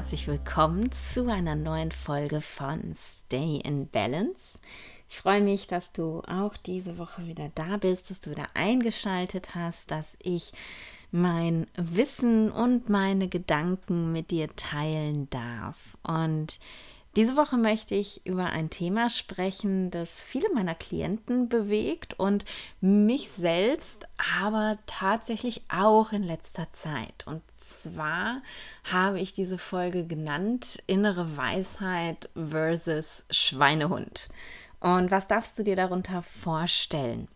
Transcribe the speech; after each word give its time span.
herzlich 0.00 0.28
willkommen 0.28 0.90
zu 0.92 1.30
einer 1.30 1.54
neuen 1.56 1.92
Folge 1.92 2.40
von 2.40 2.94
Stay 2.94 3.60
in 3.62 3.86
Balance. 3.86 4.58
Ich 5.10 5.18
freue 5.18 5.42
mich, 5.42 5.66
dass 5.66 5.92
du 5.92 6.22
auch 6.26 6.56
diese 6.56 6.96
Woche 6.96 7.26
wieder 7.26 7.50
da 7.54 7.76
bist, 7.76 8.08
dass 8.08 8.22
du 8.22 8.30
wieder 8.30 8.46
eingeschaltet 8.54 9.54
hast, 9.54 9.90
dass 9.90 10.16
ich 10.22 10.54
mein 11.10 11.66
Wissen 11.76 12.50
und 12.50 12.88
meine 12.88 13.28
Gedanken 13.28 14.10
mit 14.10 14.30
dir 14.30 14.48
teilen 14.56 15.28
darf. 15.28 15.76
Und 16.02 16.60
diese 17.16 17.36
Woche 17.36 17.56
möchte 17.56 17.96
ich 17.96 18.24
über 18.24 18.46
ein 18.46 18.70
Thema 18.70 19.10
sprechen, 19.10 19.90
das 19.90 20.20
viele 20.20 20.48
meiner 20.54 20.76
Klienten 20.76 21.48
bewegt 21.48 22.14
und 22.20 22.44
mich 22.80 23.30
selbst, 23.30 24.06
aber 24.38 24.78
tatsächlich 24.86 25.62
auch 25.68 26.12
in 26.12 26.22
letzter 26.22 26.70
Zeit. 26.70 27.26
Und 27.26 27.42
zwar 27.52 28.42
habe 28.92 29.18
ich 29.18 29.32
diese 29.32 29.58
Folge 29.58 30.06
genannt 30.06 30.82
Innere 30.86 31.36
Weisheit 31.36 32.30
versus 32.34 33.24
Schweinehund. 33.28 34.28
Und 34.78 35.10
was 35.10 35.26
darfst 35.26 35.58
du 35.58 35.64
dir 35.64 35.76
darunter 35.76 36.22
vorstellen? 36.22 37.26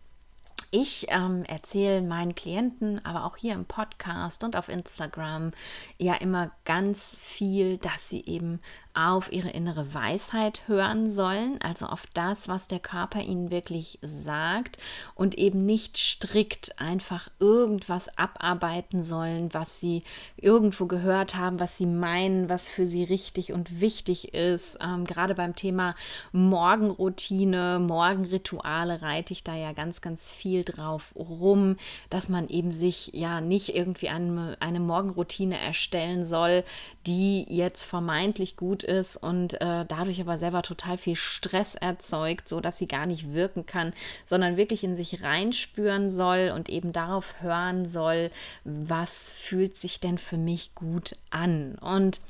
Ich 0.71 1.07
ähm, 1.09 1.43
erzähle 1.47 2.01
meinen 2.01 2.35
Klienten, 2.35 3.03
aber 3.05 3.23
auch 3.25 3.37
hier 3.37 3.53
im 3.53 3.65
Podcast 3.65 4.43
und 4.43 4.55
auf 4.55 4.67
Instagram 4.67 5.53
ja 5.97 6.15
immer 6.15 6.51
ganz 6.65 7.15
viel, 7.17 7.77
dass 7.77 8.09
sie 8.09 8.25
eben 8.25 8.59
auf 8.95 9.31
ihre 9.31 9.49
innere 9.49 9.93
Weisheit 9.93 10.61
hören 10.67 11.09
sollen, 11.09 11.59
also 11.61 11.85
auf 11.85 12.07
das, 12.13 12.47
was 12.47 12.67
der 12.67 12.79
Körper 12.79 13.21
ihnen 13.21 13.51
wirklich 13.51 13.99
sagt 14.01 14.77
und 15.15 15.37
eben 15.37 15.65
nicht 15.65 15.97
strikt 15.97 16.79
einfach 16.79 17.29
irgendwas 17.39 18.17
abarbeiten 18.17 19.03
sollen, 19.03 19.53
was 19.53 19.79
sie 19.79 20.03
irgendwo 20.37 20.85
gehört 20.85 21.35
haben, 21.35 21.59
was 21.59 21.77
sie 21.77 21.85
meinen, 21.85 22.47
was 22.47 22.69
für 22.69 22.87
sie 22.87 23.03
richtig 23.03 23.51
und 23.51 23.81
wichtig 23.81 24.33
ist. 24.33 24.77
Ähm, 24.81 25.03
gerade 25.03 25.35
beim 25.35 25.55
Thema 25.55 25.95
Morgenroutine, 26.31 27.79
Morgenrituale 27.79 29.01
reite 29.01 29.33
ich 29.33 29.43
da 29.43 29.55
ja 29.55 29.73
ganz, 29.73 29.99
ganz 29.99 30.29
viel 30.29 30.63
drauf 30.63 31.13
rum, 31.15 31.75
dass 32.09 32.29
man 32.29 32.47
eben 32.47 32.71
sich 32.71 33.11
ja 33.13 33.41
nicht 33.41 33.75
irgendwie 33.75 34.09
eine, 34.09 34.55
eine 34.61 34.79
Morgenroutine 34.79 35.59
erstellen 35.59 36.25
soll, 36.25 36.63
die 37.05 37.45
jetzt 37.49 37.83
vermeintlich 37.83 38.55
gut 38.55 38.84
ist 38.85 39.17
und 39.17 39.55
äh, 39.55 39.85
dadurch 39.85 40.21
aber 40.21 40.37
selber 40.37 40.61
total 40.61 40.97
viel 40.97 41.15
Stress 41.15 41.75
erzeugt, 41.75 42.47
so 42.47 42.61
dass 42.61 42.77
sie 42.77 42.87
gar 42.87 43.05
nicht 43.05 43.33
wirken 43.33 43.65
kann, 43.65 43.93
sondern 44.25 44.57
wirklich 44.57 44.83
in 44.83 44.95
sich 44.95 45.23
reinspüren 45.23 46.09
soll 46.09 46.51
und 46.55 46.69
eben 46.69 46.93
darauf 46.93 47.41
hören 47.41 47.85
soll, 47.85 48.31
was 48.63 49.31
fühlt 49.31 49.77
sich 49.77 49.99
denn 49.99 50.17
für 50.17 50.37
mich 50.37 50.73
gut 50.75 51.15
an. 51.29 51.75
Und 51.75 52.21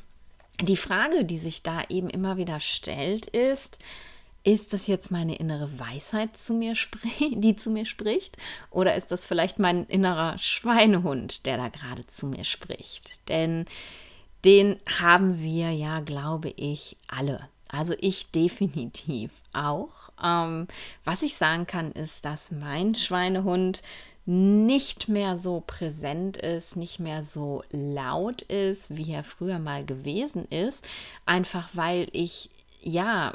die 0.61 0.77
Frage, 0.77 1.25
die 1.25 1.37
sich 1.37 1.63
da 1.63 1.83
eben 1.89 2.09
immer 2.09 2.37
wieder 2.37 2.59
stellt, 2.59 3.27
ist, 3.27 3.79
ist 4.45 4.73
das 4.73 4.85
jetzt 4.85 5.09
meine 5.09 5.35
innere 5.35 5.79
Weisheit, 5.79 6.37
zu 6.37 6.53
mir 6.53 6.75
die 7.19 7.55
zu 7.55 7.71
mir 7.71 7.85
spricht? 7.85 8.37
Oder 8.69 8.95
ist 8.95 9.11
das 9.11 9.25
vielleicht 9.25 9.59
mein 9.59 9.85
innerer 9.87 10.37
Schweinehund, 10.37 11.45
der 11.45 11.57
da 11.57 11.69
gerade 11.69 12.05
zu 12.07 12.27
mir 12.27 12.43
spricht? 12.43 13.27
Denn 13.27 13.65
den 14.45 14.79
haben 14.99 15.41
wir 15.41 15.71
ja, 15.71 15.99
glaube 16.01 16.49
ich, 16.49 16.97
alle. 17.07 17.49
Also 17.69 17.93
ich 17.99 18.31
definitiv 18.31 19.31
auch. 19.53 19.89
Ähm, 20.23 20.67
was 21.03 21.21
ich 21.21 21.35
sagen 21.35 21.65
kann, 21.65 21.91
ist, 21.91 22.23
dass 22.25 22.51
mein 22.51 22.95
Schweinehund 22.95 23.81
nicht 24.27 25.07
mehr 25.07 25.37
so 25.37 25.63
präsent 25.65 26.37
ist, 26.37 26.75
nicht 26.75 26.99
mehr 26.99 27.21
so 27.21 27.63
laut 27.69 28.41
ist, 28.43 28.95
wie 28.95 29.11
er 29.11 29.23
früher 29.23 29.59
mal 29.59 29.85
gewesen 29.85 30.45
ist. 30.45 30.83
Einfach 31.27 31.69
weil 31.73 32.07
ich 32.11 32.49
ja 32.81 33.33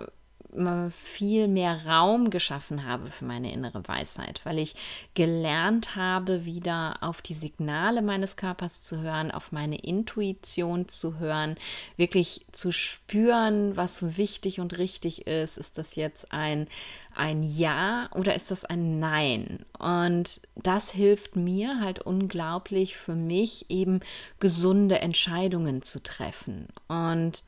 viel 0.91 1.47
mehr 1.47 1.87
Raum 1.87 2.31
geschaffen 2.31 2.85
habe 2.85 3.09
für 3.09 3.25
meine 3.25 3.53
innere 3.53 3.87
Weisheit, 3.87 4.41
weil 4.45 4.59
ich 4.59 4.75
gelernt 5.15 5.95
habe, 5.95 6.45
wieder 6.45 6.99
auf 7.03 7.23
die 7.23 7.35
Signale 7.35 8.03
meines 8.03 8.37
Körpers 8.37 8.83
zu 8.85 9.01
hören, 9.01 9.31
auf 9.31 9.53
meine 9.53 9.79
Intuition 9.79 10.89
zu 10.89 11.19
hören, 11.19 11.57
wirklich 11.97 12.47
zu 12.51 12.73
spüren, 12.73 13.77
was 13.77 14.17
wichtig 14.17 14.59
und 14.59 14.79
richtig 14.79 15.27
ist. 15.27 15.57
Ist 15.57 15.79
das 15.79 15.95
jetzt 15.95 16.33
ein, 16.33 16.67
ein 17.15 17.43
Ja 17.45 18.11
oder 18.15 18.35
ist 18.35 18.51
das 18.51 18.65
ein 18.65 18.99
Nein? 18.99 19.65
Und 19.79 20.41
das 20.57 20.91
hilft 20.91 21.37
mir 21.37 21.81
halt 21.81 22.01
unglaublich 22.01 22.97
für 22.97 23.15
mich, 23.15 23.67
eben 23.71 24.01
gesunde 24.41 24.99
Entscheidungen 25.01 25.83
zu 25.83 26.03
treffen. 26.03 26.67
Und 26.89 27.45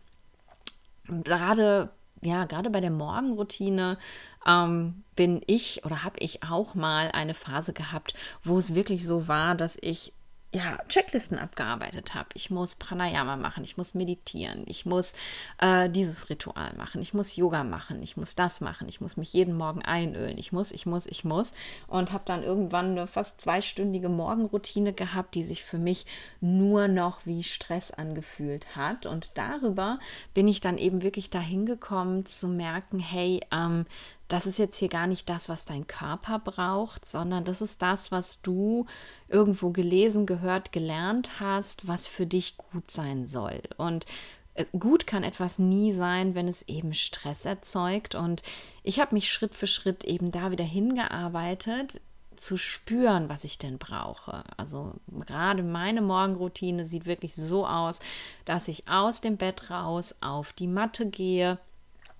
gerade 1.08 1.90
ja, 2.22 2.44
gerade 2.44 2.70
bei 2.70 2.80
der 2.80 2.90
Morgenroutine 2.90 3.98
ähm, 4.46 5.02
bin 5.16 5.42
ich 5.46 5.84
oder 5.84 6.04
habe 6.04 6.20
ich 6.20 6.42
auch 6.42 6.74
mal 6.74 7.10
eine 7.12 7.34
Phase 7.34 7.72
gehabt, 7.72 8.14
wo 8.44 8.58
es 8.58 8.74
wirklich 8.74 9.06
so 9.06 9.28
war, 9.28 9.54
dass 9.54 9.76
ich 9.80 10.12
ja, 10.54 10.78
Checklisten 10.88 11.38
abgearbeitet 11.38 12.14
habe. 12.14 12.28
Ich 12.34 12.50
muss 12.50 12.74
Pranayama 12.74 13.36
machen, 13.36 13.64
ich 13.64 13.78
muss 13.78 13.94
meditieren, 13.94 14.64
ich 14.66 14.84
muss 14.84 15.14
äh, 15.58 15.88
dieses 15.88 16.28
Ritual 16.28 16.74
machen, 16.76 17.00
ich 17.00 17.14
muss 17.14 17.36
Yoga 17.36 17.64
machen, 17.64 18.02
ich 18.02 18.18
muss 18.18 18.34
das 18.34 18.60
machen, 18.60 18.86
ich 18.86 19.00
muss 19.00 19.16
mich 19.16 19.32
jeden 19.32 19.56
Morgen 19.56 19.82
einölen, 19.82 20.36
ich 20.36 20.52
muss, 20.52 20.70
ich 20.70 20.84
muss, 20.84 21.06
ich 21.06 21.24
muss. 21.24 21.54
Und 21.86 22.12
habe 22.12 22.24
dann 22.26 22.42
irgendwann 22.42 22.90
eine 22.90 23.06
fast 23.06 23.40
zweistündige 23.40 24.10
Morgenroutine 24.10 24.92
gehabt, 24.92 25.34
die 25.34 25.42
sich 25.42 25.64
für 25.64 25.78
mich 25.78 26.04
nur 26.40 26.86
noch 26.86 27.24
wie 27.24 27.42
Stress 27.44 27.90
angefühlt 27.90 28.76
hat. 28.76 29.06
Und 29.06 29.30
darüber 29.34 29.98
bin 30.34 30.48
ich 30.48 30.60
dann 30.60 30.76
eben 30.76 31.00
wirklich 31.00 31.30
dahin 31.30 31.64
gekommen 31.64 32.26
zu 32.26 32.46
merken, 32.46 32.98
hey, 32.98 33.40
ähm, 33.50 33.86
das 34.32 34.46
ist 34.46 34.58
jetzt 34.58 34.78
hier 34.78 34.88
gar 34.88 35.06
nicht 35.06 35.28
das, 35.28 35.50
was 35.50 35.66
dein 35.66 35.86
Körper 35.86 36.38
braucht, 36.38 37.04
sondern 37.04 37.44
das 37.44 37.60
ist 37.60 37.82
das, 37.82 38.10
was 38.10 38.40
du 38.40 38.86
irgendwo 39.28 39.70
gelesen, 39.70 40.24
gehört, 40.24 40.72
gelernt 40.72 41.38
hast, 41.38 41.86
was 41.86 42.06
für 42.06 42.24
dich 42.24 42.56
gut 42.56 42.90
sein 42.90 43.26
soll. 43.26 43.60
Und 43.76 44.06
äh, 44.54 44.64
gut 44.78 45.06
kann 45.06 45.22
etwas 45.22 45.58
nie 45.58 45.92
sein, 45.92 46.34
wenn 46.34 46.48
es 46.48 46.62
eben 46.62 46.94
Stress 46.94 47.44
erzeugt. 47.44 48.14
Und 48.14 48.42
ich 48.82 49.00
habe 49.00 49.14
mich 49.14 49.30
Schritt 49.30 49.54
für 49.54 49.66
Schritt 49.66 50.02
eben 50.04 50.30
da 50.30 50.50
wieder 50.50 50.64
hingearbeitet, 50.64 52.00
zu 52.38 52.56
spüren, 52.56 53.28
was 53.28 53.44
ich 53.44 53.58
denn 53.58 53.76
brauche. 53.76 54.44
Also 54.56 54.94
gerade 55.26 55.62
meine 55.62 56.00
Morgenroutine 56.00 56.86
sieht 56.86 57.04
wirklich 57.04 57.34
so 57.34 57.66
aus, 57.66 58.00
dass 58.46 58.66
ich 58.66 58.88
aus 58.88 59.20
dem 59.20 59.36
Bett 59.36 59.70
raus 59.70 60.14
auf 60.22 60.54
die 60.54 60.68
Matte 60.68 61.10
gehe 61.10 61.58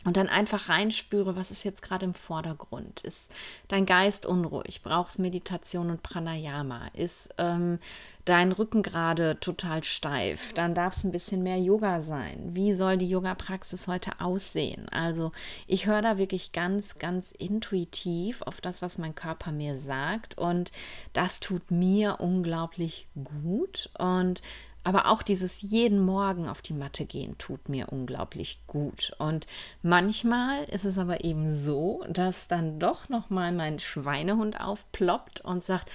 und 0.05 0.17
dann 0.17 0.29
einfach 0.29 0.69
reinspüre, 0.69 1.37
was 1.37 1.51
ist 1.51 1.63
jetzt 1.63 1.83
gerade 1.83 2.05
im 2.05 2.15
Vordergrund? 2.15 3.01
Ist 3.03 3.33
dein 3.69 3.87
Geist 3.87 4.27
unruhig? 4.27 4.83
Brauchst 4.83 5.19
Meditation 5.19 5.91
und 5.91 6.03
Pranayama? 6.03 6.89
Ist 6.93 7.33
ähm, 7.39 7.79
dein 8.25 8.51
Rücken 8.51 8.83
gerade 8.83 9.39
total 9.39 9.85
steif? 9.85 10.53
Dann 10.55 10.75
darf 10.75 10.97
es 10.97 11.05
ein 11.05 11.13
bisschen 11.13 11.45
mehr 11.45 11.59
Yoga 11.59 12.01
sein. 12.03 12.51
Wie 12.53 12.73
soll 12.73 12.99
die 12.99 13.09
Yoga-Praxis 13.09 13.87
heute 13.87 14.21
aussehen? 14.21 14.89
Also 14.89 15.31
ich 15.69 15.87
höre 15.87 16.03
da 16.03 16.19
wirklich 16.19 16.51
ganz, 16.51 16.99
ganz 16.99 17.31
intuitiv 17.31 18.43
auf 18.43 18.61
das, 18.61 18.83
was 18.83 18.99
mein 18.99 19.15
Körper 19.15 19.53
mir 19.53 19.77
sagt. 19.77 20.37
Und 20.37 20.73
das 21.13 21.39
tut 21.39 21.71
mir 21.71 22.17
unglaublich 22.19 23.07
gut. 23.23 23.89
Und 23.99 24.43
aber 24.85 25.07
auch 25.07 25.23
dieses 25.23 25.63
jeden 25.63 26.01
Morgen 26.01 26.49
auf 26.49 26.63
die 26.63 26.73
Matte 26.73 27.05
gehen 27.05 27.39
tut 27.39 27.69
mir 27.69 27.89
unglaublich 27.91 28.61
gut. 28.67 29.13
Und 29.19 29.47
manchmal 29.83 30.65
ist 30.65 30.85
es 30.85 30.99
aber 30.99 31.25
eben 31.25 31.63
so, 31.63 32.05
dass 32.09 32.49
dann 32.49 32.81
doch 32.81 33.09
noch 33.09 33.31
mal 33.31 33.53
mein 33.53 33.79
Schweinehund 33.79 34.61
aufploppt 34.61 35.41
und 35.41 35.63
sagt: 35.63 35.91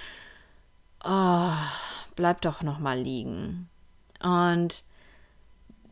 "Oh, 1.04 1.52
bleib 2.16 2.40
doch 2.40 2.62
noch 2.62 2.78
mal 2.78 2.98
liegen." 2.98 3.68
Und 4.22 4.84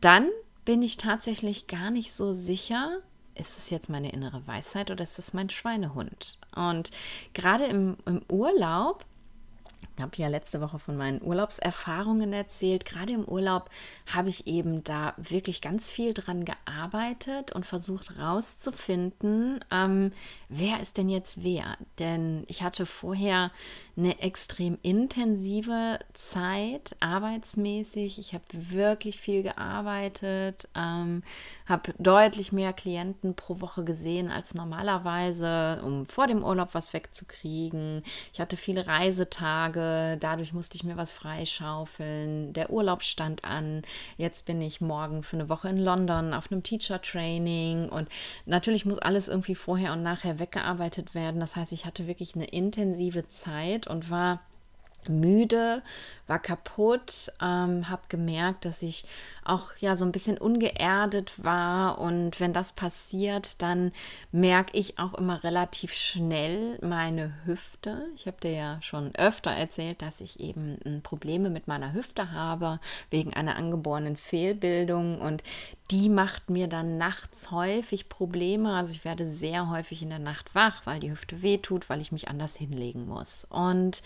dann 0.01 0.29
bin 0.65 0.81
ich 0.81 0.97
tatsächlich 0.97 1.67
gar 1.67 1.91
nicht 1.91 2.11
so 2.11 2.33
sicher, 2.33 2.99
ist 3.35 3.57
es 3.57 3.69
jetzt 3.69 3.89
meine 3.89 4.11
innere 4.11 4.45
Weisheit 4.47 4.91
oder 4.91 5.03
ist 5.03 5.19
es 5.19 5.33
mein 5.33 5.49
Schweinehund? 5.49 6.39
Und 6.55 6.91
gerade 7.33 7.65
im, 7.65 7.97
im 8.05 8.23
Urlaub 8.29 9.05
ich 9.97 10.03
habe 10.03 10.15
ja 10.17 10.27
letzte 10.27 10.61
Woche 10.61 10.77
von 10.77 10.95
meinen 10.95 11.23
Urlaubserfahrungen 11.23 12.31
erzählt. 12.31 12.85
Gerade 12.85 13.13
im 13.13 13.25
Urlaub 13.25 13.71
habe 14.05 14.29
ich 14.29 14.45
eben 14.45 14.83
da 14.83 15.15
wirklich 15.17 15.59
ganz 15.59 15.89
viel 15.89 16.13
dran 16.13 16.45
gearbeitet 16.45 17.51
und 17.51 17.65
versucht 17.65 18.11
herauszufinden, 18.11 19.65
ähm, 19.71 20.11
wer 20.49 20.81
ist 20.81 20.97
denn 20.97 21.09
jetzt 21.09 21.43
wer? 21.43 21.77
Denn 21.97 22.43
ich 22.47 22.61
hatte 22.61 22.85
vorher 22.85 23.51
eine 23.97 24.19
extrem 24.19 24.77
intensive 24.83 25.97
Zeit, 26.13 26.95
arbeitsmäßig. 26.99 28.19
Ich 28.19 28.35
habe 28.35 28.43
wirklich 28.51 29.19
viel 29.19 29.41
gearbeitet, 29.41 30.69
ähm, 30.75 31.23
habe 31.65 31.95
deutlich 31.97 32.51
mehr 32.51 32.73
Klienten 32.73 33.35
pro 33.35 33.59
Woche 33.61 33.83
gesehen 33.83 34.29
als 34.29 34.53
normalerweise, 34.53 35.81
um 35.83 36.05
vor 36.05 36.27
dem 36.27 36.43
Urlaub 36.43 36.69
was 36.73 36.93
wegzukriegen. 36.93 38.03
Ich 38.31 38.39
hatte 38.39 38.57
viele 38.57 38.85
Reisetage 38.85 39.66
Tage, 39.67 40.17
dadurch 40.19 40.53
musste 40.53 40.75
ich 40.75 40.83
mir 40.83 40.95
was 40.95 41.11
freischaufeln, 41.11 42.53
der 42.53 42.69
Urlaub 42.69 43.03
stand 43.03 43.43
an, 43.43 43.81
jetzt 44.17 44.45
bin 44.45 44.61
ich 44.61 44.79
morgen 44.79 45.23
für 45.23 45.35
eine 45.35 45.49
Woche 45.49 45.67
in 45.67 45.77
London 45.77 46.33
auf 46.33 46.51
einem 46.51 46.63
Teacher 46.63 47.01
Training 47.01 47.89
und 47.89 48.07
natürlich 48.45 48.85
muss 48.85 48.99
alles 48.99 49.27
irgendwie 49.27 49.55
vorher 49.55 49.93
und 49.93 50.03
nachher 50.03 50.39
weggearbeitet 50.39 51.13
werden. 51.13 51.41
Das 51.41 51.55
heißt, 51.55 51.73
ich 51.73 51.85
hatte 51.85 52.07
wirklich 52.07 52.35
eine 52.35 52.45
intensive 52.45 53.27
Zeit 53.27 53.87
und 53.87 54.09
war 54.09 54.39
müde, 55.07 55.81
war 56.27 56.39
kaputt, 56.39 57.31
ähm, 57.41 57.89
habe 57.89 58.01
gemerkt, 58.09 58.65
dass 58.65 58.81
ich 58.81 59.05
auch 59.45 59.71
ja 59.79 59.95
so 59.95 60.03
ein 60.03 60.11
bisschen 60.11 60.37
ungeerdet 60.37 61.41
war 61.41 61.99
und 61.99 62.39
wenn 62.41 62.51
das 62.51 62.73
passiert, 62.73 63.61
dann 63.61 63.93
merke 64.33 64.77
ich 64.77 64.99
auch 64.99 65.13
immer 65.13 65.43
relativ 65.43 65.93
schnell 65.93 66.77
meine 66.81 67.33
Hüfte. 67.45 68.05
Ich 68.15 68.27
habe 68.27 68.37
dir 68.41 68.51
ja 68.51 68.81
schon 68.81 69.15
öfter 69.15 69.51
erzählt, 69.51 70.01
dass 70.01 70.19
ich 70.19 70.41
eben 70.41 71.01
Probleme 71.01 71.49
mit 71.49 71.67
meiner 71.67 71.93
Hüfte 71.93 72.31
habe 72.33 72.81
wegen 73.09 73.33
einer 73.33 73.55
angeborenen 73.55 74.17
Fehlbildung 74.17 75.21
und 75.21 75.43
die 75.91 76.09
macht 76.09 76.49
mir 76.49 76.67
dann 76.67 76.97
nachts 76.97 77.51
häufig 77.51 78.09
Probleme. 78.09 78.73
Also 78.73 78.91
ich 78.91 79.05
werde 79.05 79.29
sehr 79.29 79.69
häufig 79.69 80.01
in 80.01 80.09
der 80.09 80.19
Nacht 80.19 80.53
wach, 80.53 80.85
weil 80.85 80.99
die 80.99 81.11
Hüfte 81.11 81.41
wehtut, 81.41 81.89
weil 81.89 82.01
ich 82.01 82.11
mich 82.11 82.27
anders 82.27 82.57
hinlegen 82.57 83.07
muss 83.07 83.47
und 83.49 84.01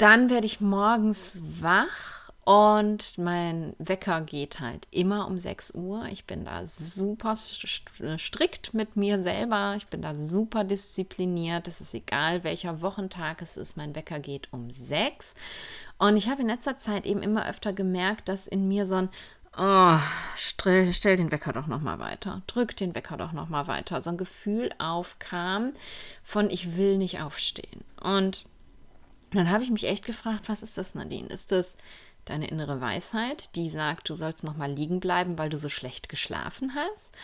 dann 0.00 0.30
werde 0.30 0.46
ich 0.46 0.60
morgens 0.60 1.42
wach 1.60 2.30
und 2.44 3.18
mein 3.18 3.74
Wecker 3.78 4.22
geht 4.22 4.60
halt 4.60 4.88
immer 4.90 5.26
um 5.26 5.38
6 5.38 5.74
Uhr. 5.74 6.06
Ich 6.06 6.24
bin 6.24 6.44
da 6.44 6.64
super 6.64 7.36
strikt 7.36 8.74
mit 8.74 8.96
mir 8.96 9.22
selber. 9.22 9.74
Ich 9.76 9.86
bin 9.88 10.00
da 10.02 10.14
super 10.14 10.64
diszipliniert. 10.64 11.68
Es 11.68 11.80
ist 11.80 11.94
egal, 11.94 12.42
welcher 12.42 12.80
Wochentag 12.80 13.42
es 13.42 13.56
ist. 13.56 13.76
Mein 13.76 13.94
Wecker 13.94 14.20
geht 14.20 14.48
um 14.52 14.70
6. 14.70 15.34
Und 15.98 16.16
ich 16.16 16.28
habe 16.28 16.40
in 16.40 16.48
letzter 16.48 16.76
Zeit 16.76 17.04
eben 17.04 17.22
immer 17.22 17.46
öfter 17.46 17.72
gemerkt, 17.72 18.28
dass 18.28 18.48
in 18.48 18.68
mir 18.68 18.86
so 18.86 18.96
ein 18.96 19.10
Oh, 19.58 19.98
stell, 20.36 20.92
stell, 20.92 21.16
den 21.16 21.32
Wecker 21.32 21.52
doch 21.52 21.66
noch 21.66 21.80
mal 21.80 21.98
weiter. 21.98 22.42
Drück 22.46 22.76
den 22.76 22.94
Wecker 22.94 23.16
doch 23.16 23.32
noch 23.32 23.48
mal 23.48 23.66
weiter. 23.66 24.00
So 24.00 24.10
ein 24.10 24.16
Gefühl 24.16 24.70
aufkam 24.78 25.72
von 26.22 26.50
ich 26.50 26.76
will 26.76 26.98
nicht 26.98 27.20
aufstehen. 27.20 27.82
Und 28.00 28.46
dann 29.30 29.50
habe 29.50 29.64
ich 29.64 29.70
mich 29.70 29.84
echt 29.84 30.04
gefragt, 30.04 30.48
was 30.48 30.62
ist 30.62 30.76
das, 30.78 30.94
Nadine? 30.94 31.28
Ist 31.28 31.52
das 31.52 31.76
deine 32.24 32.48
innere 32.48 32.80
Weisheit, 32.80 33.56
die 33.56 33.70
sagt, 33.70 34.08
du 34.08 34.14
sollst 34.14 34.44
noch 34.44 34.56
mal 34.56 34.70
liegen 34.70 35.00
bleiben, 35.00 35.38
weil 35.38 35.50
du 35.50 35.58
so 35.58 35.68
schlecht 35.68 36.08
geschlafen 36.08 36.74
hast? 36.74 37.14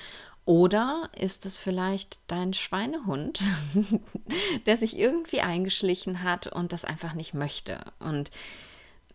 Oder 0.44 1.10
ist 1.18 1.44
es 1.44 1.58
vielleicht 1.58 2.20
dein 2.28 2.54
Schweinehund, 2.54 3.40
der 4.66 4.76
sich 4.76 4.96
irgendwie 4.96 5.40
eingeschlichen 5.40 6.22
hat 6.22 6.46
und 6.46 6.72
das 6.72 6.84
einfach 6.84 7.14
nicht 7.14 7.34
möchte? 7.34 7.80
Und 7.98 8.30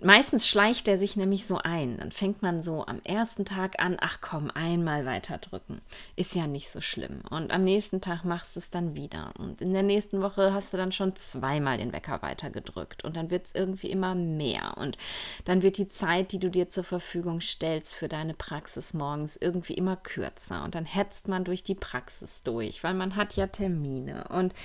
Meistens 0.03 0.47
schleicht 0.47 0.87
er 0.87 0.97
sich 0.97 1.15
nämlich 1.15 1.45
so 1.45 1.57
ein. 1.57 1.97
Dann 1.97 2.11
fängt 2.11 2.41
man 2.41 2.63
so 2.63 2.85
am 2.87 3.01
ersten 3.03 3.45
Tag 3.45 3.79
an, 3.79 3.97
ach 4.01 4.17
komm, 4.19 4.49
einmal 4.51 5.05
weiter 5.05 5.37
drücken. 5.37 5.79
Ist 6.15 6.33
ja 6.33 6.47
nicht 6.47 6.71
so 6.71 6.81
schlimm. 6.81 7.21
Und 7.29 7.51
am 7.51 7.63
nächsten 7.63 8.01
Tag 8.01 8.25
machst 8.25 8.55
du 8.55 8.59
es 8.59 8.71
dann 8.71 8.95
wieder. 8.95 9.31
Und 9.37 9.61
in 9.61 9.73
der 9.73 9.83
nächsten 9.83 10.23
Woche 10.23 10.53
hast 10.53 10.73
du 10.73 10.77
dann 10.77 10.91
schon 10.91 11.15
zweimal 11.15 11.77
den 11.77 11.93
Wecker 11.93 12.23
weiter 12.23 12.49
gedrückt. 12.49 13.03
Und 13.03 13.15
dann 13.15 13.29
wird 13.29 13.45
es 13.45 13.53
irgendwie 13.53 13.91
immer 13.91 14.15
mehr. 14.15 14.75
Und 14.77 14.97
dann 15.45 15.61
wird 15.61 15.77
die 15.77 15.87
Zeit, 15.87 16.31
die 16.31 16.39
du 16.39 16.49
dir 16.49 16.67
zur 16.67 16.83
Verfügung 16.83 17.39
stellst 17.39 17.93
für 17.93 18.07
deine 18.07 18.33
Praxis 18.33 18.95
morgens, 18.95 19.37
irgendwie 19.37 19.75
immer 19.75 19.97
kürzer. 19.97 20.63
Und 20.63 20.73
dann 20.73 20.85
hetzt 20.85 21.27
man 21.27 21.43
durch 21.43 21.61
die 21.61 21.75
Praxis 21.75 22.41
durch, 22.41 22.83
weil 22.83 22.95
man 22.95 23.15
hat 23.15 23.35
ja 23.35 23.45
Termine. 23.45 24.25
Und 24.29 24.55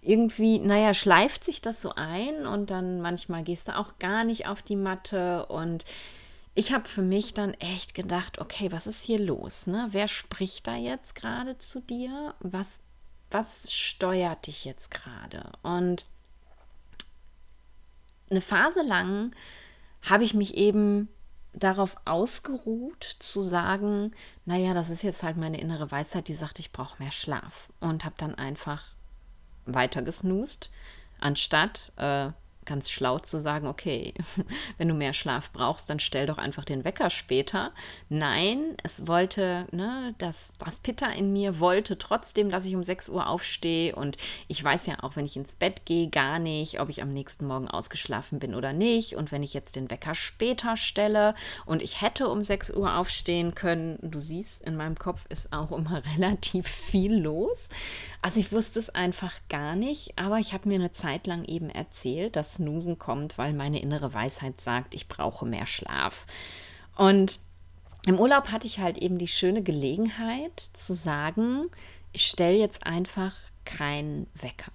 irgendwie, 0.00 0.58
naja, 0.60 0.94
schleift 0.94 1.42
sich 1.42 1.60
das 1.60 1.82
so 1.82 1.92
ein 1.96 2.46
und 2.46 2.70
dann 2.70 3.00
manchmal 3.00 3.42
gehst 3.42 3.68
du 3.68 3.76
auch 3.76 3.98
gar 3.98 4.22
nicht 4.22 4.46
auf 4.46 4.62
die 4.62 4.76
Matte 4.86 5.46
und 5.46 5.84
ich 6.54 6.72
habe 6.72 6.88
für 6.88 7.02
mich 7.02 7.34
dann 7.34 7.54
echt 7.54 7.92
gedacht, 7.94 8.38
okay, 8.38 8.70
was 8.70 8.86
ist 8.86 9.02
hier 9.02 9.18
los? 9.18 9.66
Ne? 9.66 9.88
Wer 9.90 10.06
spricht 10.06 10.66
da 10.68 10.76
jetzt 10.76 11.16
gerade 11.16 11.58
zu 11.58 11.80
dir? 11.80 12.34
Was, 12.38 12.78
was 13.32 13.72
steuert 13.72 14.46
dich 14.46 14.64
jetzt 14.64 14.92
gerade? 14.92 15.50
Und 15.62 16.06
eine 18.30 18.40
Phase 18.40 18.82
lang 18.82 19.34
habe 20.02 20.22
ich 20.22 20.34
mich 20.34 20.54
eben 20.54 21.08
darauf 21.52 21.96
ausgeruht 22.04 23.16
zu 23.18 23.42
sagen, 23.42 24.12
naja, 24.44 24.72
das 24.72 24.88
ist 24.88 25.02
jetzt 25.02 25.24
halt 25.24 25.36
meine 25.36 25.60
innere 25.60 25.90
Weisheit, 25.90 26.28
die 26.28 26.34
sagt, 26.34 26.60
ich 26.60 26.70
brauche 26.70 27.02
mehr 27.02 27.12
Schlaf. 27.12 27.68
Und 27.80 28.04
habe 28.04 28.14
dann 28.18 28.36
einfach 28.36 28.84
weiter 29.64 30.02
gesnoost, 30.02 30.70
anstatt 31.18 31.92
äh, 31.96 32.30
ganz 32.66 32.90
schlau 32.90 33.18
zu 33.18 33.40
sagen, 33.40 33.66
okay, 33.66 34.12
wenn 34.78 34.88
du 34.88 34.94
mehr 34.94 35.12
Schlaf 35.12 35.50
brauchst, 35.52 35.88
dann 35.88 36.00
stell 36.00 36.26
doch 36.26 36.38
einfach 36.38 36.64
den 36.64 36.84
Wecker 36.84 37.10
später. 37.10 37.72
Nein, 38.08 38.76
es 38.82 39.06
wollte, 39.06 39.66
ne, 39.70 40.14
das, 40.18 40.52
das 40.58 40.80
Pitta 40.80 41.06
in 41.06 41.32
mir 41.32 41.60
wollte 41.60 41.98
trotzdem, 41.98 42.50
dass 42.50 42.64
ich 42.64 42.74
um 42.74 42.84
6 42.84 43.08
Uhr 43.08 43.28
aufstehe 43.28 43.94
und 43.94 44.16
ich 44.48 44.62
weiß 44.62 44.86
ja 44.86 45.02
auch, 45.02 45.16
wenn 45.16 45.24
ich 45.24 45.36
ins 45.36 45.54
Bett 45.54 45.86
gehe, 45.86 46.08
gar 46.08 46.38
nicht, 46.38 46.80
ob 46.80 46.88
ich 46.88 47.02
am 47.02 47.12
nächsten 47.12 47.46
Morgen 47.46 47.68
ausgeschlafen 47.68 48.38
bin 48.38 48.54
oder 48.54 48.72
nicht. 48.72 49.16
Und 49.16 49.32
wenn 49.32 49.42
ich 49.42 49.54
jetzt 49.54 49.76
den 49.76 49.90
Wecker 49.90 50.14
später 50.14 50.76
stelle 50.76 51.34
und 51.64 51.82
ich 51.82 52.02
hätte 52.02 52.28
um 52.28 52.42
6 52.42 52.70
Uhr 52.70 52.96
aufstehen 52.96 53.54
können, 53.54 53.98
du 54.02 54.20
siehst, 54.20 54.62
in 54.64 54.76
meinem 54.76 54.98
Kopf 54.98 55.26
ist 55.28 55.52
auch 55.52 55.72
immer 55.72 56.02
relativ 56.16 56.66
viel 56.66 57.14
los. 57.16 57.68
Also 58.22 58.40
ich 58.40 58.52
wusste 58.52 58.80
es 58.80 58.90
einfach 58.90 59.32
gar 59.48 59.76
nicht, 59.76 60.18
aber 60.18 60.38
ich 60.38 60.52
habe 60.52 60.68
mir 60.68 60.76
eine 60.76 60.90
Zeit 60.90 61.26
lang 61.26 61.44
eben 61.44 61.70
erzählt, 61.70 62.36
dass 62.36 62.55
Snoosen 62.56 62.98
kommt, 62.98 63.38
weil 63.38 63.52
meine 63.52 63.80
innere 63.80 64.12
Weisheit 64.12 64.60
sagt, 64.60 64.94
ich 64.94 65.08
brauche 65.08 65.46
mehr 65.46 65.66
Schlaf. 65.66 66.26
Und 66.96 67.40
im 68.06 68.18
Urlaub 68.18 68.48
hatte 68.48 68.66
ich 68.66 68.78
halt 68.78 68.98
eben 68.98 69.18
die 69.18 69.26
schöne 69.26 69.62
Gelegenheit 69.62 70.58
zu 70.58 70.94
sagen, 70.94 71.66
ich 72.12 72.26
stelle 72.26 72.56
jetzt 72.56 72.86
einfach 72.86 73.34
keinen 73.64 74.28
Wecker. 74.34 74.72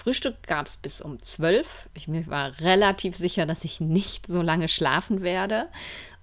Frühstück 0.00 0.42
gab 0.46 0.66
es 0.66 0.78
bis 0.78 1.02
um 1.02 1.20
12. 1.20 1.90
Ich 1.92 2.08
mir 2.08 2.26
war 2.26 2.58
relativ 2.60 3.14
sicher, 3.14 3.44
dass 3.44 3.64
ich 3.64 3.80
nicht 3.80 4.26
so 4.26 4.40
lange 4.40 4.68
schlafen 4.68 5.20
werde. 5.20 5.68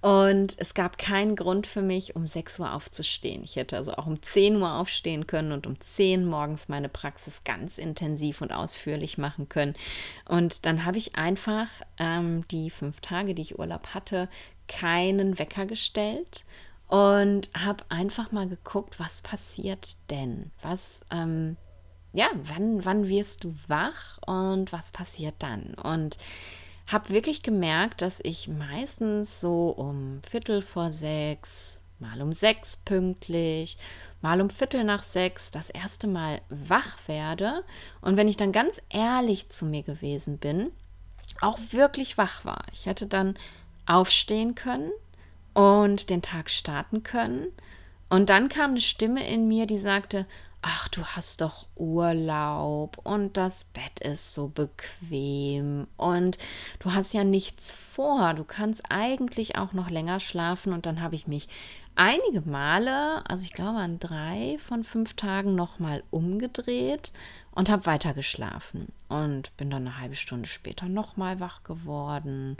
Und 0.00 0.56
es 0.58 0.74
gab 0.74 0.98
keinen 0.98 1.36
Grund 1.36 1.64
für 1.68 1.80
mich, 1.80 2.16
um 2.16 2.26
6 2.26 2.58
Uhr 2.58 2.72
aufzustehen. 2.72 3.44
Ich 3.44 3.54
hätte 3.54 3.76
also 3.76 3.94
auch 3.94 4.06
um 4.06 4.20
10 4.20 4.56
Uhr 4.56 4.74
aufstehen 4.74 5.28
können 5.28 5.52
und 5.52 5.68
um 5.68 5.80
10 5.80 6.24
morgens 6.24 6.68
meine 6.68 6.88
Praxis 6.88 7.44
ganz 7.44 7.78
intensiv 7.78 8.40
und 8.40 8.52
ausführlich 8.52 9.16
machen 9.16 9.48
können. 9.48 9.76
Und 10.28 10.66
dann 10.66 10.84
habe 10.84 10.98
ich 10.98 11.14
einfach 11.14 11.68
ähm, 11.98 12.46
die 12.48 12.70
fünf 12.70 13.00
Tage, 13.00 13.32
die 13.32 13.42
ich 13.42 13.60
Urlaub 13.60 13.94
hatte, 13.94 14.28
keinen 14.66 15.38
Wecker 15.38 15.66
gestellt 15.66 16.44
und 16.88 17.50
habe 17.56 17.84
einfach 17.90 18.32
mal 18.32 18.48
geguckt, 18.48 18.98
was 18.98 19.20
passiert 19.20 19.94
denn? 20.10 20.50
Was, 20.62 21.02
ähm, 21.12 21.56
ja, 22.12 22.28
wann, 22.34 22.84
wann 22.84 23.08
wirst 23.08 23.44
du 23.44 23.54
wach 23.66 24.18
und 24.26 24.72
was 24.72 24.90
passiert 24.90 25.34
dann? 25.38 25.74
Und 25.74 26.18
habe 26.86 27.10
wirklich 27.10 27.42
gemerkt, 27.42 28.00
dass 28.00 28.20
ich 28.22 28.48
meistens 28.48 29.40
so 29.40 29.68
um 29.68 30.20
Viertel 30.28 30.62
vor 30.62 30.90
sechs, 30.90 31.80
mal 31.98 32.22
um 32.22 32.32
sechs 32.32 32.76
pünktlich, 32.76 33.76
mal 34.22 34.40
um 34.40 34.48
Viertel 34.48 34.84
nach 34.84 35.02
sechs 35.02 35.50
das 35.50 35.68
erste 35.68 36.06
Mal 36.06 36.40
wach 36.48 36.96
werde. 37.06 37.64
Und 38.00 38.16
wenn 38.16 38.28
ich 38.28 38.38
dann 38.38 38.52
ganz 38.52 38.80
ehrlich 38.88 39.50
zu 39.50 39.66
mir 39.66 39.82
gewesen 39.82 40.38
bin, 40.38 40.72
auch 41.40 41.58
wirklich 41.70 42.16
wach 42.16 42.44
war. 42.44 42.64
Ich 42.72 42.86
hätte 42.86 43.06
dann 43.06 43.36
aufstehen 43.86 44.54
können 44.54 44.90
und 45.52 46.08
den 46.08 46.22
Tag 46.22 46.48
starten 46.50 47.02
können. 47.02 47.48
Und 48.08 48.30
dann 48.30 48.48
kam 48.48 48.70
eine 48.70 48.80
Stimme 48.80 49.28
in 49.28 49.46
mir, 49.46 49.66
die 49.66 49.78
sagte, 49.78 50.26
ach, 50.62 50.88
du 50.88 51.04
hast 51.04 51.40
doch 51.40 51.66
Urlaub 51.76 52.98
und 53.04 53.36
das 53.36 53.64
Bett 53.64 54.00
ist 54.00 54.34
so 54.34 54.48
bequem 54.48 55.86
und 55.96 56.38
du 56.80 56.92
hast 56.92 57.14
ja 57.14 57.24
nichts 57.24 57.72
vor. 57.72 58.34
Du 58.34 58.44
kannst 58.44 58.82
eigentlich 58.90 59.56
auch 59.56 59.72
noch 59.72 59.90
länger 59.90 60.20
schlafen 60.20 60.72
und 60.72 60.86
dann 60.86 61.00
habe 61.00 61.14
ich 61.14 61.26
mich 61.26 61.48
einige 61.94 62.42
Male, 62.42 63.28
also 63.28 63.44
ich 63.44 63.52
glaube 63.52 63.78
an 63.78 63.98
drei 63.98 64.56
von 64.58 64.84
fünf 64.84 65.14
Tagen 65.14 65.54
nochmal 65.54 66.04
umgedreht 66.10 67.12
und 67.50 67.68
habe 67.70 67.86
weiter 67.86 68.14
geschlafen 68.14 68.92
und 69.08 69.56
bin 69.56 69.70
dann 69.70 69.86
eine 69.86 69.98
halbe 69.98 70.14
Stunde 70.14 70.48
später 70.48 70.88
nochmal 70.88 71.40
wach 71.40 71.64
geworden, 71.64 72.56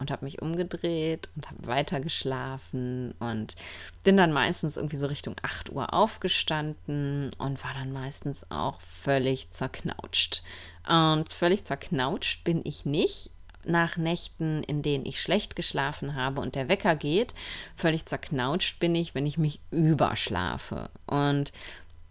und 0.00 0.10
habe 0.10 0.24
mich 0.24 0.42
umgedreht 0.42 1.28
und 1.36 1.48
habe 1.48 1.66
weiter 1.66 2.00
geschlafen 2.00 3.14
und 3.20 3.54
bin 4.02 4.16
dann 4.16 4.32
meistens 4.32 4.76
irgendwie 4.76 4.96
so 4.96 5.06
Richtung 5.06 5.36
8 5.42 5.70
Uhr 5.70 5.92
aufgestanden 5.94 7.30
und 7.38 7.62
war 7.62 7.74
dann 7.74 7.92
meistens 7.92 8.50
auch 8.50 8.80
völlig 8.80 9.50
zerknautscht. 9.50 10.42
Und 10.88 11.32
völlig 11.32 11.64
zerknautscht 11.64 12.42
bin 12.42 12.62
ich 12.64 12.84
nicht 12.84 13.30
nach 13.64 13.98
Nächten, 13.98 14.62
in 14.64 14.82
denen 14.82 15.04
ich 15.04 15.20
schlecht 15.20 15.54
geschlafen 15.54 16.14
habe 16.14 16.40
und 16.40 16.54
der 16.54 16.68
Wecker 16.68 16.96
geht. 16.96 17.34
Völlig 17.76 18.06
zerknautscht 18.06 18.80
bin 18.80 18.94
ich, 18.94 19.14
wenn 19.14 19.26
ich 19.26 19.38
mich 19.38 19.60
überschlafe. 19.70 20.88
Und 21.06 21.52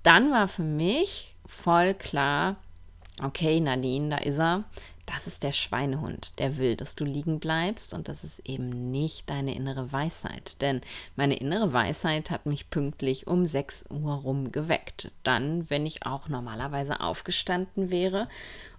dann 0.04 0.32
war 0.32 0.48
für 0.48 0.64
mich 0.64 1.36
voll 1.46 1.96
klar, 1.96 2.58
okay, 3.24 3.60
Nadine, 3.60 4.10
da 4.10 4.18
ist 4.18 4.40
er 4.40 4.64
das 5.10 5.26
ist 5.26 5.42
der 5.42 5.54
Schweinehund, 5.54 6.38
der 6.38 6.58
will, 6.58 6.76
dass 6.76 6.94
du 6.94 7.04
liegen 7.04 7.40
bleibst 7.40 7.96
und 7.96 8.08
das 8.08 8.24
ist 8.24 8.40
eben 8.48 8.92
nicht 8.92 9.28
deine 9.30 9.56
innere 9.56 9.92
Weisheit. 9.92 10.62
Denn 10.62 10.82
meine 11.16 11.36
innere 11.36 11.74
Weisheit 11.74 12.30
hat 12.30 12.46
mich 12.46 12.70
pünktlich 12.70 13.26
um 13.26 13.48
6 13.48 13.86
Uhr 13.90 14.14
rum 14.14 14.52
geweckt. 14.52 15.12
Dann, 15.24 15.68
wenn 15.72 15.88
ich 15.88 16.06
auch 16.06 16.28
normalerweise 16.28 17.02
aufgestanden 17.02 17.90
wäre. 17.90 18.30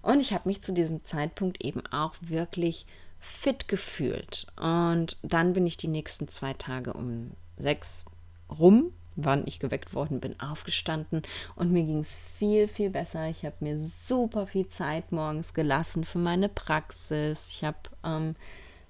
Und 0.01 0.21
ich 0.21 0.31
habe 0.31 0.47
mich 0.47 0.61
zu 0.61 0.71
diesem 0.73 1.03
Zeitpunkt 1.03 1.63
eben 1.65 1.85
auch 1.87 2.15
wirklich 2.21 2.85
fit 3.19 3.67
gefühlt. 3.67 4.47
Und 4.55 5.17
dann 5.23 5.51
bin 5.51 5.67
ich 5.67 5.75
die 5.75 5.89
nächsten 5.89 6.29
zwei 6.29 6.53
Tage 6.53 6.93
um 6.93 7.31
sechs 7.57 8.05
rum 8.49 8.93
wann 9.25 9.43
ich 9.45 9.59
geweckt 9.59 9.93
worden 9.93 10.19
bin, 10.19 10.39
aufgestanden 10.39 11.21
und 11.55 11.71
mir 11.71 11.83
ging 11.83 11.99
es 11.99 12.15
viel, 12.15 12.67
viel 12.67 12.89
besser. 12.89 13.27
Ich 13.27 13.45
habe 13.45 13.55
mir 13.59 13.79
super 13.79 14.47
viel 14.47 14.67
Zeit 14.67 15.11
morgens 15.11 15.53
gelassen 15.53 16.05
für 16.05 16.19
meine 16.19 16.49
Praxis. 16.49 17.49
Ich 17.49 17.63
habe 17.63 17.77
ähm, 18.03 18.35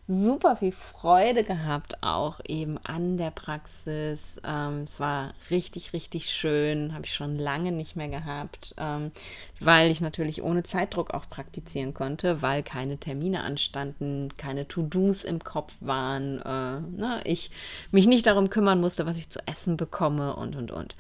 super 0.08 0.56
viel 0.56 0.72
Freude 0.72 1.44
gehabt, 1.44 2.04
auch 2.04 2.40
eben 2.48 2.78
an 2.84 3.18
der 3.18 3.32
Praxis. 3.32 4.42
Ähm, 4.44 4.82
es 4.82 5.00
war 5.00 5.34
richtig, 5.50 5.94
richtig 5.94 6.30
schön, 6.30 6.94
habe 6.94 7.06
ich 7.06 7.14
schon 7.14 7.38
lange 7.38 7.72
nicht 7.72 7.96
mehr 7.96 8.10
gehabt, 8.10 8.76
ähm, 8.78 9.12
weil 9.60 9.92
ich 9.92 10.02
natürlich 10.02 10.42
ohne 10.44 10.64
Zeitdruck 10.64 11.14
auch 11.14 11.30
praktizieren 11.30 11.94
konnte, 11.94 12.42
weil 12.42 12.64
keine 12.64 12.98
Termine 12.98 13.44
anstanden, 13.44 14.30
keine 14.38 14.68
To-Dos 14.68 15.24
im 15.24 15.44
Kopf 15.44 15.78
waren, 15.82 16.40
äh, 16.40 17.00
ne, 17.00 17.22
ich 17.24 17.52
mich 17.92 18.08
nicht 18.08 18.26
darum 18.28 18.50
kümmern 18.50 18.82
musste, 18.82 19.06
was 19.06 19.18
ich 19.18 19.30
zu 19.30 19.40
essen 19.48 19.78
bekomme 19.78 20.36
und, 20.36 20.56
und, 20.56 20.72
und. 20.72 20.96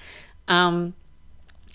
Ähm, 0.48 0.93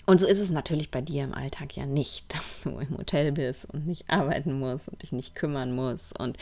und 0.07 0.21
so 0.21 0.25
ist 0.25 0.39
es 0.39 0.51
natürlich 0.51 0.89
bei 0.89 1.01
dir 1.01 1.25
im 1.25 1.33
Alltag 1.33 1.75
ja 1.75 1.85
nicht, 1.85 2.33
dass 2.33 2.61
du 2.61 2.79
im 2.79 2.97
Hotel 2.97 3.33
bist 3.33 3.65
und 3.65 3.85
nicht 3.85 4.09
arbeiten 4.09 4.57
musst 4.57 4.87
und 4.87 5.03
dich 5.03 5.11
nicht 5.11 5.35
kümmern 5.35 5.75
musst. 5.75 6.17
Und 6.17 6.37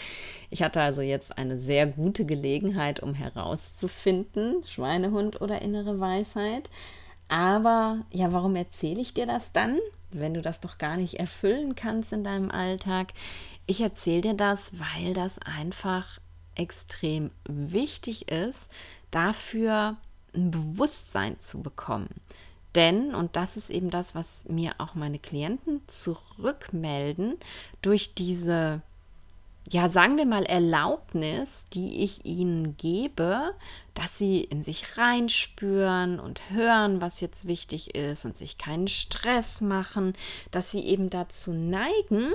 ich 0.51 0.61
hatte 0.61 0.81
also 0.81 1.01
jetzt 1.01 1.37
eine 1.37 1.57
sehr 1.57 1.87
gute 1.87 2.25
Gelegenheit, 2.25 3.01
um 3.01 3.15
herauszufinden, 3.15 4.63
Schweinehund 4.63 5.41
oder 5.41 5.63
innere 5.63 5.99
Weisheit. 5.99 6.69
Aber 7.27 8.05
ja, 8.11 8.31
warum 8.31 8.55
erzähle 8.55 9.01
ich 9.01 9.15
dir 9.15 9.25
das 9.25 9.51
dann, 9.51 9.79
wenn 10.11 10.35
du 10.35 10.43
das 10.43 10.61
doch 10.61 10.77
gar 10.77 10.95
nicht 10.95 11.15
erfüllen 11.15 11.73
kannst 11.73 12.13
in 12.13 12.23
deinem 12.23 12.51
Alltag? 12.51 13.13
Ich 13.65 13.81
erzähle 13.81 14.21
dir 14.21 14.33
das, 14.35 14.73
weil 14.77 15.15
das 15.15 15.39
einfach 15.39 16.19
extrem 16.53 17.31
wichtig 17.49 18.31
ist, 18.31 18.69
dafür 19.09 19.97
ein 20.35 20.51
Bewusstsein 20.51 21.39
zu 21.39 21.63
bekommen. 21.63 22.09
Denn, 22.75 23.15
und 23.15 23.35
das 23.35 23.55
ist 23.55 23.69
eben 23.69 23.89
das, 23.89 24.15
was 24.15 24.45
mir 24.49 24.73
auch 24.79 24.95
meine 24.95 25.19
Klienten 25.19 25.81
zurückmelden, 25.87 27.37
durch 27.81 28.13
diese, 28.13 28.81
ja, 29.71 29.87
sagen 29.87 30.17
wir 30.17 30.25
mal, 30.25 30.43
Erlaubnis, 30.43 31.65
die 31.73 32.03
ich 32.03 32.25
ihnen 32.25 32.75
gebe, 32.75 33.53
dass 33.93 34.17
sie 34.17 34.41
in 34.41 34.61
sich 34.61 34.97
reinspüren 34.97 36.19
und 36.19 36.49
hören, 36.49 36.99
was 36.99 37.21
jetzt 37.21 37.47
wichtig 37.47 37.95
ist 37.95 38.25
und 38.25 38.35
sich 38.35 38.57
keinen 38.57 38.89
Stress 38.89 39.61
machen, 39.61 40.13
dass 40.51 40.71
sie 40.71 40.81
eben 40.81 41.09
dazu 41.09 41.53
neigen, 41.53 42.33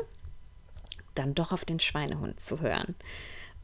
dann 1.15 1.35
doch 1.35 1.53
auf 1.53 1.67
den 1.67 1.81
Schweinehund 1.81 2.41
zu 2.41 2.61
hören. 2.61 2.95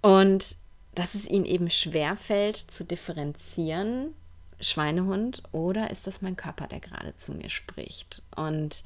Und 0.02 0.56
dass 0.94 1.14
es 1.14 1.26
ihnen 1.26 1.46
eben 1.46 1.70
schwerfällt 1.70 2.56
zu 2.56 2.84
differenzieren, 2.84 4.14
Schweinehund 4.60 5.42
oder 5.52 5.90
ist 5.90 6.06
das 6.06 6.22
mein 6.22 6.36
Körper, 6.36 6.66
der 6.66 6.80
gerade 6.80 7.14
zu 7.16 7.32
mir 7.32 7.50
spricht? 7.50 8.22
Und 8.34 8.84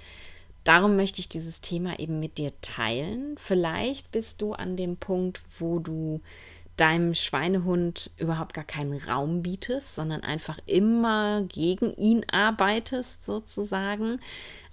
darum 0.64 0.96
möchte 0.96 1.20
ich 1.20 1.28
dieses 1.28 1.60
Thema 1.60 1.98
eben 1.98 2.20
mit 2.20 2.38
dir 2.38 2.52
teilen. 2.60 3.36
Vielleicht 3.38 4.10
bist 4.12 4.42
du 4.42 4.52
an 4.52 4.76
dem 4.76 4.96
Punkt, 4.96 5.40
wo 5.58 5.78
du 5.78 6.20
deinem 6.76 7.14
Schweinehund 7.14 8.10
überhaupt 8.16 8.54
gar 8.54 8.64
keinen 8.64 8.96
Raum 8.96 9.42
bietest, 9.42 9.94
sondern 9.94 10.22
einfach 10.22 10.58
immer 10.64 11.42
gegen 11.42 11.94
ihn 11.96 12.24
arbeitest 12.30 13.24
sozusagen 13.24 14.18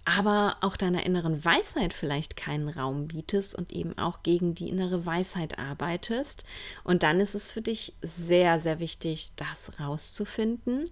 aber 0.07 0.55
auch 0.61 0.77
deiner 0.77 1.05
inneren 1.05 1.43
Weisheit 1.43 1.93
vielleicht 1.93 2.37
keinen 2.37 2.69
Raum 2.69 3.09
bietest 3.09 3.53
und 3.53 3.73
eben 3.73 3.97
auch 3.97 4.23
gegen 4.23 4.55
die 4.55 4.69
innere 4.69 5.05
Weisheit 5.05 5.59
arbeitest. 5.59 6.45
Und 6.85 7.03
dann 7.03 7.19
ist 7.19 7.35
es 7.35 7.51
für 7.51 7.61
dich 7.61 7.93
sehr, 8.01 8.61
sehr 8.61 8.79
wichtig, 8.79 9.33
das 9.35 9.81
rauszufinden. 9.81 10.89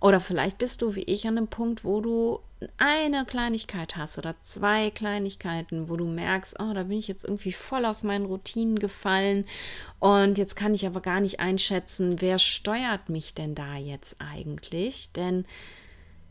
Oder 0.00 0.20
vielleicht 0.20 0.58
bist 0.58 0.82
du 0.82 0.96
wie 0.96 1.04
ich 1.04 1.28
an 1.28 1.38
einem 1.38 1.46
Punkt, 1.46 1.84
wo 1.84 2.00
du 2.00 2.40
eine 2.78 3.24
Kleinigkeit 3.24 3.96
hast 3.96 4.18
oder 4.18 4.34
zwei 4.40 4.90
Kleinigkeiten, 4.90 5.88
wo 5.88 5.96
du 5.96 6.06
merkst, 6.06 6.58
oh, 6.58 6.72
da 6.74 6.82
bin 6.82 6.98
ich 6.98 7.06
jetzt 7.06 7.22
irgendwie 7.22 7.52
voll 7.52 7.84
aus 7.84 8.02
meinen 8.02 8.26
Routinen 8.26 8.80
gefallen 8.80 9.44
und 10.00 10.36
jetzt 10.36 10.56
kann 10.56 10.74
ich 10.74 10.84
aber 10.84 11.00
gar 11.00 11.20
nicht 11.20 11.38
einschätzen, 11.38 12.20
wer 12.20 12.40
steuert 12.40 13.08
mich 13.08 13.34
denn 13.34 13.54
da 13.54 13.76
jetzt 13.76 14.16
eigentlich? 14.20 15.12
Denn 15.12 15.46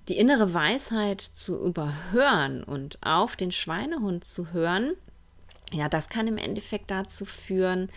die 0.07 0.17
innere 0.17 0.53
Weisheit 0.53 1.21
zu 1.21 1.59
überhören 1.59 2.63
und 2.63 2.97
auf 3.01 3.35
den 3.35 3.51
Schweinehund 3.51 4.23
zu 4.23 4.51
hören, 4.53 4.93
ja, 5.71 5.89
das 5.89 6.09
kann 6.09 6.27
im 6.27 6.37
Endeffekt 6.37 6.91
dazu 6.91 7.25
führen, 7.25 7.89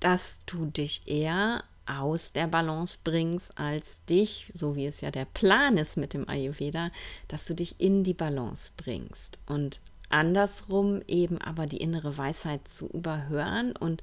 dass 0.00 0.38
du 0.46 0.66
dich 0.66 1.02
eher 1.06 1.62
aus 1.86 2.32
der 2.32 2.46
Balance 2.46 2.98
bringst, 3.02 3.58
als 3.58 4.04
dich, 4.04 4.50
so 4.54 4.76
wie 4.76 4.86
es 4.86 5.00
ja 5.00 5.10
der 5.10 5.24
Plan 5.24 5.76
ist 5.78 5.96
mit 5.96 6.14
dem 6.14 6.28
Ayurveda, 6.28 6.90
dass 7.28 7.46
du 7.46 7.54
dich 7.54 7.80
in 7.80 8.04
die 8.04 8.14
Balance 8.14 8.72
bringst. 8.76 9.38
Und 9.46 9.80
andersrum 10.10 11.02
eben 11.06 11.38
aber 11.38 11.66
die 11.66 11.78
innere 11.78 12.16
Weisheit 12.16 12.68
zu 12.68 12.88
überhören 12.88 13.74
und 13.76 14.02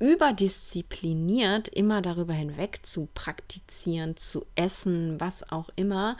überdiszipliniert 0.00 1.68
immer 1.68 2.02
darüber 2.02 2.32
hinweg 2.32 2.80
zu 2.84 3.08
praktizieren, 3.14 4.16
zu 4.16 4.46
essen, 4.54 5.20
was 5.20 5.50
auch 5.52 5.68
immer, 5.76 6.16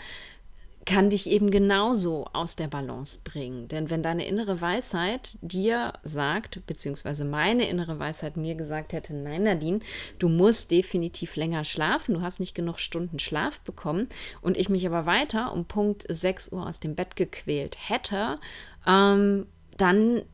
kann 0.90 1.08
dich 1.08 1.28
eben 1.28 1.52
genauso 1.52 2.26
aus 2.32 2.56
der 2.56 2.66
Balance 2.66 3.20
bringen. 3.22 3.68
Denn 3.68 3.90
wenn 3.90 4.02
deine 4.02 4.26
innere 4.26 4.60
Weisheit 4.60 5.38
dir 5.40 5.92
sagt, 6.02 6.66
beziehungsweise 6.66 7.24
meine 7.24 7.68
innere 7.68 8.00
Weisheit 8.00 8.36
mir 8.36 8.56
gesagt 8.56 8.92
hätte, 8.92 9.14
nein, 9.14 9.44
Nadine, 9.44 9.78
du 10.18 10.28
musst 10.28 10.72
definitiv 10.72 11.36
länger 11.36 11.62
schlafen, 11.62 12.14
du 12.14 12.22
hast 12.22 12.40
nicht 12.40 12.56
genug 12.56 12.80
Stunden 12.80 13.20
Schlaf 13.20 13.60
bekommen 13.60 14.08
und 14.40 14.56
ich 14.56 14.68
mich 14.68 14.84
aber 14.84 15.06
weiter 15.06 15.52
um 15.52 15.64
Punkt 15.64 16.06
6 16.08 16.50
Uhr 16.50 16.66
aus 16.66 16.80
dem 16.80 16.96
Bett 16.96 17.14
gequält 17.14 17.76
hätte, 17.88 18.40
ähm, 18.84 19.46
dann 19.76 20.24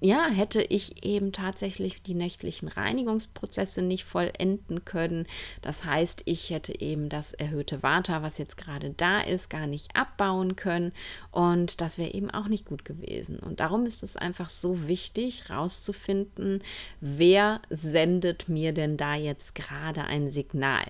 ja, 0.00 0.28
hätte 0.28 0.62
ich 0.62 1.04
eben 1.04 1.30
tatsächlich 1.32 2.02
die 2.02 2.14
nächtlichen 2.14 2.68
Reinigungsprozesse 2.68 3.82
nicht 3.82 4.04
vollenden 4.04 4.86
können. 4.86 5.26
Das 5.60 5.84
heißt, 5.84 6.22
ich 6.24 6.48
hätte 6.48 6.80
eben 6.80 7.10
das 7.10 7.34
erhöhte 7.34 7.82
Vata, 7.82 8.22
was 8.22 8.38
jetzt 8.38 8.56
gerade 8.56 8.90
da 8.96 9.20
ist, 9.20 9.50
gar 9.50 9.66
nicht 9.66 9.94
abbauen 9.94 10.56
können. 10.56 10.92
Und 11.30 11.82
das 11.82 11.98
wäre 11.98 12.14
eben 12.14 12.30
auch 12.30 12.48
nicht 12.48 12.64
gut 12.64 12.86
gewesen. 12.86 13.38
Und 13.40 13.60
darum 13.60 13.84
ist 13.84 14.02
es 14.02 14.16
einfach 14.16 14.48
so 14.48 14.88
wichtig, 14.88 15.50
rauszufinden, 15.50 16.62
wer 17.00 17.60
sendet 17.68 18.48
mir 18.48 18.72
denn 18.72 18.96
da 18.96 19.14
jetzt 19.16 19.54
gerade 19.54 20.04
ein 20.04 20.30
Signal. 20.30 20.84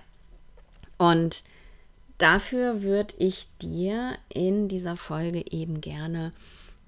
Und 0.97 1.43
dafür 2.17 2.81
würde 2.81 3.15
ich 3.17 3.47
dir 3.61 4.17
in 4.29 4.69
dieser 4.69 4.95
Folge 4.95 5.43
eben 5.51 5.81
gerne 5.81 6.31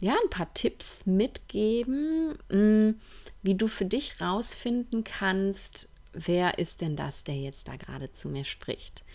ja, 0.03 0.17
ein 0.21 0.29
paar 0.29 0.53
Tipps 0.53 1.05
mitgeben, 1.05 2.37
mm, 2.49 2.99
wie 3.41 3.55
du 3.55 3.69
für 3.69 3.85
dich 3.85 4.19
rausfinden 4.19 5.05
kannst, 5.05 5.87
wer 6.11 6.59
ist 6.59 6.81
denn 6.81 6.97
das, 6.97 7.23
der 7.23 7.37
jetzt 7.37 7.69
da 7.69 7.77
gerade 7.77 8.11
zu 8.11 8.27
mir 8.27 8.43
spricht. 8.43 9.05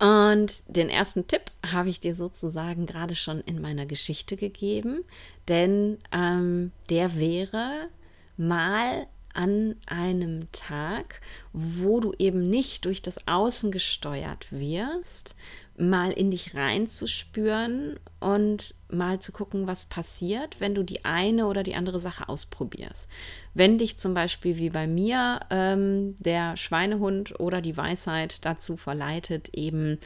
Und 0.00 0.64
den 0.66 0.90
ersten 0.90 1.28
Tipp 1.28 1.52
habe 1.64 1.88
ich 1.88 2.00
dir 2.00 2.16
sozusagen 2.16 2.84
gerade 2.86 3.14
schon 3.14 3.42
in 3.42 3.60
meiner 3.60 3.86
Geschichte 3.86 4.36
gegeben, 4.36 5.04
denn 5.46 5.98
ähm, 6.10 6.72
der 6.90 7.14
wäre 7.14 7.90
mal 8.36 9.06
an 9.34 9.76
einem 9.86 10.50
Tag, 10.52 11.20
wo 11.52 12.00
du 12.00 12.14
eben 12.18 12.48
nicht 12.48 12.84
durch 12.84 13.02
das 13.02 13.28
Außen 13.28 13.70
gesteuert 13.70 14.46
wirst, 14.50 15.36
mal 15.76 16.12
in 16.12 16.30
dich 16.30 16.54
reinzuspüren 16.54 17.98
und 18.20 18.74
mal 18.88 19.18
zu 19.18 19.32
gucken, 19.32 19.66
was 19.66 19.86
passiert, 19.86 20.60
wenn 20.60 20.74
du 20.74 20.84
die 20.84 21.04
eine 21.04 21.46
oder 21.46 21.64
die 21.64 21.74
andere 21.74 21.98
Sache 21.98 22.28
ausprobierst. 22.28 23.08
Wenn 23.54 23.78
dich 23.78 23.98
zum 23.98 24.14
Beispiel 24.14 24.56
wie 24.56 24.70
bei 24.70 24.86
mir 24.86 25.40
ähm, 25.50 26.16
der 26.20 26.56
Schweinehund 26.56 27.38
oder 27.40 27.60
die 27.60 27.76
Weisheit 27.76 28.44
dazu 28.44 28.76
verleitet, 28.76 29.50
eben 29.52 29.98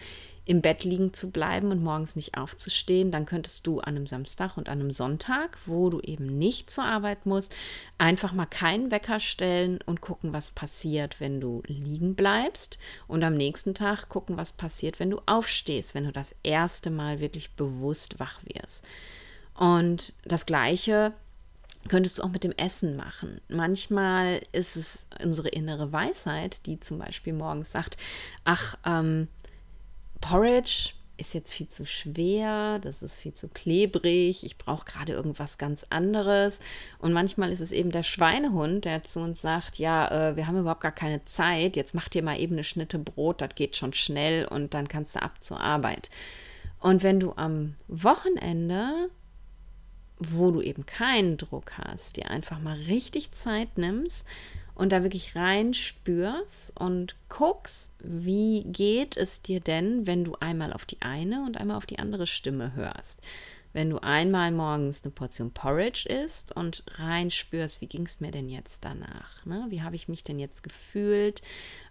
im 0.48 0.62
Bett 0.62 0.82
liegen 0.82 1.12
zu 1.12 1.30
bleiben 1.30 1.70
und 1.70 1.82
morgens 1.82 2.16
nicht 2.16 2.38
aufzustehen, 2.38 3.10
dann 3.10 3.26
könntest 3.26 3.66
du 3.66 3.80
an 3.80 3.96
einem 3.96 4.06
Samstag 4.06 4.56
und 4.56 4.70
an 4.70 4.80
einem 4.80 4.92
Sonntag, 4.92 5.58
wo 5.66 5.90
du 5.90 6.00
eben 6.00 6.38
nicht 6.38 6.70
zur 6.70 6.84
Arbeit 6.84 7.26
musst, 7.26 7.54
einfach 7.98 8.32
mal 8.32 8.46
keinen 8.46 8.90
Wecker 8.90 9.20
stellen 9.20 9.78
und 9.84 10.00
gucken, 10.00 10.32
was 10.32 10.50
passiert, 10.50 11.20
wenn 11.20 11.38
du 11.38 11.62
liegen 11.66 12.14
bleibst 12.14 12.78
und 13.06 13.22
am 13.24 13.36
nächsten 13.36 13.74
Tag 13.74 14.08
gucken, 14.08 14.38
was 14.38 14.52
passiert, 14.52 14.98
wenn 14.98 15.10
du 15.10 15.20
aufstehst, 15.26 15.94
wenn 15.94 16.04
du 16.04 16.12
das 16.12 16.34
erste 16.42 16.88
Mal 16.88 17.20
wirklich 17.20 17.50
bewusst 17.50 18.18
wach 18.18 18.40
wirst. 18.44 18.86
Und 19.52 20.14
das 20.24 20.46
gleiche 20.46 21.12
könntest 21.88 22.18
du 22.18 22.22
auch 22.22 22.30
mit 22.30 22.42
dem 22.42 22.52
Essen 22.52 22.96
machen. 22.96 23.42
Manchmal 23.48 24.40
ist 24.52 24.76
es 24.76 25.00
unsere 25.22 25.48
innere 25.48 25.92
Weisheit, 25.92 26.64
die 26.64 26.80
zum 26.80 26.98
Beispiel 26.98 27.34
morgens 27.34 27.70
sagt, 27.70 27.98
ach, 28.44 28.78
ähm, 28.86 29.28
Porridge 30.20 30.90
ist 31.16 31.34
jetzt 31.34 31.52
viel 31.52 31.66
zu 31.66 31.84
schwer, 31.84 32.78
das 32.78 33.02
ist 33.02 33.16
viel 33.16 33.32
zu 33.32 33.48
klebrig, 33.48 34.44
ich 34.44 34.56
brauche 34.56 34.84
gerade 34.84 35.12
irgendwas 35.12 35.58
ganz 35.58 35.84
anderes. 35.90 36.60
Und 37.00 37.12
manchmal 37.12 37.50
ist 37.50 37.60
es 37.60 37.72
eben 37.72 37.90
der 37.90 38.04
Schweinehund, 38.04 38.84
der 38.84 39.02
zu 39.02 39.20
uns 39.20 39.40
sagt, 39.40 39.78
ja, 39.78 40.30
äh, 40.30 40.36
wir 40.36 40.46
haben 40.46 40.60
überhaupt 40.60 40.82
gar 40.82 40.92
keine 40.92 41.24
Zeit, 41.24 41.76
jetzt 41.76 41.94
mach 41.94 42.08
dir 42.08 42.22
mal 42.22 42.38
eben 42.38 42.54
eine 42.54 42.64
Schnitte 42.64 42.98
Brot, 42.98 43.40
das 43.40 43.56
geht 43.56 43.74
schon 43.74 43.94
schnell 43.94 44.46
und 44.46 44.74
dann 44.74 44.86
kannst 44.86 45.16
du 45.16 45.22
ab 45.22 45.42
zur 45.42 45.58
Arbeit. 45.60 46.08
Und 46.78 47.02
wenn 47.02 47.18
du 47.18 47.32
am 47.34 47.74
Wochenende 47.88 49.10
wo 50.18 50.50
du 50.50 50.60
eben 50.60 50.84
keinen 50.86 51.36
Druck 51.36 51.78
hast, 51.78 52.16
dir 52.16 52.30
einfach 52.30 52.58
mal 52.58 52.76
richtig 52.76 53.32
Zeit 53.32 53.78
nimmst 53.78 54.26
und 54.78 54.92
da 54.92 55.02
wirklich 55.02 55.34
reinspürst 55.34 56.72
und 56.78 57.16
guckst, 57.28 57.92
wie 58.02 58.62
geht 58.62 59.16
es 59.16 59.42
dir 59.42 59.60
denn, 59.60 60.06
wenn 60.06 60.24
du 60.24 60.36
einmal 60.40 60.72
auf 60.72 60.86
die 60.86 61.02
eine 61.02 61.44
und 61.44 61.58
einmal 61.58 61.76
auf 61.76 61.84
die 61.84 61.98
andere 61.98 62.26
Stimme 62.26 62.74
hörst. 62.74 63.20
Wenn 63.72 63.90
du 63.90 63.98
einmal 63.98 64.52
morgens 64.52 65.02
eine 65.02 65.10
Portion 65.10 65.50
Porridge 65.50 66.08
isst 66.08 66.54
und 66.56 66.84
reinspürst, 66.94 67.80
wie 67.80 67.86
ging 67.86 68.06
es 68.06 68.20
mir 68.20 68.30
denn 68.30 68.48
jetzt 68.48 68.84
danach? 68.84 69.44
Ne? 69.44 69.66
Wie 69.68 69.82
habe 69.82 69.96
ich 69.96 70.08
mich 70.08 70.22
denn 70.22 70.38
jetzt 70.38 70.62
gefühlt? 70.62 71.42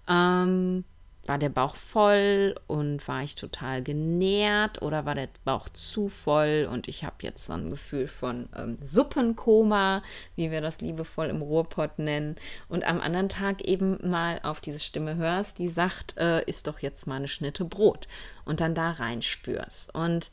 Ähm, 0.07 0.85
war 1.27 1.37
der 1.37 1.49
Bauch 1.49 1.75
voll 1.75 2.55
und 2.67 3.07
war 3.07 3.23
ich 3.23 3.35
total 3.35 3.83
genährt 3.83 4.81
oder 4.81 5.05
war 5.05 5.15
der 5.15 5.29
Bauch 5.43 5.69
zu 5.69 6.09
voll 6.09 6.67
und 6.71 6.87
ich 6.87 7.03
habe 7.03 7.15
jetzt 7.21 7.45
so 7.45 7.53
ein 7.53 7.69
Gefühl 7.69 8.07
von 8.07 8.49
ähm, 8.55 8.77
Suppenkoma, 8.81 10.01
wie 10.35 10.51
wir 10.51 10.61
das 10.61 10.81
liebevoll 10.81 11.27
im 11.27 11.41
Ruhrpott 11.41 11.99
nennen. 11.99 12.35
Und 12.69 12.85
am 12.85 13.01
anderen 13.01 13.29
Tag 13.29 13.61
eben 13.61 13.97
mal 14.09 14.39
auf 14.43 14.61
diese 14.61 14.79
Stimme 14.79 15.15
hörst, 15.15 15.59
die 15.59 15.67
sagt, 15.67 16.17
äh, 16.17 16.43
ist 16.45 16.67
doch 16.67 16.79
jetzt 16.79 17.07
mal 17.07 17.15
eine 17.15 17.27
Schnitte 17.27 17.65
Brot 17.65 18.07
und 18.45 18.61
dann 18.61 18.75
da 18.75 18.91
reinspürst. 18.91 19.93
Und 19.93 20.31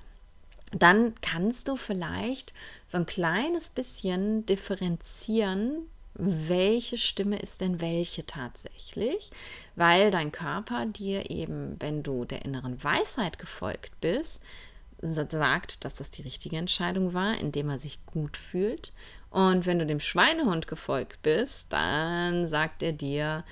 dann 0.72 1.14
kannst 1.20 1.68
du 1.68 1.76
vielleicht 1.76 2.52
so 2.88 2.98
ein 2.98 3.06
kleines 3.06 3.70
bisschen 3.70 4.46
differenzieren, 4.46 5.88
welche 6.14 6.96
Stimme 6.96 7.38
ist 7.38 7.60
denn 7.60 7.80
welche 7.80 8.24
tatsächlich, 8.24 9.30
weil 9.76 10.10
dein 10.10 10.32
Körper 10.32 10.86
dir 10.86 11.30
eben, 11.30 11.76
wenn 11.80 12.02
du 12.02 12.24
der 12.24 12.44
inneren 12.44 12.82
Weisheit 12.82 13.38
gefolgt 13.38 14.00
bist, 14.00 14.42
sagt, 15.00 15.84
dass 15.84 15.96
das 15.96 16.10
die 16.10 16.22
richtige 16.22 16.56
Entscheidung 16.56 17.14
war, 17.14 17.38
indem 17.38 17.68
er 17.68 17.78
sich 17.78 18.04
gut 18.06 18.36
fühlt. 18.36 18.92
Und 19.30 19.66
wenn 19.66 19.78
du 19.78 19.86
dem 19.86 20.00
Schweinehund 20.00 20.66
gefolgt 20.66 21.20
bist, 21.22 21.66
dann 21.70 22.48
sagt 22.48 22.82
er 22.82 22.92
dir, 22.92 23.44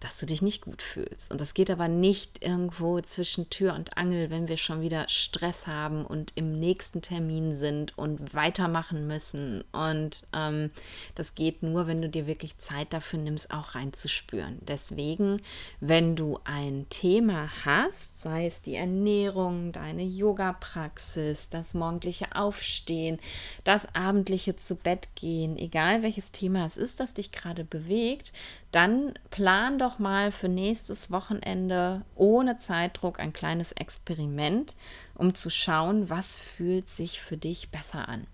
dass 0.00 0.18
du 0.18 0.26
dich 0.26 0.40
nicht 0.40 0.62
gut 0.62 0.80
fühlst. 0.80 1.30
Und 1.30 1.40
das 1.40 1.54
geht 1.54 1.70
aber 1.70 1.86
nicht 1.86 2.42
irgendwo 2.42 3.00
zwischen 3.02 3.50
Tür 3.50 3.74
und 3.74 3.98
Angel, 3.98 4.30
wenn 4.30 4.48
wir 4.48 4.56
schon 4.56 4.80
wieder 4.80 5.06
Stress 5.08 5.66
haben 5.66 6.06
und 6.06 6.32
im 6.34 6.58
nächsten 6.58 7.02
Termin 7.02 7.54
sind 7.54 7.96
und 7.98 8.34
weitermachen 8.34 9.06
müssen. 9.06 9.62
Und 9.72 10.26
ähm, 10.34 10.70
das 11.14 11.34
geht 11.34 11.62
nur, 11.62 11.86
wenn 11.86 12.00
du 12.00 12.08
dir 12.08 12.26
wirklich 12.26 12.56
Zeit 12.56 12.92
dafür 12.92 13.18
nimmst, 13.18 13.52
auch 13.52 13.74
reinzuspüren. 13.74 14.58
Deswegen, 14.62 15.42
wenn 15.80 16.16
du 16.16 16.40
ein 16.44 16.86
Thema 16.88 17.50
hast, 17.64 18.22
sei 18.22 18.46
es 18.46 18.62
die 18.62 18.76
Ernährung, 18.76 19.72
deine 19.72 20.02
Yoga-Praxis, 20.02 21.50
das 21.50 21.74
morgendliche 21.74 22.34
Aufstehen, 22.34 23.18
das 23.64 23.94
abendliche 23.94 24.56
zu 24.56 24.76
Bett 24.76 25.08
gehen, 25.14 25.58
egal 25.58 26.02
welches 26.02 26.32
Thema 26.32 26.64
es 26.64 26.78
ist, 26.78 27.00
das 27.00 27.12
dich 27.12 27.32
gerade 27.32 27.64
bewegt, 27.64 28.32
dann 28.72 29.14
plan 29.30 29.78
doch 29.78 29.98
mal 29.98 30.30
für 30.30 30.48
nächstes 30.48 31.10
Wochenende 31.10 32.02
ohne 32.14 32.56
Zeitdruck 32.56 33.18
ein 33.18 33.32
kleines 33.32 33.72
Experiment, 33.72 34.76
um 35.14 35.34
zu 35.34 35.50
schauen, 35.50 36.08
was 36.08 36.36
fühlt 36.36 36.88
sich 36.88 37.20
für 37.20 37.36
dich 37.36 37.70
besser 37.70 38.08
an. 38.08 38.26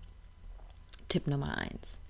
Tipp 1.09 1.27
Nummer 1.27 1.57
eins. 1.57 2.01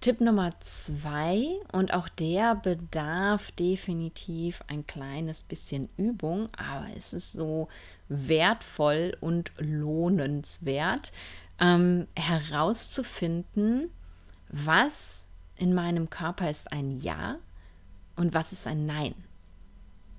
Tipp 0.00 0.20
Nummer 0.20 0.52
zwei, 0.60 1.46
und 1.72 1.94
auch 1.94 2.10
der 2.10 2.56
bedarf 2.56 3.52
definitiv 3.52 4.62
ein 4.66 4.86
kleines 4.86 5.42
bisschen 5.42 5.88
Übung, 5.96 6.48
aber 6.56 6.88
es 6.94 7.14
ist 7.14 7.32
so 7.32 7.68
wertvoll 8.08 9.16
und 9.20 9.52
lohnenswert, 9.56 11.10
ähm, 11.58 12.06
herauszufinden, 12.16 13.90
was 14.48 15.26
in 15.56 15.72
meinem 15.72 16.10
Körper 16.10 16.50
ist 16.50 16.70
ein 16.72 17.00
Ja 17.00 17.38
und 18.16 18.34
was 18.34 18.52
ist 18.52 18.66
ein 18.66 18.86
Nein. 18.86 19.14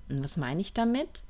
Und 0.08 0.22
was 0.22 0.36
meine 0.36 0.60
ich 0.60 0.72
damit? 0.72 1.22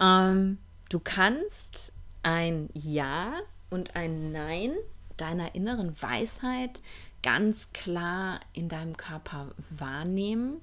Ähm, 0.00 0.58
du 0.90 1.00
kannst 1.00 1.92
ein 2.22 2.68
Ja 2.74 3.34
und 3.70 3.96
ein 3.96 4.32
Nein 4.32 4.72
deiner 5.16 5.54
inneren 5.54 6.00
Weisheit 6.00 6.82
ganz 7.22 7.72
klar 7.72 8.40
in 8.52 8.68
deinem 8.68 8.96
Körper 8.96 9.52
wahrnehmen. 9.70 10.60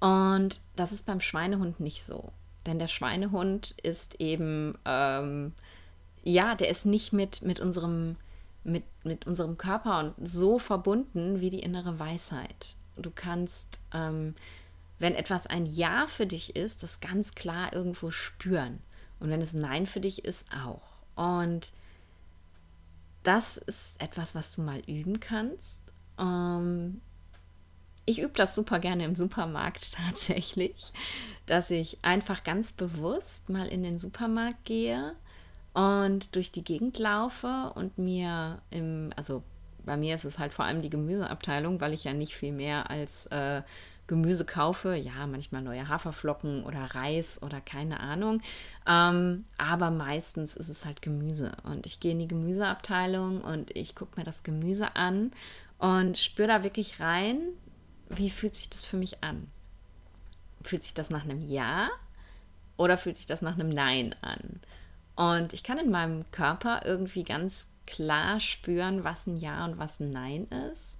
Und 0.00 0.60
das 0.76 0.92
ist 0.92 1.06
beim 1.06 1.20
Schweinehund 1.20 1.80
nicht 1.80 2.02
so. 2.04 2.32
Denn 2.66 2.78
der 2.78 2.88
Schweinehund 2.88 3.72
ist 3.82 4.20
eben, 4.20 4.78
ähm, 4.84 5.52
ja, 6.22 6.54
der 6.54 6.68
ist 6.68 6.86
nicht 6.86 7.12
mit, 7.12 7.42
mit 7.42 7.60
unserem 7.60 8.16
mit, 8.64 8.84
mit 9.04 9.26
unserem 9.26 9.58
Körper 9.58 9.98
und 9.98 10.28
so 10.28 10.58
verbunden 10.58 11.40
wie 11.40 11.50
die 11.50 11.60
innere 11.60 11.98
Weisheit. 11.98 12.76
Du 12.96 13.10
kannst, 13.14 13.80
ähm, 13.92 14.34
wenn 15.02 15.16
etwas 15.16 15.48
ein 15.48 15.66
Ja 15.66 16.06
für 16.06 16.26
dich 16.26 16.54
ist, 16.54 16.84
das 16.84 17.00
ganz 17.00 17.34
klar 17.34 17.72
irgendwo 17.72 18.12
spüren. 18.12 18.78
Und 19.18 19.30
wenn 19.30 19.42
es 19.42 19.52
Nein 19.52 19.86
für 19.86 20.00
dich 20.00 20.24
ist, 20.24 20.46
auch. 20.64 20.82
Und 21.16 21.72
das 23.24 23.56
ist 23.56 24.00
etwas, 24.00 24.36
was 24.36 24.54
du 24.54 24.62
mal 24.62 24.80
üben 24.86 25.18
kannst. 25.18 25.82
Ähm, 26.18 27.00
ich 28.04 28.20
übe 28.20 28.34
das 28.34 28.54
super 28.54 28.78
gerne 28.78 29.04
im 29.04 29.16
Supermarkt 29.16 29.92
tatsächlich, 30.06 30.92
dass 31.46 31.72
ich 31.72 31.98
einfach 32.02 32.44
ganz 32.44 32.70
bewusst 32.70 33.48
mal 33.48 33.66
in 33.66 33.82
den 33.82 33.98
Supermarkt 33.98 34.64
gehe 34.64 35.16
und 35.74 36.36
durch 36.36 36.52
die 36.52 36.62
Gegend 36.62 36.96
laufe 36.98 37.72
und 37.74 37.98
mir 37.98 38.62
im, 38.70 39.12
also 39.16 39.42
bei 39.84 39.96
mir 39.96 40.14
ist 40.14 40.24
es 40.24 40.38
halt 40.38 40.52
vor 40.52 40.64
allem 40.64 40.80
die 40.80 40.90
Gemüseabteilung, 40.90 41.80
weil 41.80 41.92
ich 41.92 42.04
ja 42.04 42.12
nicht 42.12 42.36
viel 42.36 42.52
mehr 42.52 42.88
als 42.88 43.26
äh, 43.26 43.62
Gemüse 44.12 44.44
kaufe. 44.44 44.94
Ja, 44.94 45.26
manchmal 45.26 45.62
neue 45.62 45.88
Haferflocken 45.88 46.64
oder 46.64 46.94
Reis 46.94 47.40
oder 47.40 47.62
keine 47.62 47.98
Ahnung. 48.00 48.42
Ähm, 48.86 49.46
aber 49.56 49.90
meistens 49.90 50.54
ist 50.54 50.68
es 50.68 50.84
halt 50.84 51.00
Gemüse. 51.00 51.52
Und 51.64 51.86
ich 51.86 51.98
gehe 51.98 52.12
in 52.12 52.18
die 52.18 52.28
Gemüseabteilung 52.28 53.40
und 53.40 53.74
ich 53.74 53.94
gucke 53.94 54.20
mir 54.20 54.24
das 54.24 54.42
Gemüse 54.42 54.96
an 54.96 55.32
und 55.78 56.18
spüre 56.18 56.48
da 56.48 56.62
wirklich 56.62 57.00
rein, 57.00 57.38
wie 58.10 58.28
fühlt 58.28 58.54
sich 58.54 58.68
das 58.68 58.84
für 58.84 58.98
mich 58.98 59.24
an? 59.24 59.48
Fühlt 60.62 60.82
sich 60.82 60.92
das 60.92 61.08
nach 61.08 61.24
einem 61.24 61.48
Ja 61.48 61.88
oder 62.76 62.98
fühlt 62.98 63.16
sich 63.16 63.24
das 63.24 63.40
nach 63.40 63.54
einem 63.54 63.70
Nein 63.70 64.14
an? 64.20 64.60
Und 65.16 65.54
ich 65.54 65.62
kann 65.62 65.78
in 65.78 65.90
meinem 65.90 66.30
Körper 66.32 66.82
irgendwie 66.84 67.24
ganz 67.24 67.66
klar 67.86 68.40
spüren, 68.40 69.04
was 69.04 69.26
ein 69.26 69.38
Ja 69.38 69.64
und 69.64 69.78
was 69.78 70.00
ein 70.00 70.12
Nein 70.12 70.48
ist. 70.70 70.98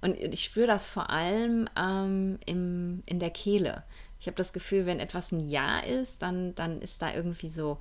Und 0.00 0.16
ich 0.18 0.44
spüre 0.44 0.66
das 0.66 0.86
vor 0.86 1.10
allem 1.10 1.68
ähm, 1.76 2.38
im, 2.46 3.02
in 3.06 3.18
der 3.18 3.30
Kehle. 3.30 3.84
Ich 4.18 4.26
habe 4.26 4.36
das 4.36 4.52
Gefühl, 4.52 4.86
wenn 4.86 5.00
etwas 5.00 5.32
ein 5.32 5.48
Ja 5.48 5.80
ist, 5.80 6.20
dann, 6.22 6.54
dann 6.54 6.80
ist 6.82 7.00
da 7.00 7.12
irgendwie 7.14 7.50
so 7.50 7.78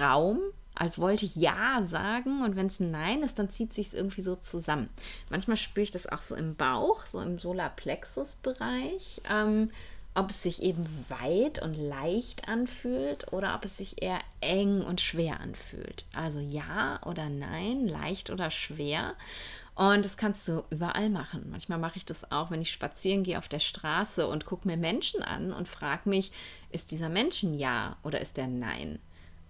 Raum, 0.00 0.40
als 0.74 0.98
wollte 0.98 1.26
ich 1.26 1.36
Ja 1.36 1.82
sagen. 1.82 2.42
Und 2.42 2.56
wenn 2.56 2.66
es 2.66 2.80
ein 2.80 2.90
Nein 2.90 3.22
ist, 3.22 3.38
dann 3.38 3.50
zieht 3.50 3.72
sich 3.72 3.88
es 3.88 3.94
irgendwie 3.94 4.22
so 4.22 4.36
zusammen. 4.36 4.88
Manchmal 5.30 5.56
spüre 5.56 5.84
ich 5.84 5.90
das 5.90 6.06
auch 6.06 6.22
so 6.22 6.34
im 6.34 6.56
Bauch, 6.56 7.06
so 7.06 7.20
im 7.20 7.38
Solarplexus-Bereich. 7.38 9.20
Ähm, 9.30 9.70
ob 10.14 10.30
es 10.30 10.42
sich 10.42 10.62
eben 10.62 10.84
weit 11.08 11.62
und 11.62 11.74
leicht 11.74 12.48
anfühlt 12.48 13.32
oder 13.32 13.54
ob 13.54 13.64
es 13.64 13.78
sich 13.78 14.02
eher 14.02 14.20
eng 14.40 14.82
und 14.82 15.00
schwer 15.00 15.40
anfühlt. 15.40 16.04
Also 16.12 16.38
ja 16.38 17.00
oder 17.06 17.28
nein, 17.30 17.86
leicht 17.86 18.28
oder 18.30 18.50
schwer. 18.50 19.14
Und 19.74 20.04
das 20.04 20.18
kannst 20.18 20.46
du 20.48 20.64
überall 20.70 21.08
machen. 21.08 21.46
Manchmal 21.50 21.78
mache 21.78 21.96
ich 21.96 22.04
das 22.04 22.30
auch, 22.30 22.50
wenn 22.50 22.60
ich 22.60 22.70
spazieren 22.70 23.22
gehe 23.22 23.38
auf 23.38 23.48
der 23.48 23.58
Straße 23.58 24.26
und 24.26 24.44
gucke 24.44 24.68
mir 24.68 24.76
Menschen 24.76 25.22
an 25.22 25.52
und 25.52 25.66
frage 25.66 26.08
mich, 26.08 26.30
ist 26.70 26.90
dieser 26.90 27.08
Mensch 27.08 27.42
ein 27.42 27.54
Ja 27.54 27.96
oder 28.02 28.20
ist 28.20 28.36
der 28.36 28.48
Nein? 28.48 28.98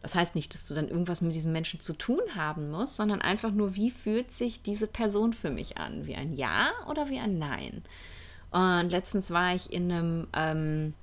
Das 0.00 0.14
heißt 0.14 0.34
nicht, 0.34 0.52
dass 0.54 0.66
du 0.66 0.74
dann 0.74 0.88
irgendwas 0.88 1.22
mit 1.22 1.34
diesem 1.34 1.52
Menschen 1.52 1.80
zu 1.80 1.92
tun 1.92 2.20
haben 2.34 2.70
musst, 2.70 2.96
sondern 2.96 3.20
einfach 3.20 3.52
nur, 3.52 3.76
wie 3.76 3.90
fühlt 3.90 4.32
sich 4.32 4.62
diese 4.62 4.88
Person 4.88 5.32
für 5.32 5.50
mich 5.50 5.78
an? 5.78 6.06
Wie 6.06 6.16
ein 6.16 6.34
Ja 6.34 6.70
oder 6.88 7.08
wie 7.08 7.20
ein 7.20 7.38
Nein? 7.38 7.82
Und 8.50 8.90
letztens 8.90 9.30
war 9.30 9.54
ich 9.54 9.72
in 9.72 9.90
einem, 9.90 10.28
ähm, 10.34 10.94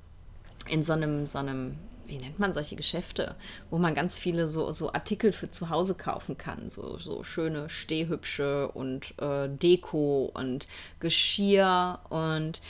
in 0.68 0.84
so 0.84 0.94
einem, 0.94 1.28
so 1.28 1.40
einem 1.40 1.78
wie 2.10 2.17
nennt 2.17 2.39
man 2.39 2.54
solche 2.54 2.76
Geschäfte, 2.76 3.36
wo 3.69 3.78
man 3.78 3.95
ganz 3.95 4.17
viele 4.17 4.48
so, 4.48 4.72
so 4.72 4.91
Artikel 4.93 5.32
für 5.32 5.50
zu 5.50 5.69
Hause 5.69 5.95
kaufen 5.95 6.38
kann. 6.38 6.69
So, 6.69 6.98
so 6.98 7.24
schöne 7.24 7.69
Stehhübsche 7.69 8.69
und 8.69 9.13
äh, 9.19 9.48
Deko 9.48 10.32
und 10.34 10.67
Geschirr. 11.00 12.00
Und 12.10 12.62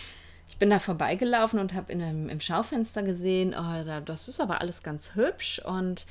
ich 0.48 0.58
bin 0.58 0.70
da 0.70 0.80
vorbeigelaufen 0.80 1.60
und 1.60 1.74
habe 1.74 1.94
im 1.94 2.42
Schaufenster 2.42 3.04
gesehen, 3.04 3.56
oh, 3.58 4.02
das 4.06 4.28
ist 4.28 4.40
aber 4.40 4.62
alles 4.62 4.84
ganz 4.84 5.16
hübsch. 5.16 5.60
Und 5.60 6.06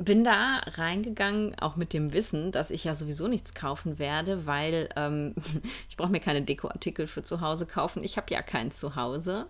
bin 0.00 0.24
da 0.24 0.62
reingegangen, 0.64 1.58
auch 1.58 1.76
mit 1.76 1.92
dem 1.92 2.14
Wissen, 2.14 2.52
dass 2.52 2.70
ich 2.70 2.84
ja 2.84 2.94
sowieso 2.94 3.28
nichts 3.28 3.52
kaufen 3.52 3.98
werde, 3.98 4.46
weil 4.46 4.88
ähm, 4.96 5.34
ich 5.90 5.96
brauche 5.98 6.10
mir 6.10 6.20
keine 6.20 6.40
Dekoartikel 6.40 7.06
für 7.06 7.22
zu 7.22 7.42
Hause 7.42 7.66
kaufen. 7.66 8.02
Ich 8.02 8.16
habe 8.16 8.32
ja 8.32 8.40
kein 8.40 8.70
Zuhause. 8.70 9.46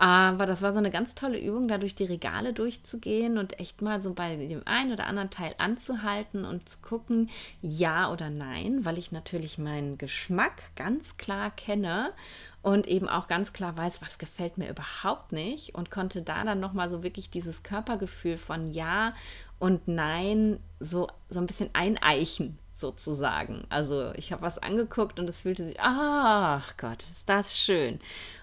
Aber 0.00 0.46
das 0.46 0.62
war 0.62 0.72
so 0.72 0.78
eine 0.78 0.90
ganz 0.90 1.14
tolle 1.14 1.38
Übung, 1.38 1.68
da 1.68 1.76
durch 1.76 1.94
die 1.94 2.04
Regale 2.04 2.54
durchzugehen 2.54 3.36
und 3.36 3.60
echt 3.60 3.82
mal 3.82 4.00
so 4.00 4.14
bei 4.14 4.34
dem 4.34 4.66
einen 4.66 4.92
oder 4.92 5.06
anderen 5.06 5.28
Teil 5.28 5.54
anzuhalten 5.58 6.46
und 6.46 6.66
zu 6.70 6.78
gucken, 6.78 7.28
ja 7.60 8.10
oder 8.10 8.30
nein, 8.30 8.86
weil 8.86 8.96
ich 8.96 9.12
natürlich 9.12 9.58
meinen 9.58 9.98
Geschmack 9.98 10.74
ganz 10.74 11.18
klar 11.18 11.50
kenne 11.50 12.14
und 12.62 12.86
eben 12.88 13.10
auch 13.10 13.28
ganz 13.28 13.52
klar 13.52 13.76
weiß, 13.76 14.00
was 14.00 14.16
gefällt 14.16 14.56
mir 14.56 14.70
überhaupt 14.70 15.32
nicht 15.32 15.74
und 15.74 15.90
konnte 15.90 16.22
da 16.22 16.44
dann 16.44 16.60
nochmal 16.60 16.88
so 16.88 17.02
wirklich 17.02 17.28
dieses 17.28 17.62
Körpergefühl 17.62 18.38
von 18.38 18.72
ja 18.72 19.12
und 19.58 19.86
nein 19.86 20.60
so, 20.78 21.08
so 21.28 21.40
ein 21.40 21.46
bisschen 21.46 21.68
eineichen 21.74 22.58
sozusagen. 22.72 23.66
Also 23.68 24.12
ich 24.16 24.32
habe 24.32 24.40
was 24.40 24.56
angeguckt 24.56 25.20
und 25.20 25.28
es 25.28 25.40
fühlte 25.40 25.66
sich, 25.66 25.76
ach 25.78 26.74
Gott, 26.78 27.02
ist 27.02 27.28
das 27.28 27.58
schön. 27.58 28.00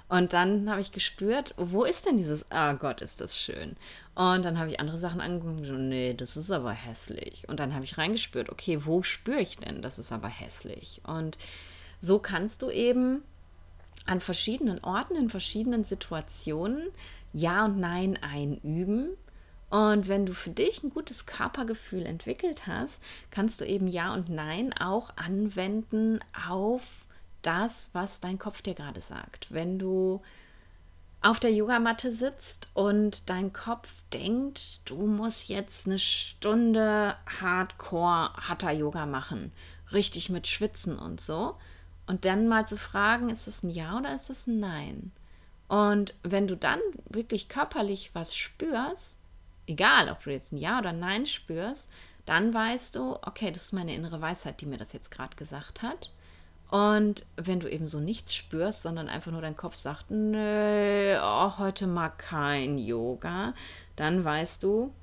Und 0.09 0.31
dann 0.31 0.69
habe 0.69 0.79
ich 0.79 0.93
gespürt, 0.93 1.53
wo 1.57 1.83
ist 1.83 2.05
denn 2.05 2.17
dieses, 2.17 2.49
ah 2.51 2.73
Gott, 2.73 3.01
ist 3.01 3.19
das 3.19 3.37
schön. 3.37 3.75
Und 4.15 4.45
dann 4.45 4.57
habe 4.57 4.69
ich 4.69 4.79
andere 4.79 4.97
Sachen 4.97 5.19
angeguckt 5.19 5.59
und 5.59 5.65
so, 5.65 5.73
nee, 5.73 6.13
das 6.13 6.37
ist 6.37 6.49
aber 6.49 6.71
hässlich. 6.71 7.43
Und 7.47 7.59
dann 7.59 7.73
habe 7.73 7.83
ich 7.83 7.97
reingespürt, 7.97 8.49
okay, 8.49 8.85
wo 8.85 9.03
spüre 9.03 9.41
ich 9.41 9.57
denn, 9.57 9.81
das 9.81 9.99
ist 9.99 10.11
aber 10.11 10.29
hässlich. 10.29 11.01
Und 11.05 11.37
so 11.99 12.19
kannst 12.19 12.61
du 12.61 12.69
eben 12.69 13.21
an 14.05 14.21
verschiedenen 14.21 14.81
Orten, 14.83 15.17
in 15.17 15.29
verschiedenen 15.29 15.83
Situationen 15.83 16.87
Ja 17.33 17.65
und 17.65 17.79
Nein 17.79 18.17
einüben. 18.21 19.09
Und 19.69 20.07
wenn 20.07 20.25
du 20.25 20.33
für 20.33 20.51
dich 20.51 20.81
ein 20.83 20.89
gutes 20.89 21.25
Körpergefühl 21.25 22.05
entwickelt 22.05 22.67
hast, 22.67 23.03
kannst 23.31 23.59
du 23.59 23.65
eben 23.65 23.89
Ja 23.89 24.13
und 24.13 24.29
Nein 24.29 24.71
auch 24.73 25.11
anwenden 25.17 26.21
auf 26.49 27.07
das, 27.47 27.89
was 27.93 28.19
dein 28.19 28.37
Kopf 28.37 28.61
dir 28.61 28.73
gerade 28.73 29.01
sagt. 29.01 29.47
Wenn 29.49 29.79
du 29.79 30.21
auf 31.21 31.39
der 31.39 31.53
Yogamatte 31.53 32.11
sitzt 32.11 32.69
und 32.73 33.29
dein 33.29 33.53
Kopf 33.53 33.93
denkt, 34.13 34.89
du 34.89 35.07
musst 35.07 35.49
jetzt 35.49 35.87
eine 35.87 35.97
Stunde 35.97 37.15
Hardcore 37.41 38.33
Hatha 38.35 38.71
Yoga 38.71 39.05
machen, 39.05 39.51
richtig 39.91 40.29
mit 40.29 40.47
Schwitzen 40.47 40.99
und 40.99 41.21
so, 41.21 41.55
und 42.05 42.25
dann 42.25 42.47
mal 42.47 42.67
zu 42.67 42.77
fragen, 42.77 43.29
ist 43.29 43.47
es 43.47 43.63
ein 43.63 43.69
Ja 43.69 43.97
oder 43.97 44.13
ist 44.13 44.29
es 44.29 44.47
ein 44.47 44.59
Nein? 44.59 45.11
Und 45.67 46.13
wenn 46.23 46.47
du 46.47 46.55
dann 46.55 46.79
wirklich 47.09 47.49
körperlich 47.49 48.11
was 48.13 48.35
spürst, 48.35 49.17
egal 49.65 50.09
ob 50.09 50.23
du 50.23 50.31
jetzt 50.31 50.53
ein 50.53 50.57
Ja 50.57 50.79
oder 50.79 50.89
ein 50.89 50.99
Nein 50.99 51.25
spürst, 51.25 51.89
dann 52.25 52.53
weißt 52.53 52.95
du, 52.95 53.17
okay, 53.21 53.51
das 53.51 53.63
ist 53.63 53.73
meine 53.73 53.95
innere 53.95 54.21
Weisheit, 54.21 54.61
die 54.61 54.65
mir 54.65 54.77
das 54.77 54.93
jetzt 54.93 55.11
gerade 55.11 55.35
gesagt 55.35 55.81
hat. 55.81 56.11
Und 56.69 57.25
wenn 57.37 57.59
du 57.59 57.69
eben 57.69 57.87
so 57.87 57.99
nichts 57.99 58.35
spürst, 58.35 58.81
sondern 58.81 59.07
einfach 59.07 59.31
nur 59.31 59.41
dein 59.41 59.55
Kopf 59.55 59.75
sagt, 59.75 60.11
nö, 60.11 61.17
oh, 61.21 61.57
heute 61.57 61.87
mag 61.87 62.17
kein 62.19 62.77
Yoga, 62.77 63.53
dann 63.95 64.23
weißt 64.23 64.63
du, 64.63 64.93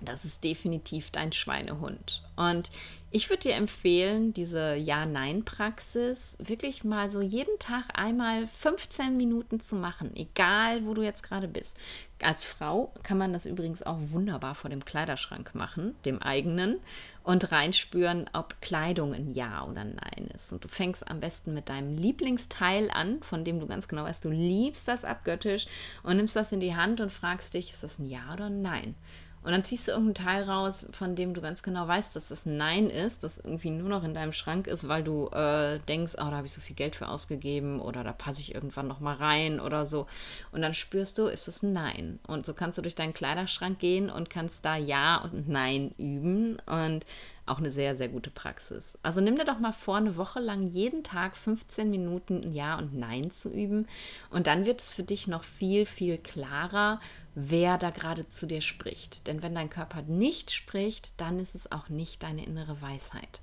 das 0.00 0.24
ist 0.24 0.44
definitiv 0.44 1.10
dein 1.10 1.32
Schweinehund. 1.32 2.22
Und 2.36 2.70
ich 3.10 3.30
würde 3.30 3.44
dir 3.44 3.54
empfehlen, 3.54 4.34
diese 4.34 4.74
Ja-Nein-Praxis 4.74 6.36
wirklich 6.40 6.84
mal 6.84 7.08
so 7.08 7.22
jeden 7.22 7.58
Tag 7.58 7.84
einmal 7.94 8.46
15 8.46 9.16
Minuten 9.16 9.60
zu 9.60 9.76
machen, 9.76 10.14
egal 10.14 10.84
wo 10.84 10.92
du 10.92 11.02
jetzt 11.02 11.22
gerade 11.22 11.48
bist. 11.48 11.78
Als 12.20 12.44
Frau 12.44 12.92
kann 13.02 13.16
man 13.16 13.32
das 13.32 13.46
übrigens 13.46 13.82
auch 13.82 13.98
wunderbar 14.00 14.54
vor 14.54 14.68
dem 14.68 14.84
Kleiderschrank 14.84 15.54
machen, 15.54 15.94
dem 16.04 16.20
eigenen, 16.20 16.80
und 17.22 17.50
reinspüren, 17.52 18.28
ob 18.32 18.60
Kleidung 18.60 19.14
ein 19.14 19.32
Ja 19.32 19.64
oder 19.64 19.84
Nein 19.84 20.30
ist. 20.34 20.52
Und 20.52 20.64
du 20.64 20.68
fängst 20.68 21.08
am 21.08 21.20
besten 21.20 21.54
mit 21.54 21.68
deinem 21.68 21.96
Lieblingsteil 21.96 22.90
an, 22.90 23.22
von 23.22 23.44
dem 23.44 23.60
du 23.60 23.66
ganz 23.66 23.88
genau 23.88 24.04
weißt, 24.04 24.24
du 24.24 24.30
liebst 24.30 24.88
das 24.88 25.04
abgöttisch 25.04 25.66
und 26.02 26.16
nimmst 26.16 26.36
das 26.36 26.52
in 26.52 26.60
die 26.60 26.74
Hand 26.74 27.00
und 27.00 27.12
fragst 27.12 27.54
dich, 27.54 27.72
ist 27.72 27.82
das 27.82 27.98
ein 27.98 28.06
Ja 28.06 28.32
oder 28.34 28.46
ein 28.46 28.60
Nein? 28.62 28.94
Und 29.42 29.52
dann 29.52 29.64
ziehst 29.64 29.88
du 29.88 29.92
irgendeinen 29.92 30.26
Teil 30.26 30.42
raus, 30.44 30.86
von 30.92 31.14
dem 31.14 31.32
du 31.32 31.40
ganz 31.40 31.62
genau 31.62 31.86
weißt, 31.86 32.16
dass 32.16 32.28
das 32.28 32.44
Nein 32.44 32.90
ist, 32.90 33.22
das 33.22 33.38
irgendwie 33.38 33.70
nur 33.70 33.88
noch 33.88 34.04
in 34.04 34.14
deinem 34.14 34.32
Schrank 34.32 34.66
ist, 34.66 34.88
weil 34.88 35.02
du 35.02 35.28
äh, 35.28 35.78
denkst, 35.88 36.14
oh, 36.14 36.24
da 36.24 36.32
habe 36.32 36.46
ich 36.46 36.52
so 36.52 36.60
viel 36.60 36.76
Geld 36.76 36.96
für 36.96 37.08
ausgegeben 37.08 37.80
oder 37.80 38.04
da 38.04 38.12
passe 38.12 38.40
ich 38.40 38.54
irgendwann 38.54 38.88
noch 38.88 39.00
mal 39.00 39.16
rein 39.16 39.60
oder 39.60 39.86
so. 39.86 40.06
Und 40.52 40.62
dann 40.62 40.74
spürst 40.74 41.18
du, 41.18 41.26
ist 41.26 41.48
es 41.48 41.62
ein 41.62 41.72
Nein. 41.72 42.18
Und 42.26 42.46
so 42.46 42.54
kannst 42.54 42.78
du 42.78 42.82
durch 42.82 42.94
deinen 42.94 43.14
Kleiderschrank 43.14 43.78
gehen 43.78 44.10
und 44.10 44.30
kannst 44.30 44.64
da 44.64 44.76
Ja 44.76 45.18
und 45.18 45.48
Nein 45.48 45.92
üben. 45.98 46.58
Und 46.66 47.06
auch 47.48 47.58
eine 47.58 47.70
sehr, 47.70 47.96
sehr 47.96 48.08
gute 48.08 48.30
Praxis. 48.30 48.98
Also 49.02 49.20
nimm 49.20 49.36
dir 49.36 49.44
doch 49.44 49.58
mal 49.58 49.72
vor, 49.72 49.96
eine 49.96 50.16
Woche 50.16 50.40
lang 50.40 50.70
jeden 50.72 51.04
Tag 51.04 51.36
15 51.36 51.90
Minuten 51.90 52.52
Ja 52.52 52.78
und 52.78 52.94
Nein 52.94 53.30
zu 53.30 53.50
üben. 53.50 53.86
Und 54.30 54.46
dann 54.46 54.66
wird 54.66 54.80
es 54.80 54.94
für 54.94 55.02
dich 55.02 55.28
noch 55.28 55.44
viel, 55.44 55.86
viel 55.86 56.18
klarer, 56.18 57.00
wer 57.34 57.78
da 57.78 57.90
gerade 57.90 58.28
zu 58.28 58.46
dir 58.46 58.60
spricht. 58.60 59.26
Denn 59.26 59.42
wenn 59.42 59.54
dein 59.54 59.70
Körper 59.70 60.02
nicht 60.02 60.50
spricht, 60.50 61.20
dann 61.20 61.38
ist 61.38 61.54
es 61.54 61.70
auch 61.72 61.88
nicht 61.88 62.22
deine 62.22 62.44
innere 62.44 62.80
Weisheit. 62.82 63.40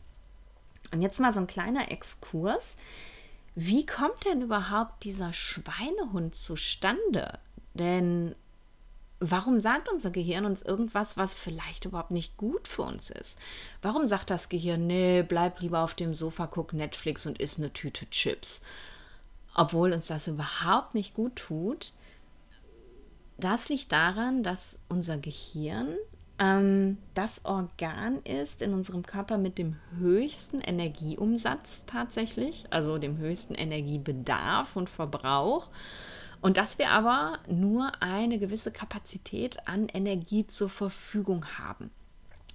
Und 0.92 1.02
jetzt 1.02 1.20
mal 1.20 1.34
so 1.34 1.40
ein 1.40 1.48
kleiner 1.48 1.92
Exkurs. 1.92 2.78
Wie 3.56 3.86
kommt 3.86 4.26
denn 4.26 4.42
überhaupt 4.42 5.04
dieser 5.04 5.34
Schweinehund 5.34 6.36
zustande? 6.36 7.40
Denn 7.74 8.36
warum 9.20 9.60
sagt 9.60 9.90
unser 9.90 10.12
Gehirn 10.12 10.46
uns 10.46 10.62
irgendwas, 10.62 11.18
was 11.18 11.36
vielleicht 11.36 11.86
überhaupt 11.86 12.12
nicht 12.12 12.38
gut 12.38 12.68
für 12.68 12.84
uns 12.84 13.10
ist? 13.10 13.40
Warum 13.82 14.08
sagt 14.08 14.30
das 14.30 14.50
Gehirn, 14.50 14.88
nee, 14.88 15.24
bleib 15.24 15.62
lieber 15.62 15.80
auf 15.80 15.94
dem 15.94 16.14
Sofa, 16.14 16.48
guck 16.48 16.74
Netflix 16.74 17.26
und 17.26 17.40
isst 17.40 17.58
eine 17.58 17.72
Tüte 17.74 18.10
Chips? 18.10 18.62
Obwohl 19.54 19.94
uns 19.94 20.08
das 20.08 20.28
überhaupt 20.28 20.96
nicht 20.96 21.14
gut 21.14 21.36
tut. 21.38 21.94
Das 23.38 23.70
liegt 23.70 23.92
daran, 23.92 24.44
dass 24.44 24.80
unser 24.90 25.18
Gehirn 25.18 25.96
ähm, 26.38 26.98
das 27.14 27.46
Organ 27.46 28.22
ist 28.24 28.62
in 28.62 28.74
unserem 28.74 29.04
Körper 29.04 29.38
mit 29.38 29.58
dem 29.58 29.78
höchsten 29.98 30.60
Energieumsatz 30.60 31.86
tatsächlich, 31.86 32.66
also 32.72 32.98
dem 32.98 33.18
höchsten 33.18 33.56
Energiebedarf 33.56 34.76
und 34.76 34.90
Verbrauch. 34.90 35.70
Und 36.46 36.58
dass 36.58 36.78
wir 36.78 36.92
aber 36.92 37.40
nur 37.48 38.04
eine 38.04 38.38
gewisse 38.38 38.70
Kapazität 38.70 39.68
an 39.68 39.90
Energie 39.90 40.46
zur 40.46 40.70
Verfügung 40.70 41.44
haben. 41.58 41.90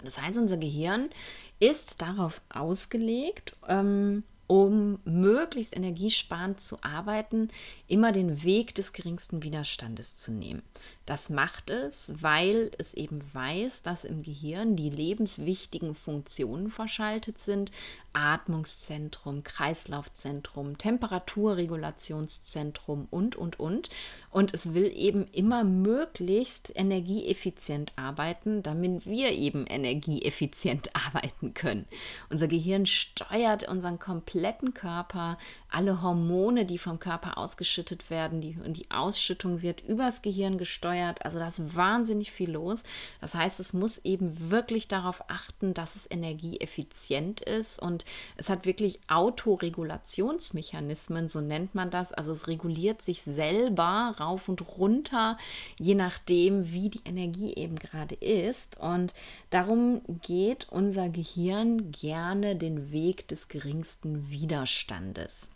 Das 0.05 0.23
heißt, 0.23 0.39
unser 0.39 0.59
Gehirn 0.59 1.11
ist 1.59 2.01
darauf 2.01 2.41
ausgelegt, 2.51 3.57
ähm, 3.67 4.23
um 4.47 5.01
möglichst 5.05 5.75
energiesparend 5.77 6.61
zu 6.61 6.79
arbeiten, 6.85 7.51
immer 7.89 8.13
den 8.13 8.45
Weg 8.45 8.77
des 8.77 8.93
geringsten 8.93 9.43
Widerstandes 9.43 10.15
zu 10.15 10.31
nehmen. 10.31 10.63
Das 11.05 11.29
macht 11.29 11.69
es, 11.69 12.13
weil 12.15 12.71
es 12.79 12.95
eben 12.95 13.21
weiß, 13.35 13.83
dass 13.83 14.05
im 14.05 14.23
Gehirn 14.23 14.77
die 14.77 14.91
lebenswichtigen 14.91 15.97
Funktionen 15.97 16.71
verschaltet 16.71 17.41
sind. 17.41 17.73
Atmungszentrum, 18.13 19.45
Kreislaufzentrum, 19.45 20.77
Temperaturregulationszentrum 20.79 23.07
und, 23.11 23.37
und, 23.37 23.61
und. 23.61 23.91
Und 24.31 24.55
es 24.55 24.73
will 24.75 24.93
eben 24.95 25.27
immer 25.33 25.65
möglichst 25.65 26.73
energieeffizient 26.75 27.93
arbeiten, 27.97 28.63
damit 28.63 29.07
wir 29.07 29.33
eben 29.33 29.67
energieeffizient 29.67 30.91
arbeiten 31.09 31.55
können. 31.55 31.87
Unser 32.29 32.49
Gehirn 32.49 32.85
steuert 32.87 33.67
unseren 33.69 33.99
kompletten 33.99 34.75
Körper, 34.75 35.39
alle 35.71 36.03
Hormone, 36.03 36.67
die 36.67 36.79
vom 36.79 36.99
Körper 36.99 37.39
ausgeschüttet 37.39 38.11
werden, 38.11 38.41
die, 38.41 38.59
und 38.65 38.77
die 38.77 38.91
Ausschüttung 38.91 39.63
wird 39.63 39.83
übers 39.83 40.23
Gehirn 40.23 40.59
gesteuert. 40.59 41.25
Also 41.25 41.39
da 41.39 41.49
ist 41.49 41.77
wahnsinnig 41.77 42.33
viel 42.33 42.51
los. 42.51 42.83
Das 43.21 43.35
heißt, 43.35 43.61
es 43.61 43.73
muss 43.73 43.99
eben 43.99 44.51
wirklich 44.51 44.89
darauf 44.89 45.23
achten, 45.29 45.75
dass 45.75 45.97
es 45.97 46.11
energieeffizient 46.11 47.41
ist 47.41 47.81
und 47.81 48.00
es 48.37 48.49
hat 48.49 48.67
wirklich 48.67 49.01
Autoregulationsmechanismen, 49.09 51.29
so 51.29 51.41
nennt 51.41 51.75
man 51.75 51.91
das. 51.91 52.13
Also 52.13 52.31
es 52.33 52.47
reguliert 52.49 53.03
sich 53.03 53.23
selber 53.23 54.15
rauf 54.19 54.49
und 54.49 54.79
runter, 54.79 55.39
je 55.79 55.95
nachdem, 55.95 56.73
wie 56.73 56.91
die 56.91 57.03
Energie 57.05 57.55
eben 57.55 57.77
gerade 57.77 58.17
ist. 58.17 58.79
Und 58.79 59.15
darum 59.51 60.03
geht 60.23 60.67
unser 60.71 61.09
Gehirn 61.09 61.93
gerne 61.93 62.57
den 62.57 62.91
Weg 62.93 63.29
des 63.29 63.49
geringsten 63.49 64.31
Widerstandes. 64.31 65.49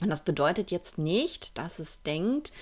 Und 0.00 0.10
das 0.10 0.24
bedeutet 0.24 0.70
jetzt 0.70 0.98
nicht, 0.98 1.58
dass 1.58 1.78
es 1.78 2.00
denkt, 2.00 2.52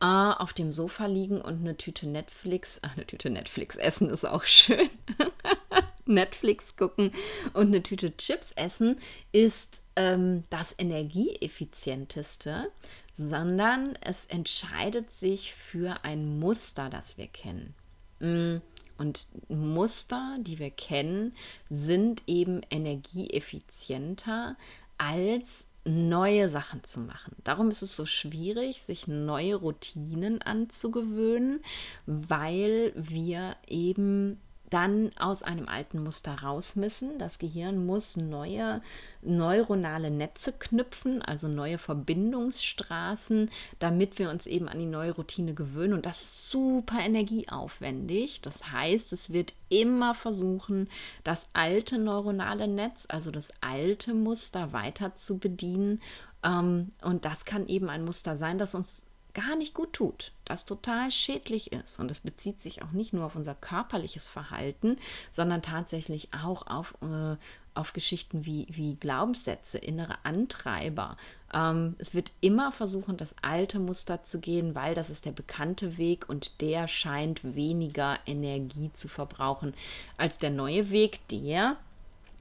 äh, 0.00 0.04
auf 0.04 0.52
dem 0.52 0.72
Sofa 0.72 1.06
liegen 1.06 1.40
und 1.40 1.60
eine 1.60 1.76
Tüte 1.76 2.06
Netflix, 2.06 2.80
ach, 2.82 2.92
eine 2.96 3.06
Tüte 3.06 3.30
Netflix 3.30 3.76
essen 3.76 4.10
ist 4.10 4.26
auch 4.26 4.44
schön. 4.44 4.90
Netflix 6.06 6.76
gucken 6.76 7.12
und 7.52 7.68
eine 7.68 7.82
Tüte 7.82 8.16
Chips 8.16 8.52
essen 8.52 8.98
ist 9.32 9.82
ähm, 9.96 10.44
das 10.50 10.74
energieeffizienteste, 10.78 12.70
sondern 13.12 13.96
es 14.00 14.26
entscheidet 14.26 15.10
sich 15.10 15.54
für 15.54 16.04
ein 16.04 16.38
Muster, 16.38 16.90
das 16.90 17.18
wir 17.18 17.26
kennen. 17.26 17.74
Mm, 18.20 18.56
und 18.98 19.28
Muster, 19.48 20.36
die 20.40 20.58
wir 20.58 20.70
kennen, 20.70 21.34
sind 21.68 22.22
eben 22.26 22.62
energieeffizienter 22.70 24.56
als 24.98 25.68
neue 25.84 26.48
Sachen 26.48 26.82
zu 26.84 27.00
machen. 27.00 27.36
Darum 27.44 27.70
ist 27.70 27.82
es 27.82 27.94
so 27.94 28.06
schwierig, 28.06 28.82
sich 28.82 29.06
neue 29.06 29.56
Routinen 29.56 30.42
anzugewöhnen, 30.42 31.62
weil 32.06 32.92
wir 32.96 33.56
eben 33.66 34.40
dann 34.70 35.12
aus 35.18 35.42
einem 35.42 35.68
alten 35.68 36.02
Muster 36.02 36.42
raus 36.42 36.76
müssen. 36.76 37.18
Das 37.18 37.38
Gehirn 37.38 37.86
muss 37.86 38.16
neue 38.16 38.82
neuronale 39.22 40.10
Netze 40.10 40.52
knüpfen, 40.52 41.22
also 41.22 41.48
neue 41.48 41.78
Verbindungsstraßen, 41.78 43.50
damit 43.78 44.18
wir 44.18 44.30
uns 44.30 44.46
eben 44.46 44.68
an 44.68 44.78
die 44.78 44.86
neue 44.86 45.12
Routine 45.12 45.54
gewöhnen. 45.54 45.94
Und 45.94 46.06
das 46.06 46.22
ist 46.22 46.50
super 46.50 46.98
energieaufwendig. 47.00 48.40
Das 48.40 48.70
heißt, 48.72 49.12
es 49.12 49.32
wird 49.32 49.54
immer 49.68 50.14
versuchen, 50.14 50.88
das 51.24 51.48
alte 51.52 51.98
neuronale 51.98 52.68
Netz, 52.68 53.06
also 53.08 53.30
das 53.30 53.50
alte 53.60 54.14
Muster 54.14 54.72
weiter 54.72 55.14
zu 55.14 55.38
bedienen. 55.38 56.00
Ähm, 56.44 56.92
und 57.02 57.24
das 57.24 57.44
kann 57.44 57.66
eben 57.68 57.88
ein 57.88 58.04
Muster 58.04 58.36
sein, 58.36 58.58
das 58.58 58.74
uns 58.74 59.04
gar 59.36 59.54
nicht 59.54 59.74
gut 59.74 59.92
tut, 59.92 60.32
das 60.46 60.64
total 60.64 61.10
schädlich 61.10 61.70
ist. 61.70 62.00
Und 62.00 62.10
es 62.10 62.20
bezieht 62.20 62.60
sich 62.60 62.82
auch 62.82 62.92
nicht 62.92 63.12
nur 63.12 63.26
auf 63.26 63.36
unser 63.36 63.54
körperliches 63.54 64.26
Verhalten, 64.26 64.96
sondern 65.30 65.60
tatsächlich 65.60 66.30
auch 66.32 66.66
auf, 66.66 66.94
äh, 67.02 67.36
auf 67.74 67.92
Geschichten 67.92 68.46
wie, 68.46 68.66
wie 68.70 68.94
Glaubenssätze, 68.94 69.76
innere 69.76 70.16
Antreiber. 70.24 71.18
Ähm, 71.52 71.96
es 71.98 72.14
wird 72.14 72.32
immer 72.40 72.72
versuchen, 72.72 73.18
das 73.18 73.36
alte 73.42 73.78
Muster 73.78 74.22
zu 74.22 74.40
gehen, 74.40 74.74
weil 74.74 74.94
das 74.94 75.10
ist 75.10 75.26
der 75.26 75.32
bekannte 75.32 75.98
Weg 75.98 76.30
und 76.30 76.62
der 76.62 76.88
scheint 76.88 77.54
weniger 77.54 78.18
Energie 78.24 78.90
zu 78.94 79.06
verbrauchen 79.06 79.74
als 80.16 80.38
der 80.38 80.50
neue 80.50 80.90
Weg, 80.90 81.20
der 81.28 81.76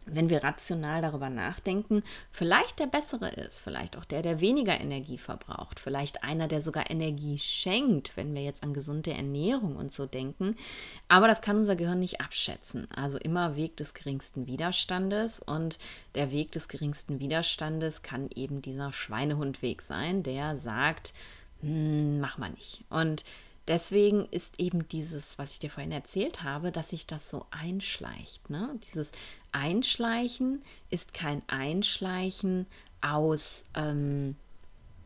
wenn 0.05 0.29
wir 0.29 0.43
rational 0.43 1.01
darüber 1.01 1.29
nachdenken, 1.29 2.03
vielleicht 2.31 2.79
der 2.79 2.87
bessere 2.87 3.29
ist, 3.29 3.61
vielleicht 3.61 3.97
auch 3.97 4.05
der, 4.05 4.21
der 4.21 4.39
weniger 4.39 4.79
Energie 4.79 5.17
verbraucht, 5.17 5.79
vielleicht 5.79 6.23
einer, 6.23 6.47
der 6.47 6.61
sogar 6.61 6.89
Energie 6.89 7.37
schenkt, 7.39 8.15
wenn 8.15 8.33
wir 8.33 8.43
jetzt 8.43 8.63
an 8.63 8.73
gesunde 8.73 9.13
Ernährung 9.13 9.75
und 9.75 9.91
so 9.91 10.05
denken. 10.05 10.55
Aber 11.07 11.27
das 11.27 11.41
kann 11.41 11.57
unser 11.57 11.75
Gehirn 11.75 11.99
nicht 11.99 12.21
abschätzen. 12.21 12.87
Also 12.95 13.17
immer 13.17 13.55
Weg 13.55 13.77
des 13.77 13.93
geringsten 13.93 14.47
Widerstandes 14.47 15.39
und 15.39 15.79
der 16.13 16.31
Weg 16.31 16.51
des 16.51 16.67
geringsten 16.67 17.19
Widerstandes 17.19 18.01
kann 18.01 18.29
eben 18.35 18.61
dieser 18.61 18.93
Schweinehundweg 18.93 19.81
sein, 19.81 20.23
der 20.23 20.57
sagt, 20.57 21.13
hm, 21.61 22.19
mach 22.19 22.37
mal 22.37 22.51
nicht. 22.51 22.83
Und 22.89 23.25
Deswegen 23.67 24.27
ist 24.29 24.59
eben 24.59 24.87
dieses, 24.87 25.39
was 25.39 25.53
ich 25.53 25.59
dir 25.59 25.71
vorhin 25.71 25.91
erzählt 25.91 26.43
habe, 26.43 26.71
dass 26.71 26.89
sich 26.89 27.07
das 27.07 27.29
so 27.29 27.47
einschleicht. 27.49 28.49
Ne? 28.49 28.79
Dieses 28.85 29.11
Einschleichen 29.51 30.61
ist 30.91 31.13
kein 31.15 31.41
Einschleichen 31.47 32.67
aus, 33.01 33.63
ähm, 33.73 34.35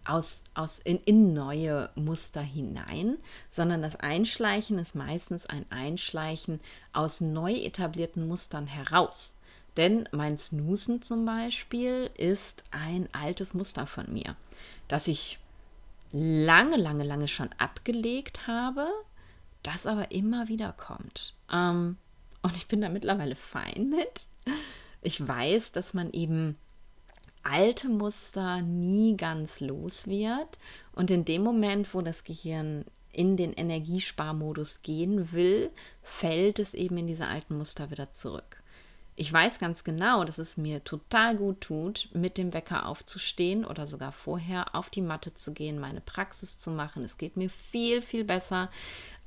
aus, 0.04 0.44
aus 0.56 0.80
in, 0.80 1.00
in 1.06 1.34
neue 1.34 1.90
Muster 1.96 2.42
hinein, 2.42 3.18
sondern 3.50 3.82
das 3.82 3.96
Einschleichen 3.96 4.78
ist 4.78 4.94
meistens 4.94 5.46
ein 5.46 5.66
Einschleichen 5.70 6.60
aus 6.92 7.22
neu 7.22 7.54
etablierten 7.54 8.28
Mustern 8.28 8.68
heraus. 8.68 9.36
Denn 9.78 10.10
mein 10.12 10.36
Snoosen 10.36 11.02
zum 11.02 11.26
Beispiel 11.26 12.10
ist 12.18 12.66
ein 12.72 13.08
altes 13.14 13.54
Muster 13.54 13.88
von 13.88 14.12
mir, 14.12 14.36
das 14.90 15.08
ich 15.08 15.40
lange, 16.12 16.78
lange, 16.78 17.04
lange 17.04 17.28
schon 17.28 17.50
abgelegt 17.58 18.48
habe, 18.48 18.88
das 19.64 19.86
aber 19.86 20.12
immer 20.12 20.48
wieder 20.48 20.74
kommt. 20.74 21.36
Ähm, 21.52 21.98
und 22.42 22.56
ich 22.56 22.68
bin 22.68 22.82
da 22.82 22.90
mittlerweile 22.90 23.36
fein 23.36 23.90
mit. 23.90 24.28
Ich 25.02 25.26
weiß, 25.26 25.72
dass 25.72 25.94
man 25.94 26.12
eben 26.12 26.58
alte 27.44 27.90
Muster 27.90 28.62
nie 28.62 29.18
ganz 29.18 29.60
los 29.60 30.08
wird. 30.08 30.58
Und 30.94 31.12
in 31.12 31.26
dem 31.26 31.44
Moment, 31.44 31.94
wo 31.94 32.02
das 32.02 32.24
Gehirn 32.24 32.86
in 33.12 33.38
den 33.38 33.54
Energiesparmodus 33.54 34.82
gehen 34.82 35.32
will, 35.32 35.72
fällt 36.02 36.60
es 36.60 36.74
eben 36.74 36.98
in 36.98 37.08
diese 37.08 37.28
alten 37.28 37.58
Muster 37.58 37.92
wieder 37.92 38.12
zurück. 38.12 38.62
Ich 39.22 39.34
weiß 39.34 39.60
ganz 39.60 39.84
genau, 39.84 40.24
dass 40.24 40.38
es 40.38 40.56
mir 40.56 40.82
total 40.86 41.36
gut 41.36 41.60
tut, 41.60 42.08
mit 42.14 42.38
dem 42.38 42.54
Wecker 42.54 42.86
aufzustehen 42.86 43.66
oder 43.66 43.86
sogar 43.86 44.14
vorher 44.14 44.74
auf 44.76 44.90
die 44.90 45.02
Matte 45.02 45.34
zu 45.34 45.52
gehen, 45.52 45.78
meine 45.78 46.00
Praxis 46.00 46.58
zu 46.58 46.72
machen. 46.72 47.04
Es 47.04 47.18
geht 47.18 47.36
mir 47.36 47.50
viel, 47.50 48.02
viel 48.02 48.24
besser. 48.24 48.70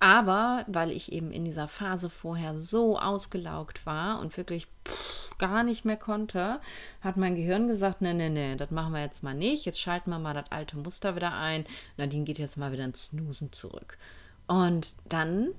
Aber 0.00 0.64
weil 0.66 0.92
ich 0.92 1.12
eben 1.12 1.30
in 1.30 1.44
dieser 1.44 1.68
Phase 1.68 2.08
vorher 2.08 2.56
so 2.56 2.98
ausgelaugt 2.98 3.84
war 3.84 4.20
und 4.20 4.38
wirklich 4.38 4.66
pff, 4.88 5.36
gar 5.36 5.62
nicht 5.62 5.84
mehr 5.84 5.98
konnte, 5.98 6.60
hat 7.02 7.18
mein 7.18 7.34
Gehirn 7.34 7.68
gesagt, 7.68 8.00
nee, 8.00 8.14
nee, 8.14 8.30
nee, 8.30 8.56
das 8.56 8.70
machen 8.70 8.94
wir 8.94 9.02
jetzt 9.02 9.22
mal 9.22 9.34
nicht. 9.34 9.66
Jetzt 9.66 9.82
schalten 9.82 10.08
wir 10.08 10.18
mal 10.18 10.32
das 10.32 10.50
alte 10.50 10.78
Muster 10.78 11.16
wieder 11.16 11.34
ein. 11.34 11.66
Nadine 11.98 12.24
geht 12.24 12.38
jetzt 12.38 12.56
mal 12.56 12.72
wieder 12.72 12.86
ins 12.86 13.08
Snoosen 13.08 13.52
zurück. 13.52 13.98
Und 14.46 14.94
dann 15.10 15.50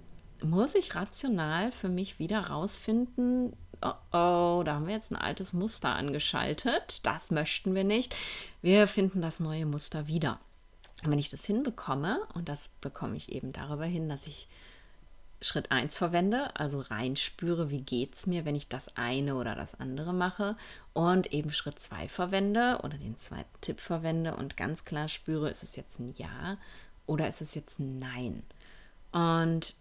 muss 0.41 0.73
ich 0.73 0.95
rational 0.95 1.71
für 1.71 1.87
mich 1.87 2.17
wieder 2.17 2.47
rausfinden, 2.47 3.55
oh, 3.83 4.17
oh, 4.17 4.63
da 4.63 4.75
haben 4.75 4.87
wir 4.87 4.93
jetzt 4.93 5.11
ein 5.11 5.17
altes 5.17 5.53
Muster 5.53 5.89
angeschaltet. 5.95 7.05
Das 7.05 7.31
möchten 7.31 7.75
wir 7.75 7.83
nicht. 7.83 8.15
Wir 8.61 8.87
finden 8.87 9.21
das 9.21 9.39
neue 9.39 9.65
Muster 9.65 10.07
wieder. 10.07 10.39
Und 11.03 11.11
wenn 11.11 11.19
ich 11.19 11.29
das 11.29 11.45
hinbekomme, 11.45 12.19
und 12.33 12.49
das 12.49 12.69
bekomme 12.81 13.17
ich 13.17 13.31
eben 13.31 13.51
darüber 13.51 13.85
hin, 13.85 14.09
dass 14.09 14.25
ich 14.25 14.47
Schritt 15.41 15.71
1 15.71 15.97
verwende, 15.97 16.55
also 16.55 16.79
reinspüre, 16.79 17.69
wie 17.69 17.81
geht 17.81 18.15
es 18.15 18.27
mir, 18.27 18.45
wenn 18.45 18.55
ich 18.55 18.69
das 18.69 18.95
eine 18.95 19.35
oder 19.35 19.55
das 19.55 19.79
andere 19.79 20.13
mache 20.13 20.55
und 20.93 21.33
eben 21.33 21.51
Schritt 21.51 21.79
2 21.79 22.07
verwende 22.07 22.79
oder 22.83 22.97
den 22.97 23.17
zweiten 23.17 23.61
Tipp 23.61 23.81
verwende 23.81 24.35
und 24.35 24.55
ganz 24.55 24.85
klar 24.85 25.09
spüre, 25.09 25.49
ist 25.49 25.63
es 25.63 25.75
jetzt 25.75 25.99
ein 25.99 26.13
Ja 26.17 26.57
oder 27.05 27.27
ist 27.27 27.41
es 27.41 27.55
jetzt 27.55 27.79
ein 27.79 27.99
Nein. 27.99 28.43
Und 29.11 29.75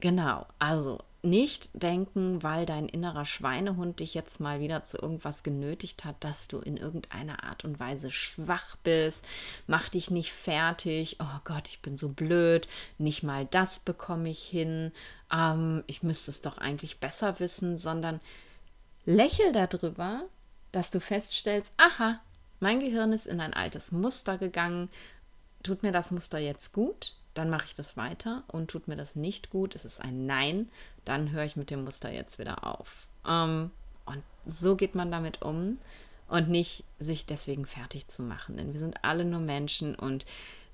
genau, 0.00 0.46
also 0.58 0.98
nicht 1.26 1.70
denken, 1.74 2.42
weil 2.42 2.66
dein 2.66 2.88
innerer 2.88 3.24
Schweinehund 3.24 4.00
dich 4.00 4.14
jetzt 4.14 4.40
mal 4.40 4.60
wieder 4.60 4.84
zu 4.84 4.96
irgendwas 4.98 5.42
genötigt 5.42 6.04
hat, 6.04 6.16
dass 6.20 6.48
du 6.48 6.58
in 6.58 6.76
irgendeiner 6.76 7.42
Art 7.44 7.64
und 7.64 7.80
Weise 7.80 8.10
schwach 8.10 8.76
bist. 8.84 9.26
Mach 9.66 9.88
dich 9.88 10.10
nicht 10.10 10.32
fertig. 10.32 11.16
Oh 11.20 11.40
Gott, 11.44 11.68
ich 11.68 11.82
bin 11.82 11.96
so 11.96 12.08
blöd. 12.10 12.68
Nicht 12.98 13.22
mal 13.22 13.46
das 13.46 13.80
bekomme 13.80 14.30
ich 14.30 14.42
hin. 14.42 14.92
Ähm, 15.32 15.82
ich 15.86 16.02
müsste 16.02 16.30
es 16.30 16.42
doch 16.42 16.58
eigentlich 16.58 17.00
besser 17.00 17.40
wissen, 17.40 17.76
sondern 17.76 18.20
lächel 19.04 19.52
darüber, 19.52 20.22
dass 20.72 20.90
du 20.90 21.00
feststellst, 21.00 21.72
aha, 21.76 22.20
mein 22.60 22.80
Gehirn 22.80 23.12
ist 23.12 23.26
in 23.26 23.40
ein 23.40 23.54
altes 23.54 23.92
Muster 23.92 24.38
gegangen. 24.38 24.88
Tut 25.62 25.82
mir 25.82 25.92
das 25.92 26.10
Muster 26.10 26.38
jetzt 26.38 26.72
gut? 26.72 27.14
Dann 27.36 27.50
mache 27.50 27.66
ich 27.66 27.74
das 27.74 27.96
weiter 27.96 28.44
und 28.48 28.68
tut 28.68 28.88
mir 28.88 28.96
das 28.96 29.16
nicht 29.16 29.50
gut, 29.50 29.74
es 29.74 29.84
ist 29.84 30.00
ein 30.00 30.26
Nein, 30.26 30.68
dann 31.04 31.30
höre 31.30 31.44
ich 31.44 31.56
mit 31.56 31.70
dem 31.70 31.84
Muster 31.84 32.10
jetzt 32.10 32.38
wieder 32.38 32.64
auf. 32.64 33.06
Ähm, 33.26 33.70
und 34.04 34.22
so 34.46 34.76
geht 34.76 34.94
man 34.94 35.10
damit 35.10 35.42
um 35.42 35.78
und 36.28 36.48
nicht 36.48 36.84
sich 36.98 37.26
deswegen 37.26 37.66
fertig 37.66 38.08
zu 38.08 38.22
machen, 38.22 38.56
denn 38.56 38.72
wir 38.72 38.80
sind 38.80 39.04
alle 39.04 39.24
nur 39.24 39.40
Menschen 39.40 39.94
und 39.94 40.24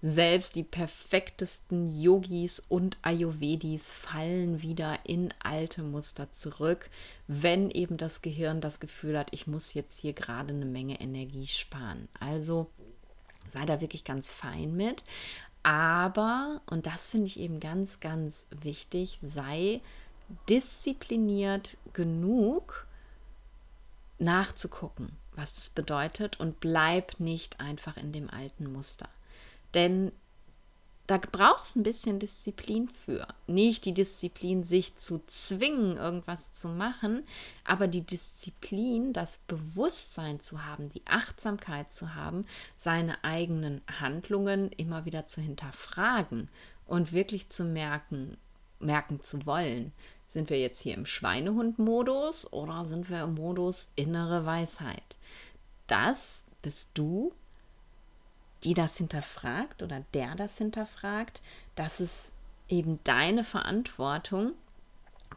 selbst 0.05 0.57
die 0.57 0.65
perfektesten 0.65 1.97
Yogis 1.97 2.61
und 2.69 2.99
Ayurvedis 3.03 3.93
fallen 3.93 4.61
wieder 4.61 4.99
in 5.05 5.33
alte 5.41 5.83
Muster 5.83 6.33
zurück, 6.33 6.91
wenn 7.29 7.71
eben 7.71 7.99
das 7.99 8.21
Gehirn 8.21 8.61
das 8.61 8.81
Gefühl 8.81 9.17
hat, 9.17 9.29
ich 9.31 9.47
muss 9.47 9.75
jetzt 9.75 10.01
hier 10.01 10.13
gerade 10.13 10.53
eine 10.53 10.65
Menge 10.65 11.01
Energie 11.01 11.47
sparen. 11.47 12.09
Also 12.19 12.69
sei 13.49 13.65
da 13.65 13.81
wirklich 13.81 14.03
ganz 14.03 14.29
fein 14.29 14.75
mit. 14.77 15.05
Aber, 15.63 16.61
und 16.67 16.87
das 16.87 17.09
finde 17.09 17.27
ich 17.27 17.39
eben 17.39 17.61
ganz, 17.61 18.01
ganz 18.01 18.47
wichtig, 18.51 19.19
sei 19.23 19.81
diszipliniert 20.49 21.77
genug 21.93 22.87
nachzugucken, 24.19 25.17
was 25.35 25.55
das 25.55 25.69
bedeutet 25.69 26.41
und 26.41 26.61
bleib 26.61 27.21
nicht 27.21 27.61
einfach 27.61 27.97
in 27.97 28.13
dem 28.13 28.31
alten 28.31 28.73
Muster. 28.73 29.09
Denn 29.75 30.13
da 31.13 31.19
braucht 31.19 31.65
es 31.65 31.77
ein 31.77 31.83
bisschen 31.83 32.19
Disziplin 32.19 32.89
für. 32.89 33.29
Nicht 33.47 33.85
die 33.85 33.93
Disziplin, 33.93 34.65
sich 34.65 34.97
zu 34.97 35.21
zwingen, 35.27 35.99
irgendwas 35.99 36.55
zu 36.55 36.69
machen, 36.69 37.25
aber 37.65 37.87
die 37.87 38.01
Disziplin, 38.01 39.13
das 39.13 39.37
Bewusstsein 39.47 40.41
zu 40.41 40.65
haben, 40.65 40.89
die 40.89 41.03
Achtsamkeit 41.05 41.93
zu 41.93 42.15
haben, 42.15 42.47
seine 42.79 43.23
eigenen 43.25 43.83
Handlungen 44.01 44.73
immer 44.73 45.05
wieder 45.05 45.27
zu 45.27 45.43
hinterfragen 45.43 46.49
und 46.87 47.13
wirklich 47.13 47.51
zu 47.51 47.65
merken, 47.65 48.39
merken 48.81 49.23
zu 49.23 49.45
wollen. 49.45 49.93
Sind 50.25 50.49
wir 50.49 50.59
jetzt 50.59 50.81
hier 50.81 50.95
im 50.95 51.05
Schweinehund-Modus 51.05 52.55
oder 52.55 52.87
sind 52.87 53.11
wir 53.11 53.25
im 53.25 53.35
Modus 53.35 53.89
innere 53.97 54.47
Weisheit? 54.47 55.19
Das 55.87 56.47
bist 56.63 56.89
du 56.95 57.35
die 58.65 58.75
das 58.75 58.97
hinterfragt 58.97 59.83
oder 59.83 60.05
der 60.15 60.35
das 60.35 60.59
hinterfragt, 60.59 61.41
das 61.75 62.01
ist 62.01 62.33
eben 62.69 63.01
deine 63.05 63.45
Verantwortung. 63.45 64.53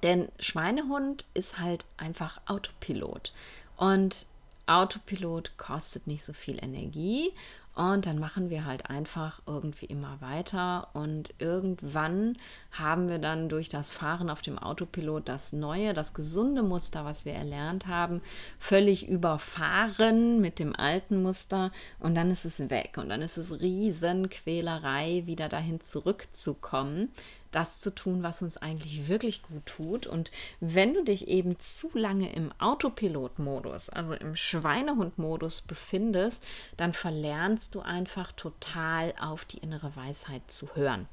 Denn 0.04 0.30
Schweinehund 0.40 1.26
ist 1.34 1.60
halt 1.60 1.86
einfach 1.98 2.40
Autopilot. 2.46 3.34
Und 3.78 4.26
Autopilot 4.68 5.58
kostet 5.58 6.08
nicht 6.08 6.24
so 6.24 6.34
viel 6.34 6.64
Energie 6.64 7.32
und 7.76 8.06
dann 8.06 8.20
machen 8.20 8.50
wir 8.50 8.66
halt 8.66 8.90
einfach 8.90 9.42
irgendwie 9.46 9.88
immer 9.88 10.22
weiter. 10.22 10.88
Und 10.94 11.34
irgendwann 11.40 12.38
haben 12.72 13.10
wir 13.10 13.20
dann 13.20 13.50
durch 13.50 13.68
das 13.68 13.92
Fahren 13.92 14.30
auf 14.30 14.42
dem 14.42 14.58
Autopilot 14.58 15.28
das 15.28 15.52
neue, 15.52 15.94
das 15.94 16.14
gesunde 16.14 16.64
Muster, 16.64 17.04
was 17.04 17.26
wir 17.26 17.34
erlernt 17.34 17.88
haben, 17.88 18.22
völlig 18.60 19.10
überfahren 19.10 20.40
mit 20.40 20.60
dem 20.60 20.74
alten 20.74 21.22
Muster. 21.22 21.74
Und 22.00 22.16
dann 22.16 22.32
ist 22.32 22.46
es 22.46 22.70
weg. 22.70 22.98
Und 22.98 23.10
dann 23.10 23.22
ist 23.22 23.36
es 23.36 23.60
Riesenquälerei, 23.60 25.24
wieder 25.26 25.50
dahin 25.50 25.82
zurückzukommen 25.82 27.10
das 27.56 27.80
zu 27.80 27.96
tun, 27.96 28.22
was 28.22 28.42
uns 28.42 28.58
eigentlich 28.58 29.08
wirklich 29.08 29.42
gut 29.42 29.66
tut. 29.66 30.08
Und 30.08 30.32
wenn 30.60 30.94
du 30.94 31.06
dich 31.06 31.30
eben 31.30 31.58
zu 31.58 31.90
lange 31.94 32.34
im 32.34 32.52
Autopilot-Modus, 32.60 33.90
also 33.90 34.14
im 34.14 34.36
Schweinehund-Modus 34.36 35.62
befindest, 35.62 36.44
dann 36.76 36.92
verlernst 36.92 37.74
du 37.74 37.80
einfach 37.80 38.34
total 38.34 39.14
auf 39.22 39.46
die 39.46 39.60
innere 39.60 39.96
Weisheit 39.96 40.42
zu 40.52 40.76
hören. 40.76 41.08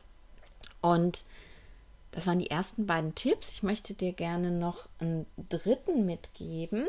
Und 0.81 1.25
das 2.11 2.27
waren 2.27 2.41
die 2.41 2.51
ersten 2.51 2.87
beiden 2.87 3.15
Tipps. 3.15 3.53
Ich 3.53 3.63
möchte 3.63 3.95
dir 3.95 4.13
gerne 4.13 4.51
noch 4.51 4.89
einen 4.99 5.27
dritten 5.49 6.07
mitgeben, 6.07 6.89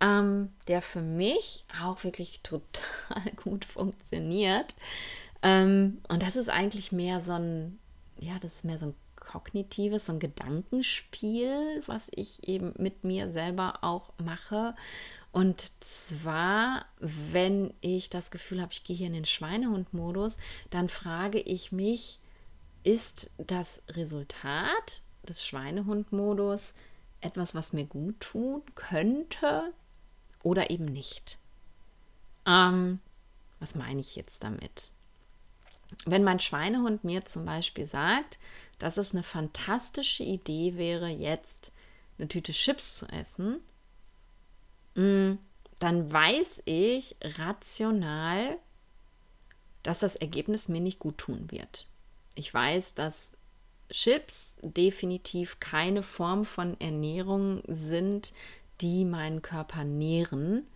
ähm, 0.00 0.50
der 0.66 0.80
für 0.80 1.02
mich 1.02 1.66
auch 1.84 2.04
wirklich 2.04 2.40
total 2.42 3.32
gut 3.36 3.66
funktioniert. 3.66 4.74
Ähm, 5.42 6.00
und 6.08 6.22
das 6.22 6.36
ist 6.36 6.48
eigentlich 6.48 6.90
mehr 6.90 7.20
so 7.20 7.32
ein 7.32 7.78
ja, 8.18 8.38
das 8.38 8.56
ist 8.56 8.64
mehr 8.64 8.78
so 8.78 8.86
ein 8.86 8.94
kognitives, 9.16 10.06
so 10.06 10.12
ein 10.12 10.20
Gedankenspiel, 10.20 11.82
was 11.86 12.08
ich 12.14 12.48
eben 12.48 12.72
mit 12.78 13.04
mir 13.04 13.30
selber 13.30 13.78
auch 13.82 14.12
mache. 14.18 14.74
Und 15.32 15.70
zwar, 15.80 16.86
wenn 16.98 17.74
ich 17.80 18.10
das 18.10 18.30
Gefühl 18.30 18.60
habe, 18.62 18.72
ich 18.72 18.84
gehe 18.84 18.96
hier 18.96 19.08
in 19.08 19.12
den 19.12 19.24
Schweinehund-Modus, 19.24 20.38
dann 20.70 20.88
frage 20.88 21.40
ich 21.40 21.72
mich, 21.72 22.18
ist 22.82 23.30
das 23.36 23.82
Resultat 23.90 25.02
des 25.28 25.44
Schweinehund-Modus 25.44 26.74
etwas, 27.20 27.54
was 27.54 27.72
mir 27.72 27.84
gut 27.84 28.18
tun 28.20 28.62
könnte 28.74 29.72
oder 30.42 30.70
eben 30.70 30.86
nicht? 30.86 31.38
Ähm, 32.46 33.00
was 33.60 33.74
meine 33.74 34.00
ich 34.00 34.16
jetzt 34.16 34.42
damit? 34.42 34.92
Wenn 36.04 36.24
mein 36.24 36.40
Schweinehund 36.40 37.04
mir 37.04 37.24
zum 37.24 37.44
Beispiel 37.44 37.86
sagt, 37.86 38.38
dass 38.78 38.96
es 38.96 39.12
eine 39.12 39.22
fantastische 39.22 40.22
Idee 40.22 40.76
wäre, 40.76 41.08
jetzt 41.08 41.72
eine 42.18 42.28
Tüte 42.28 42.52
Chips 42.52 42.98
zu 42.98 43.06
essen, 43.06 43.60
mm, 44.94 45.38
dann 45.78 46.12
weiß 46.12 46.62
ich 46.64 47.16
rational, 47.22 48.58
dass 49.82 50.00
das 50.00 50.16
Ergebnis 50.16 50.68
mir 50.68 50.80
nicht 50.80 50.98
gut 50.98 51.18
tun 51.18 51.50
wird. 51.50 51.86
Ich 52.34 52.52
weiß, 52.52 52.94
dass 52.94 53.32
Chips 53.90 54.56
definitiv 54.62 55.60
keine 55.60 56.02
Form 56.02 56.44
von 56.44 56.78
Ernährung 56.80 57.62
sind, 57.68 58.32
die 58.80 59.04
meinen 59.04 59.42
Körper 59.42 59.84
nähren. 59.84 60.66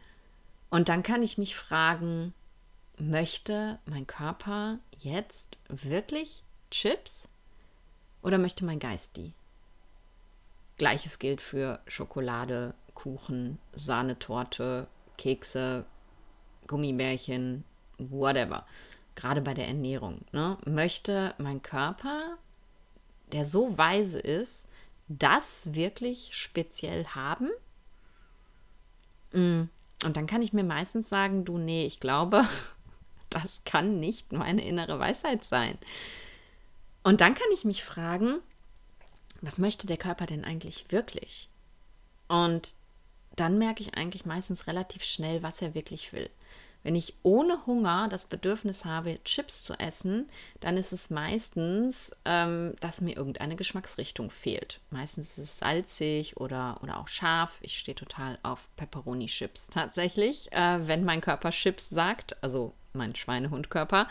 Und 0.70 0.88
dann 0.88 1.02
kann 1.02 1.22
ich 1.22 1.36
mich 1.36 1.54
fragen, 1.56 2.32
möchte 2.98 3.78
mein 3.86 4.06
Körper 4.06 4.78
jetzt 4.98 5.58
wirklich 5.68 6.42
Chips 6.70 7.28
oder 8.22 8.38
möchte 8.38 8.64
mein 8.64 8.78
Geist 8.78 9.16
die? 9.16 9.32
Gleiches 10.78 11.18
gilt 11.18 11.40
für 11.40 11.80
Schokolade, 11.86 12.74
Kuchen, 12.94 13.58
Sahnetorte, 13.74 14.86
Kekse, 15.16 15.84
Gummibärchen, 16.66 17.64
whatever. 17.98 18.66
Gerade 19.14 19.42
bei 19.42 19.54
der 19.54 19.68
Ernährung. 19.68 20.22
Ne? 20.32 20.56
Möchte 20.64 21.34
mein 21.38 21.62
Körper, 21.62 22.38
der 23.32 23.44
so 23.44 23.76
weise 23.76 24.18
ist, 24.18 24.66
das 25.08 25.74
wirklich 25.74 26.30
speziell 26.32 27.06
haben? 27.06 27.50
Mm. 29.32 29.62
Und 30.04 30.16
dann 30.16 30.26
kann 30.26 30.42
ich 30.42 30.52
mir 30.52 30.64
meistens 30.64 31.08
sagen, 31.08 31.44
du, 31.44 31.58
nee, 31.58 31.86
ich 31.86 32.00
glaube, 32.00 32.44
das 33.32 33.62
kann 33.64 34.00
nicht 34.00 34.32
meine 34.32 34.64
innere 34.64 34.98
Weisheit 34.98 35.44
sein. 35.44 35.78
Und 37.02 37.20
dann 37.20 37.34
kann 37.34 37.48
ich 37.52 37.64
mich 37.64 37.84
fragen, 37.84 38.38
was 39.40 39.58
möchte 39.58 39.86
der 39.86 39.96
Körper 39.96 40.26
denn 40.26 40.44
eigentlich 40.44 40.86
wirklich? 40.90 41.48
Und 42.28 42.74
dann 43.36 43.58
merke 43.58 43.82
ich 43.82 43.94
eigentlich 43.94 44.24
meistens 44.24 44.66
relativ 44.66 45.02
schnell, 45.02 45.42
was 45.42 45.62
er 45.62 45.74
wirklich 45.74 46.12
will. 46.12 46.30
Wenn 46.82 46.96
ich 46.96 47.14
ohne 47.22 47.64
Hunger 47.66 48.08
das 48.08 48.24
Bedürfnis 48.24 48.84
habe, 48.84 49.22
Chips 49.24 49.62
zu 49.62 49.74
essen, 49.74 50.28
dann 50.60 50.76
ist 50.76 50.92
es 50.92 51.10
meistens, 51.10 52.12
ähm, 52.24 52.74
dass 52.80 53.00
mir 53.00 53.16
irgendeine 53.16 53.54
Geschmacksrichtung 53.54 54.30
fehlt. 54.30 54.80
Meistens 54.90 55.38
ist 55.38 55.38
es 55.38 55.58
salzig 55.58 56.36
oder, 56.38 56.80
oder 56.82 56.98
auch 56.98 57.08
scharf. 57.08 57.58
Ich 57.60 57.78
stehe 57.78 57.94
total 57.94 58.36
auf 58.42 58.68
Pepperoni-Chips 58.76 59.68
tatsächlich. 59.68 60.50
Äh, 60.52 60.86
wenn 60.88 61.04
mein 61.04 61.20
Körper 61.20 61.50
Chips 61.50 61.88
sagt, 61.88 62.42
also 62.42 62.74
mein 62.94 63.14
Schweinehundkörper, 63.14 64.08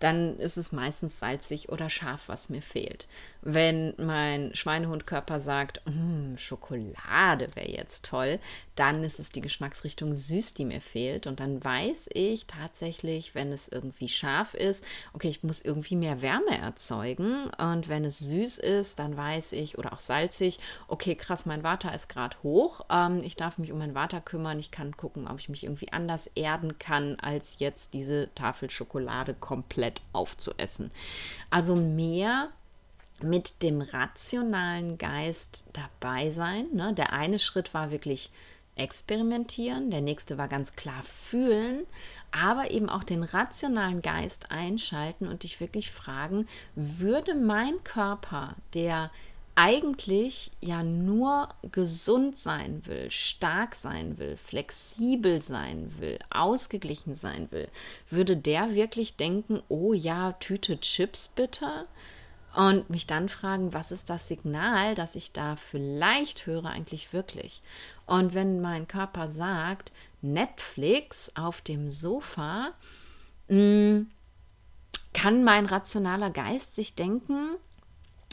dann 0.00 0.38
ist 0.38 0.56
es 0.56 0.72
meistens 0.72 1.18
salzig 1.18 1.68
oder 1.68 1.90
scharf, 1.90 2.22
was 2.26 2.48
mir 2.48 2.62
fehlt. 2.62 3.06
Wenn 3.46 3.92
mein 3.98 4.54
Schweinehundkörper 4.54 5.38
sagt, 5.38 5.82
mm, 5.84 6.36
Schokolade 6.38 7.54
wäre 7.54 7.70
jetzt 7.70 8.06
toll, 8.06 8.38
dann 8.74 9.04
ist 9.04 9.20
es 9.20 9.32
die 9.32 9.42
Geschmacksrichtung 9.42 10.14
süß, 10.14 10.54
die 10.54 10.64
mir 10.64 10.80
fehlt. 10.80 11.26
Und 11.26 11.40
dann 11.40 11.62
weiß 11.62 12.08
ich 12.14 12.46
tatsächlich, 12.46 13.34
wenn 13.34 13.52
es 13.52 13.68
irgendwie 13.68 14.08
scharf 14.08 14.54
ist, 14.54 14.82
okay, 15.12 15.28
ich 15.28 15.42
muss 15.42 15.60
irgendwie 15.60 15.94
mehr 15.94 16.22
Wärme 16.22 16.56
erzeugen. 16.56 17.50
Und 17.58 17.90
wenn 17.90 18.06
es 18.06 18.18
süß 18.18 18.56
ist, 18.56 18.98
dann 18.98 19.14
weiß 19.14 19.52
ich, 19.52 19.76
oder 19.76 19.92
auch 19.92 20.00
salzig, 20.00 20.58
okay, 20.88 21.14
krass, 21.14 21.44
mein 21.44 21.62
Water 21.62 21.94
ist 21.94 22.08
gerade 22.08 22.38
hoch. 22.42 22.80
Ähm, 22.88 23.20
ich 23.22 23.36
darf 23.36 23.58
mich 23.58 23.72
um 23.72 23.78
mein 23.78 23.94
Water 23.94 24.22
kümmern. 24.22 24.58
Ich 24.58 24.70
kann 24.70 24.96
gucken, 24.96 25.28
ob 25.28 25.38
ich 25.38 25.50
mich 25.50 25.64
irgendwie 25.64 25.92
anders 25.92 26.30
erden 26.34 26.78
kann, 26.78 27.18
als 27.20 27.56
jetzt 27.58 27.92
diese 27.92 28.30
Tafel 28.34 28.70
Schokolade 28.70 29.34
komplett 29.34 30.00
aufzuessen. 30.14 30.90
Also 31.50 31.76
mehr 31.76 32.48
mit 33.22 33.62
dem 33.62 33.80
rationalen 33.80 34.98
Geist 34.98 35.64
dabei 35.72 36.30
sein. 36.30 36.66
Ne? 36.72 36.94
Der 36.94 37.12
eine 37.12 37.38
Schritt 37.38 37.72
war 37.74 37.90
wirklich 37.90 38.30
experimentieren, 38.76 39.90
der 39.90 40.00
nächste 40.00 40.36
war 40.36 40.48
ganz 40.48 40.72
klar 40.72 41.02
fühlen, 41.04 41.86
aber 42.32 42.70
eben 42.72 42.88
auch 42.88 43.04
den 43.04 43.22
rationalen 43.22 44.02
Geist 44.02 44.50
einschalten 44.50 45.28
und 45.28 45.44
dich 45.44 45.60
wirklich 45.60 45.92
fragen, 45.92 46.48
würde 46.74 47.34
mein 47.34 47.84
Körper, 47.84 48.56
der 48.74 49.10
eigentlich 49.56 50.50
ja 50.60 50.82
nur 50.82 51.48
gesund 51.70 52.36
sein 52.36 52.82
will, 52.86 53.10
stark 53.10 53.76
sein 53.76 54.18
will, 54.18 54.36
flexibel 54.36 55.40
sein 55.40 55.92
will, 56.00 56.18
ausgeglichen 56.30 57.14
sein 57.14 57.46
will, 57.52 57.68
würde 58.10 58.36
der 58.36 58.74
wirklich 58.74 59.16
denken, 59.16 59.62
oh 59.68 59.92
ja, 59.92 60.32
Tüte 60.32 60.80
Chips 60.80 61.28
bitte? 61.28 61.86
Und 62.54 62.88
mich 62.88 63.06
dann 63.06 63.28
fragen, 63.28 63.74
was 63.74 63.90
ist 63.90 64.10
das 64.10 64.28
Signal, 64.28 64.94
das 64.94 65.16
ich 65.16 65.32
da 65.32 65.56
vielleicht 65.56 66.46
höre, 66.46 66.66
eigentlich 66.66 67.12
wirklich? 67.12 67.62
Und 68.06 68.32
wenn 68.32 68.60
mein 68.60 68.86
Körper 68.86 69.28
sagt, 69.28 69.90
Netflix 70.22 71.32
auf 71.34 71.60
dem 71.60 71.90
Sofa, 71.90 72.72
mm, 73.48 74.02
kann 75.12 75.44
mein 75.44 75.66
rationaler 75.66 76.30
Geist 76.30 76.74
sich 76.76 76.94
denken, 76.94 77.56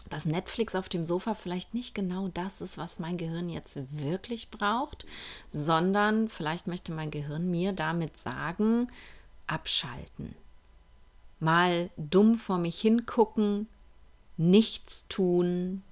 dass 0.09 0.25
Netflix 0.25 0.75
auf 0.75 0.89
dem 0.89 1.05
Sofa 1.05 1.35
vielleicht 1.35 1.73
nicht 1.73 1.95
genau 1.95 2.27
das 2.27 2.61
ist, 2.61 2.77
was 2.77 2.99
mein 2.99 3.17
Gehirn 3.17 3.49
jetzt 3.49 3.79
wirklich 3.91 4.51
braucht, 4.51 5.05
sondern 5.47 6.27
vielleicht 6.29 6.67
möchte 6.67 6.91
mein 6.91 7.11
Gehirn 7.11 7.49
mir 7.49 7.73
damit 7.73 8.17
sagen, 8.17 8.91
abschalten. 9.47 10.35
mal 11.39 11.89
dumm 11.97 12.35
vor 12.35 12.57
mich 12.59 12.79
hingucken, 12.79 13.67
nichts 14.37 15.07
tun, 15.07 15.83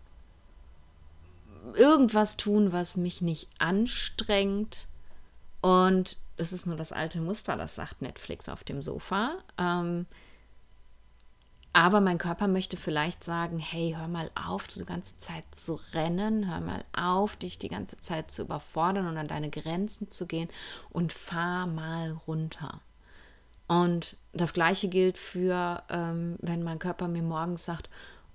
irgendwas 1.75 2.37
tun, 2.37 2.71
was 2.71 2.97
mich 2.97 3.21
nicht 3.21 3.47
anstrengt. 3.59 4.87
Und 5.61 6.17
es 6.37 6.53
ist 6.53 6.65
nur 6.65 6.77
das 6.77 6.91
alte 6.91 7.19
Muster, 7.19 7.57
das 7.57 7.75
sagt 7.75 8.01
Netflix 8.01 8.49
auf 8.49 8.63
dem 8.63 8.81
Sofa. 8.81 9.35
Ähm, 9.57 10.05
aber 11.71 12.01
mein 12.01 12.17
Körper 12.17 12.47
möchte 12.47 12.77
vielleicht 12.77 13.23
sagen, 13.23 13.59
hey, 13.59 13.95
hör 13.97 14.07
mal 14.07 14.31
auf, 14.33 14.67
die 14.67 14.83
ganze 14.85 15.17
Zeit 15.17 15.43
zu 15.51 15.79
rennen, 15.93 16.49
hör 16.49 16.61
mal 16.61 16.83
auf, 16.93 17.35
dich 17.35 17.59
die 17.59 17.69
ganze 17.69 17.97
Zeit 17.97 18.31
zu 18.31 18.41
überfordern 18.41 19.07
und 19.07 19.17
an 19.17 19.27
deine 19.27 19.49
Grenzen 19.51 20.09
zu 20.09 20.25
gehen 20.25 20.49
und 20.89 21.13
fahr 21.13 21.67
mal 21.67 22.17
runter. 22.27 22.81
Und 23.67 24.15
das 24.33 24.53
gleiche 24.53 24.87
gilt 24.87 25.17
für, 25.17 25.83
ähm, 25.89 26.37
wenn 26.41 26.63
mein 26.63 26.79
Körper 26.79 27.07
mir 27.07 27.21
morgens 27.21 27.65
sagt, 27.65 27.87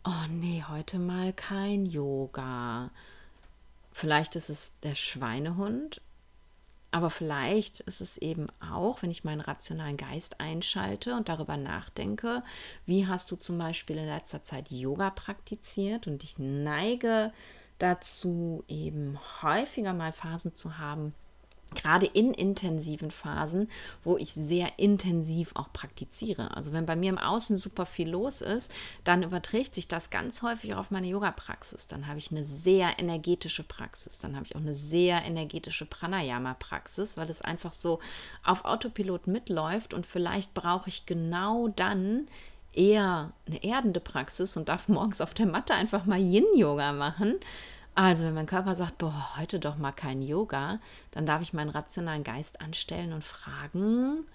oh 0.05 0.27
nee, 0.31 0.63
heute 0.69 0.99
mal 0.99 1.33
kein 1.33 1.87
Yoga. 1.87 2.91
Vielleicht 3.93 4.37
ist 4.37 4.51
es 4.51 4.75
der 4.83 4.95
Schweinehund, 4.95 6.01
aber 6.91 7.11
vielleicht 7.11 7.81
ist 7.81 8.01
es 8.01 8.19
eben 8.19 8.49
auch, 8.61 9.03
wenn 9.03 9.11
ich 9.11 9.25
meinen 9.25 9.41
rationalen 9.41 9.97
Geist 9.97 10.41
einschalte 10.41 11.15
und 11.17 11.29
darüber 11.29 11.57
nachdenke, 11.57 12.43
wie 12.87 13.07
hast 13.07 13.31
du 13.31 13.37
zum 13.37 13.59
Beispiel 13.59 13.97
in 13.97 14.07
letzter 14.07 14.43
Zeit 14.43 14.71
Yoga 14.71 15.11
praktiziert 15.11 16.07
und 16.07 16.23
ich 16.23 16.39
neige 16.39 17.33
dazu, 17.79 18.63
eben 18.69 19.19
häufiger 19.43 19.93
mal 19.93 20.13
Phasen 20.13 20.55
zu 20.55 20.79
haben, 20.79 21.15
gerade 21.75 22.07
in 22.07 22.33
intensiven 22.33 23.11
Phasen, 23.11 23.69
wo 24.03 24.17
ich 24.17 24.33
sehr 24.33 24.79
intensiv 24.79 25.53
auch 25.55 25.73
praktiziere. 25.73 26.57
Also 26.57 26.73
wenn 26.73 26.87
bei 26.87 26.97
mir 26.97 27.11
im 27.11 27.19
Außen 27.19 27.57
super 27.57 27.87
viel 27.87 28.09
los 28.09 28.41
ist, 28.41 28.73
dann 29.05 29.23
überträgt 29.23 29.75
sich 29.75 29.89
das 29.89 30.11
ganz 30.11 30.43
häufig 30.43 30.75
auf 30.75 30.91
meine 30.91 31.07
Yoga-Praxis. 31.07 31.87
Dann 31.87 32.07
habe 32.07 32.19
ich 32.19 32.31
eine 32.31 32.45
sehr 32.45 32.99
energetische 32.99 33.63
Praxis. 33.63 34.19
Dann 34.19 34.37
habe 34.37 34.47
ich 34.47 34.57
auch 34.57 34.61
eine 34.61 34.75
sehr 34.75 35.25
energetische 35.25 35.87
Pranayama-Praxis, 35.87 37.17
weil 37.17 37.29
es 37.31 37.43
einfach 37.43 37.73
so 37.73 38.01
auf 38.45 38.65
Autopilot 38.65 39.27
mitläuft 39.27 39.95
und 39.95 40.07
vielleicht 40.07 40.55
brauche 40.55 40.89
ich 40.89 41.07
genau 41.07 41.69
dann 41.69 42.29
eher 42.73 43.33
eine 43.47 43.63
erdende 43.63 44.01
Praxis 44.01 44.57
und 44.57 44.69
darf 44.69 44.89
morgens 44.89 45.21
auf 45.21 45.35
der 45.35 45.47
Matte 45.47 45.75
einfach 45.75 46.07
mal 46.07 46.21
Yin-Yoga 46.21 46.93
machen 46.93 47.39
also, 47.95 48.25
wenn 48.25 48.35
mein 48.35 48.47
Körper 48.47 48.75
sagt, 48.75 48.99
boah, 48.99 49.37
heute 49.37 49.61
doch 49.61 49.77
mal 49.77 49.93
kein 49.93 50.21
Yoga, 50.21 50.81
dann 51.13 51.27
darf 51.27 51.43
ich 51.43 51.53
meinen 51.53 51.71
rationalen 51.71 52.25
Geist 52.25 52.61
anstellen 52.61 53.13
und 53.13 53.25
fragen, 53.25 54.27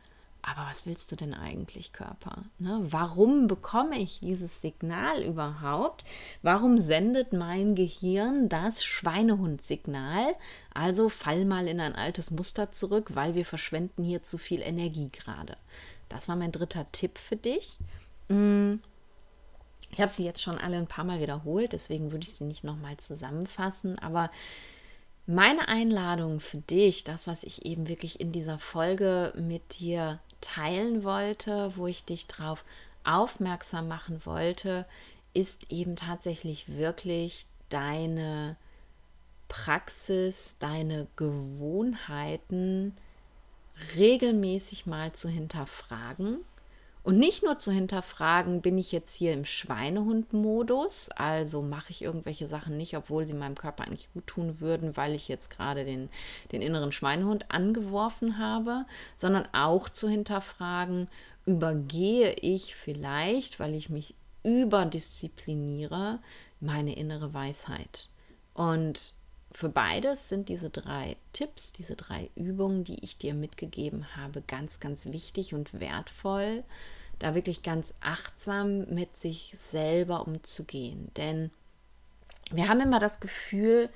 aber 0.41 0.69
was 0.69 0.85
willst 0.85 1.11
du 1.11 1.17
denn 1.17 1.33
eigentlich, 1.33 1.91
Körper? 1.91 2.43
Ne? 2.59 2.79
Warum 2.81 3.47
bekomme 3.47 3.99
ich 3.99 4.21
dieses 4.21 4.61
Signal 4.61 5.21
überhaupt? 5.21 6.05
Warum 6.41 6.79
sendet 6.79 7.33
mein 7.33 7.75
Gehirn 7.75 8.47
das 8.47 8.85
Schweinehund-Signal? 8.85 10.33
Also 10.73 11.09
fall 11.09 11.43
mal 11.43 11.67
in 11.67 11.81
ein 11.81 11.95
altes 11.95 12.31
Muster 12.31 12.71
zurück, 12.71 13.11
weil 13.13 13.35
wir 13.35 13.45
verschwenden 13.45 14.03
hier 14.03 14.23
zu 14.23 14.37
viel 14.37 14.61
Energie 14.61 15.09
gerade. 15.09 15.57
Das 16.07 16.29
war 16.29 16.37
mein 16.37 16.53
dritter 16.53 16.89
Tipp 16.93 17.17
für 17.17 17.35
dich. 17.35 17.77
Hm 18.29 18.79
ich 19.91 19.99
habe 19.99 20.11
sie 20.11 20.23
jetzt 20.23 20.41
schon 20.41 20.57
alle 20.57 20.77
ein 20.77 20.87
paar 20.87 21.03
Mal 21.03 21.19
wiederholt, 21.19 21.73
deswegen 21.73 22.11
würde 22.11 22.25
ich 22.25 22.33
sie 22.33 22.45
nicht 22.45 22.63
nochmal 22.63 22.97
zusammenfassen. 22.97 23.97
Aber 23.99 24.29
meine 25.25 25.67
Einladung 25.67 26.39
für 26.39 26.57
dich, 26.57 27.03
das, 27.03 27.27
was 27.27 27.43
ich 27.43 27.65
eben 27.65 27.87
wirklich 27.87 28.19
in 28.19 28.31
dieser 28.31 28.59
Folge 28.59 29.33
mit 29.35 29.79
dir 29.79 30.19
teilen 30.41 31.03
wollte, 31.03 31.73
wo 31.75 31.87
ich 31.87 32.05
dich 32.05 32.27
darauf 32.27 32.63
aufmerksam 33.03 33.87
machen 33.87 34.21
wollte, 34.25 34.85
ist 35.33 35.71
eben 35.71 35.95
tatsächlich 35.95 36.77
wirklich 36.77 37.45
deine 37.69 38.57
Praxis, 39.47 40.55
deine 40.59 41.07
Gewohnheiten 41.15 42.95
regelmäßig 43.95 44.85
mal 44.85 45.13
zu 45.13 45.29
hinterfragen 45.29 46.39
und 47.03 47.17
nicht 47.17 47.43
nur 47.43 47.57
zu 47.57 47.71
hinterfragen, 47.71 48.61
bin 48.61 48.77
ich 48.77 48.91
jetzt 48.91 49.15
hier 49.15 49.33
im 49.33 49.45
Schweinehund-Modus, 49.45 51.09
also 51.15 51.61
mache 51.61 51.91
ich 51.91 52.01
irgendwelche 52.01 52.45
Sachen 52.45 52.75
nicht, 52.75 52.95
obwohl 52.97 53.25
sie 53.25 53.33
meinem 53.33 53.55
Körper 53.55 53.85
eigentlich 53.85 54.11
gut 54.13 54.27
tun 54.27 54.59
würden, 54.59 54.97
weil 54.97 55.15
ich 55.15 55.27
jetzt 55.27 55.49
gerade 55.49 55.85
den, 55.85 56.09
den 56.51 56.61
inneren 56.61 56.91
Schweinehund 56.91 57.51
angeworfen 57.51 58.37
habe, 58.37 58.85
sondern 59.15 59.47
auch 59.53 59.87
zu 59.87 60.09
hinterfragen, 60.09 61.07
übergehe 61.45 62.33
ich 62.33 62.75
vielleicht, 62.75 63.59
weil 63.59 63.75
ich 63.75 63.89
mich 63.89 64.13
überdiszipliniere, 64.43 66.19
meine 66.59 66.95
innere 66.95 67.33
Weisheit. 67.33 68.09
Und 68.53 69.13
für 69.51 69.69
beides 69.69 70.29
sind 70.29 70.49
diese 70.49 70.69
drei 70.69 71.17
Tipps, 71.33 71.73
diese 71.73 71.95
drei 71.95 72.29
Übungen, 72.35 72.83
die 72.83 73.03
ich 73.03 73.17
dir 73.17 73.33
mitgegeben 73.33 74.15
habe, 74.15 74.41
ganz, 74.41 74.79
ganz 74.79 75.07
wichtig 75.07 75.53
und 75.53 75.79
wertvoll, 75.79 76.63
da 77.17 77.35
wirklich 77.35 77.63
ganz 77.63 77.93
achtsam 77.99 78.85
mit 78.93 79.17
sich 79.17 79.53
selber 79.57 80.25
umzugehen. 80.27 81.11
Denn 81.17 81.51
wir 82.51 82.69
haben 82.69 82.79
immer 82.79 82.99
das 82.99 83.19
Gefühl, 83.19 83.89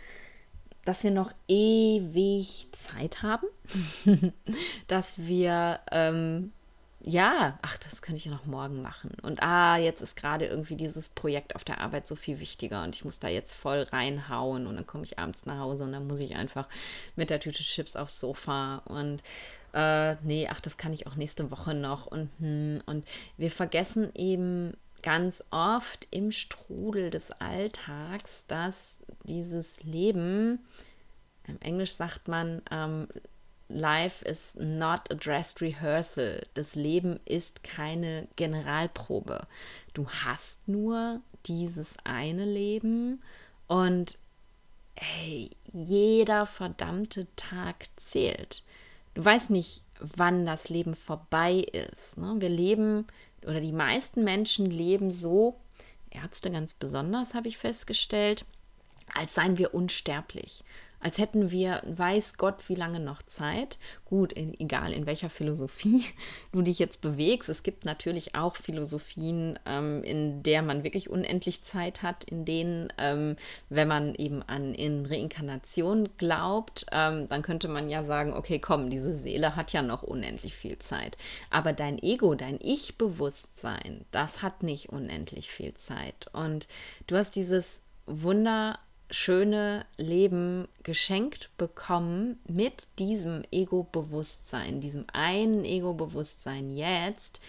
dass 0.86 1.04
wir 1.04 1.12
noch 1.12 1.32
ewig 1.48 2.68
Zeit 2.72 3.22
haben, 3.22 3.48
dass 4.88 5.20
wir 5.20 5.80
ähm, 5.92 6.52
ja, 7.06 7.60
ach, 7.62 7.78
das 7.78 8.02
kann 8.02 8.16
ich 8.16 8.26
ja 8.26 8.32
noch 8.32 8.46
morgen 8.46 8.82
machen. 8.82 9.12
Und 9.24 9.44
ah, 9.44 9.78
jetzt 9.78 10.02
ist 10.02 10.16
gerade 10.16 10.46
irgendwie 10.46 10.78
dieses 10.78 11.10
Projekt 11.10 11.56
auf 11.56 11.66
der 11.66 11.82
Arbeit 11.82 12.08
so 12.08 12.16
viel 12.16 12.40
wichtiger 12.40 12.84
und 12.84 12.96
ich 12.96 13.04
muss 13.04 13.20
da 13.20 13.28
jetzt 13.28 13.54
voll 13.54 13.82
reinhauen 13.92 14.68
und 14.68 14.76
dann 14.76 14.88
komme 14.88 15.04
ich 15.04 15.20
abends 15.20 15.46
nach 15.46 15.60
Hause 15.60 15.84
und 15.84 15.92
dann 15.92 16.08
muss 16.08 16.20
ich 16.20 16.36
einfach 16.36 16.68
mit 17.16 17.30
der 17.30 17.42
Tüte 17.42 17.62
Chips 17.62 17.98
aufs 17.98 18.20
Sofa 18.20 18.78
und 18.86 19.22
äh, 19.74 20.16
nee, 20.24 20.48
ach, 20.50 20.62
das 20.62 20.78
kann 20.78 20.94
ich 20.94 21.06
auch 21.06 21.16
nächste 21.16 21.52
Woche 21.52 21.74
noch 21.74 22.08
und 22.08 22.30
hm, 22.40 22.82
und 22.86 23.06
wir 23.36 23.52
vergessen 23.52 24.10
eben 24.16 24.78
ganz 25.02 25.44
oft 25.52 26.08
im 26.12 26.32
Strudel 26.32 27.10
des 27.10 27.32
Alltags, 27.32 28.48
dass 28.48 29.02
dieses 29.26 29.84
Leben, 29.84 30.60
im 31.46 31.60
Englisch 31.60 31.92
sagt 31.92 32.30
man, 32.30 32.62
ähm, 32.72 33.10
Life 33.70 34.24
is 34.26 34.56
not 34.56 35.10
a 35.12 35.16
dressed 35.16 35.62
rehearsal. 35.62 36.44
Das 36.54 36.76
Leben 36.76 37.20
ist 37.26 37.64
keine 37.64 38.28
Generalprobe. 38.36 39.48
Du 39.94 40.08
hast 40.10 40.68
nur 40.68 41.22
dieses 41.46 41.98
eine 42.04 42.46
Leben 42.46 43.22
und 43.68 44.18
hey, 44.96 45.52
jeder 45.72 46.46
verdammte 46.46 47.28
Tag 47.36 47.88
zählt. 47.96 48.64
Du 49.16 49.24
weißt 49.24 49.50
nicht, 49.50 49.82
wann 50.00 50.46
das 50.46 50.70
Leben 50.70 50.96
vorbei 50.96 51.60
ist. 51.60 52.18
Ne? 52.18 52.36
Wir 52.40 52.50
leben, 52.50 53.08
oder 53.44 53.60
die 53.60 53.72
meisten 53.72 54.24
Menschen 54.24 54.66
leben 54.66 55.12
so, 55.12 55.60
Ärzte 56.12 56.52
ganz 56.52 56.74
besonders, 56.74 57.34
habe 57.34 57.48
ich 57.48 57.58
festgestellt, 57.58 58.46
als 59.16 59.34
seien 59.34 59.58
wir 59.58 59.74
unsterblich 59.74 60.64
als 61.04 61.18
hätten 61.18 61.52
wir, 61.52 61.82
weiß 61.86 62.38
Gott, 62.38 62.70
wie 62.70 62.76
lange 62.76 63.02
noch 63.02 63.22
Zeit. 63.24 63.78
Gut, 64.06 64.32
in, 64.32 64.58
egal 64.58 64.94
in 64.94 65.06
welcher 65.06 65.30
Philosophie 65.30 66.06
du 66.54 66.62
dich 66.62 66.80
jetzt 66.80 67.02
bewegst. 67.02 67.50
Es 67.50 67.62
gibt 67.62 67.84
natürlich 67.84 68.36
auch 68.36 68.56
Philosophien, 68.56 69.60
ähm, 69.66 70.02
in 70.04 70.44
der 70.44 70.62
man 70.62 70.86
wirklich 70.86 71.10
unendlich 71.10 71.66
Zeit 71.66 72.04
hat, 72.04 72.24
in 72.24 72.46
denen, 72.46 72.94
ähm, 72.98 73.36
wenn 73.68 73.90
man 73.90 74.16
eben 74.16 74.42
an 74.44 74.74
in 74.74 75.06
Reinkarnation 75.06 76.08
glaubt, 76.18 76.86
ähm, 76.94 77.28
dann 77.28 77.42
könnte 77.42 77.68
man 77.68 77.90
ja 77.90 78.04
sagen, 78.04 78.32
okay, 78.32 78.60
komm, 78.60 78.90
diese 78.90 79.18
Seele 79.18 79.58
hat 79.58 79.74
ja 79.74 79.82
noch 79.82 80.04
unendlich 80.04 80.56
viel 80.56 80.80
Zeit. 80.80 81.18
Aber 81.50 81.74
dein 81.74 82.02
Ego, 82.02 82.34
dein 82.34 82.60
Ich-Bewusstsein, 82.62 84.06
das 84.12 84.42
hat 84.42 84.64
nicht 84.64 84.88
unendlich 84.90 85.50
viel 85.50 85.74
Zeit. 85.74 86.28
Und 86.32 86.70
du 87.08 87.18
hast 87.18 87.36
dieses 87.36 87.82
Wunder 88.06 88.80
schöne 89.14 89.86
Leben 89.98 90.68
geschenkt 90.82 91.50
bekommen 91.58 92.40
mit 92.48 92.88
diesem 93.00 93.44
Ego-Bewusstsein, 93.52 94.82
diesem 94.82 95.06
einen 95.14 95.66
Ego-Bewusstsein 95.66 96.72
jetzt, 96.72 97.40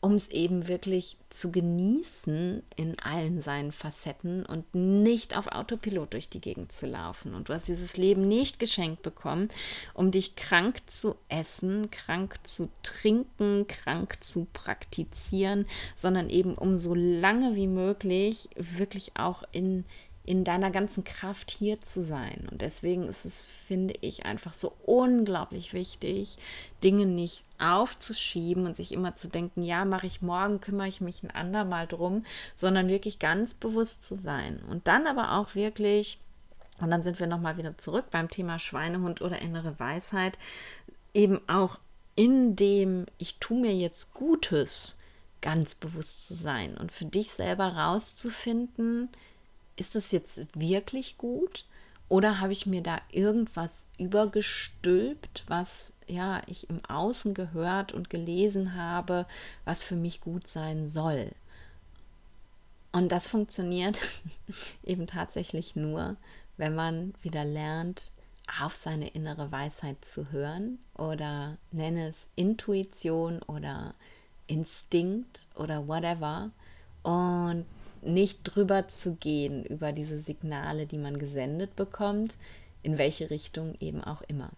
um 0.00 0.14
es 0.14 0.30
eben 0.30 0.66
wirklich 0.66 1.16
zu 1.30 1.52
genießen 1.52 2.64
in 2.74 2.98
allen 2.98 3.40
seinen 3.40 3.70
Facetten 3.70 4.44
und 4.44 4.74
nicht 4.74 5.36
auf 5.36 5.46
Autopilot 5.46 6.14
durch 6.14 6.28
die 6.28 6.40
Gegend 6.40 6.72
zu 6.72 6.86
laufen. 6.86 7.34
Und 7.34 7.48
du 7.48 7.54
hast 7.54 7.68
dieses 7.68 7.96
Leben 7.96 8.26
nicht 8.26 8.58
geschenkt 8.58 9.02
bekommen, 9.02 9.48
um 9.94 10.10
dich 10.10 10.34
krank 10.34 10.90
zu 10.90 11.14
essen, 11.28 11.90
krank 11.92 12.36
zu 12.42 12.68
trinken, 12.82 13.68
krank 13.68 14.16
zu 14.24 14.48
praktizieren, 14.52 15.66
sondern 15.94 16.30
eben 16.30 16.54
um 16.54 16.78
so 16.78 16.94
lange 16.96 17.54
wie 17.54 17.68
möglich 17.68 18.48
wirklich 18.56 19.12
auch 19.14 19.44
in 19.52 19.84
in 20.24 20.44
deiner 20.44 20.70
ganzen 20.70 21.02
Kraft 21.02 21.50
hier 21.50 21.80
zu 21.80 22.02
sein. 22.02 22.46
Und 22.50 22.60
deswegen 22.60 23.08
ist 23.08 23.24
es, 23.24 23.44
finde 23.66 23.94
ich, 24.00 24.24
einfach 24.24 24.52
so 24.52 24.72
unglaublich 24.84 25.72
wichtig, 25.72 26.36
Dinge 26.84 27.06
nicht 27.06 27.44
aufzuschieben 27.58 28.66
und 28.66 28.76
sich 28.76 28.92
immer 28.92 29.16
zu 29.16 29.28
denken, 29.28 29.62
ja, 29.62 29.84
mache 29.84 30.06
ich 30.06 30.22
morgen, 30.22 30.60
kümmere 30.60 30.88
ich 30.88 31.00
mich 31.00 31.22
ein 31.22 31.30
andermal 31.30 31.88
drum, 31.88 32.24
sondern 32.54 32.88
wirklich 32.88 33.18
ganz 33.18 33.54
bewusst 33.54 34.04
zu 34.04 34.14
sein. 34.14 34.62
Und 34.70 34.86
dann 34.86 35.08
aber 35.08 35.32
auch 35.38 35.56
wirklich, 35.56 36.18
und 36.80 36.90
dann 36.90 37.02
sind 37.02 37.18
wir 37.18 37.26
nochmal 37.26 37.56
wieder 37.56 37.76
zurück 37.78 38.06
beim 38.10 38.30
Thema 38.30 38.60
Schweinehund 38.60 39.22
oder 39.22 39.40
innere 39.40 39.78
Weisheit, 39.80 40.38
eben 41.14 41.40
auch 41.48 41.78
in 42.14 42.54
dem, 42.54 43.06
ich 43.18 43.38
tue 43.38 43.60
mir 43.60 43.74
jetzt 43.74 44.14
Gutes, 44.14 44.96
ganz 45.40 45.74
bewusst 45.74 46.28
zu 46.28 46.34
sein 46.34 46.76
und 46.78 46.92
für 46.92 47.06
dich 47.06 47.32
selber 47.32 47.66
rauszufinden, 47.66 49.08
ist 49.76 49.96
es 49.96 50.10
jetzt 50.10 50.40
wirklich 50.54 51.18
gut 51.18 51.64
oder 52.08 52.40
habe 52.40 52.52
ich 52.52 52.66
mir 52.66 52.82
da 52.82 53.00
irgendwas 53.10 53.86
übergestülpt, 53.98 55.44
was 55.46 55.94
ja 56.06 56.42
ich 56.46 56.68
im 56.68 56.84
Außen 56.84 57.32
gehört 57.32 57.92
und 57.92 58.10
gelesen 58.10 58.74
habe, 58.74 59.26
was 59.64 59.82
für 59.82 59.96
mich 59.96 60.20
gut 60.20 60.46
sein 60.46 60.88
soll? 60.88 61.30
Und 62.92 63.10
das 63.10 63.26
funktioniert 63.26 63.98
eben 64.84 65.06
tatsächlich 65.06 65.74
nur, 65.74 66.16
wenn 66.58 66.74
man 66.74 67.14
wieder 67.22 67.44
lernt, 67.44 68.10
auf 68.60 68.74
seine 68.74 69.08
innere 69.08 69.50
Weisheit 69.50 70.04
zu 70.04 70.30
hören 70.30 70.78
oder 70.96 71.56
nenne 71.70 72.08
es 72.08 72.26
Intuition 72.36 73.40
oder 73.42 73.94
Instinkt 74.46 75.46
oder 75.54 75.88
whatever 75.88 76.50
und 77.02 77.64
nicht 78.02 78.42
drüber 78.44 78.88
zu 78.88 79.14
gehen 79.14 79.64
über 79.64 79.92
diese 79.92 80.18
Signale, 80.18 80.86
die 80.86 80.98
man 80.98 81.18
gesendet 81.18 81.76
bekommt, 81.76 82.36
in 82.82 82.98
welche 82.98 83.30
Richtung 83.30 83.74
eben 83.80 84.02
auch 84.02 84.22
immer. 84.22 84.50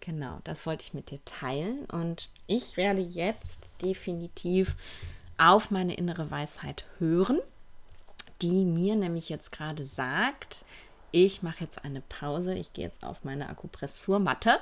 Genau, 0.00 0.38
das 0.44 0.66
wollte 0.66 0.84
ich 0.84 0.94
mit 0.94 1.10
dir 1.10 1.24
teilen 1.24 1.84
und 1.86 2.28
ich 2.46 2.76
werde 2.76 3.02
jetzt 3.02 3.70
definitiv 3.82 4.76
auf 5.38 5.70
meine 5.70 5.94
innere 5.94 6.30
Weisheit 6.30 6.84
hören, 6.98 7.40
die 8.42 8.64
mir 8.64 8.96
nämlich 8.96 9.28
jetzt 9.28 9.52
gerade 9.52 9.84
sagt, 9.84 10.64
ich 11.12 11.42
mache 11.42 11.62
jetzt 11.62 11.84
eine 11.84 12.00
Pause, 12.00 12.54
ich 12.54 12.72
gehe 12.72 12.84
jetzt 12.84 13.04
auf 13.04 13.22
meine 13.22 13.48
Akupressurmatte 13.48 14.58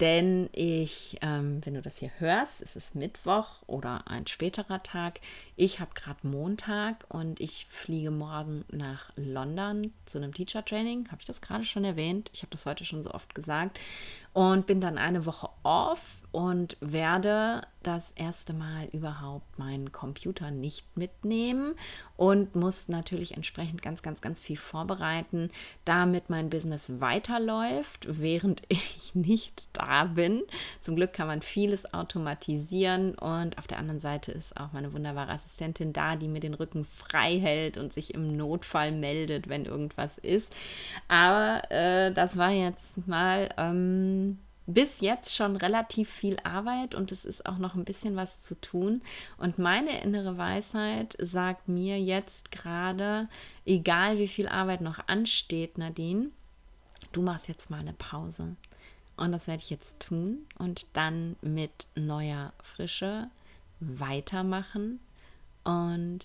denn 0.00 0.50
ich, 0.52 1.18
ähm, 1.22 1.60
wenn 1.64 1.74
du 1.74 1.82
das 1.82 1.98
hier 1.98 2.10
hörst, 2.18 2.60
ist 2.60 2.76
es 2.76 2.94
Mittwoch 2.94 3.62
oder 3.66 4.04
ein 4.06 4.26
späterer 4.26 4.82
Tag. 4.82 5.20
Ich 5.56 5.80
habe 5.80 5.94
gerade 5.94 6.26
Montag 6.26 7.04
und 7.08 7.40
ich 7.40 7.66
fliege 7.70 8.10
morgen 8.10 8.64
nach 8.70 9.10
London 9.16 9.92
zu 10.04 10.18
einem 10.18 10.34
Teacher 10.34 10.64
Training. 10.64 11.06
Habe 11.08 11.20
ich 11.20 11.26
das 11.26 11.40
gerade 11.40 11.64
schon 11.64 11.84
erwähnt? 11.84 12.30
Ich 12.34 12.42
habe 12.42 12.50
das 12.50 12.66
heute 12.66 12.84
schon 12.84 13.02
so 13.02 13.10
oft 13.10 13.34
gesagt 13.34 13.78
und 14.36 14.66
bin 14.66 14.82
dann 14.82 14.98
eine 14.98 15.24
Woche 15.24 15.48
off 15.62 16.18
und 16.30 16.76
werde 16.80 17.62
das 17.82 18.12
erste 18.16 18.52
Mal 18.52 18.88
überhaupt 18.92 19.58
meinen 19.58 19.92
Computer 19.92 20.50
nicht 20.50 20.84
mitnehmen 20.94 21.74
und 22.18 22.54
muss 22.54 22.88
natürlich 22.88 23.34
entsprechend 23.34 23.80
ganz, 23.80 24.02
ganz, 24.02 24.20
ganz 24.20 24.42
viel 24.42 24.58
vorbereiten, 24.58 25.50
damit 25.86 26.28
mein 26.28 26.50
Business 26.50 27.00
weiterläuft, 27.00 28.08
während 28.10 28.60
ich 28.68 29.14
nicht 29.14 29.70
da 29.72 30.04
bin. 30.04 30.42
Zum 30.80 30.96
Glück 30.96 31.14
kann 31.14 31.28
man 31.28 31.40
vieles 31.40 31.94
automatisieren 31.94 33.14
und 33.14 33.56
auf 33.56 33.66
der 33.66 33.78
anderen 33.78 34.00
Seite 34.00 34.32
ist 34.32 34.60
auch 34.60 34.72
meine 34.72 34.92
wunderbare 34.92 35.32
Assistentin 35.32 35.94
da, 35.94 36.16
die 36.16 36.28
mir 36.28 36.40
den 36.40 36.52
Rücken 36.52 36.84
frei 36.84 37.38
hält 37.38 37.78
und 37.78 37.94
sich 37.94 38.12
im 38.12 38.36
Notfall 38.36 38.92
meldet, 38.92 39.48
wenn 39.48 39.64
irgendwas 39.64 40.18
ist. 40.18 40.54
Aber 41.08 41.62
äh, 41.70 42.12
das 42.12 42.36
war 42.36 42.50
jetzt 42.50 43.08
mal. 43.08 43.48
Ähm, 43.56 44.25
bis 44.66 45.00
jetzt 45.00 45.34
schon 45.34 45.56
relativ 45.56 46.10
viel 46.10 46.38
Arbeit 46.42 46.94
und 46.94 47.12
es 47.12 47.24
ist 47.24 47.46
auch 47.46 47.58
noch 47.58 47.74
ein 47.74 47.84
bisschen 47.84 48.16
was 48.16 48.40
zu 48.40 48.60
tun. 48.60 49.02
Und 49.38 49.58
meine 49.58 50.02
innere 50.02 50.36
Weisheit 50.38 51.16
sagt 51.20 51.68
mir 51.68 52.00
jetzt 52.00 52.50
gerade, 52.50 53.28
egal 53.64 54.18
wie 54.18 54.28
viel 54.28 54.48
Arbeit 54.48 54.80
noch 54.80 55.06
ansteht, 55.06 55.78
Nadine, 55.78 56.30
du 57.12 57.22
machst 57.22 57.48
jetzt 57.48 57.70
mal 57.70 57.80
eine 57.80 57.92
Pause. 57.92 58.56
Und 59.16 59.32
das 59.32 59.46
werde 59.46 59.62
ich 59.62 59.70
jetzt 59.70 60.00
tun 60.00 60.46
und 60.58 60.86
dann 60.92 61.36
mit 61.40 61.86
neuer 61.94 62.52
Frische 62.62 63.30
weitermachen. 63.80 65.00
Und 65.64 66.20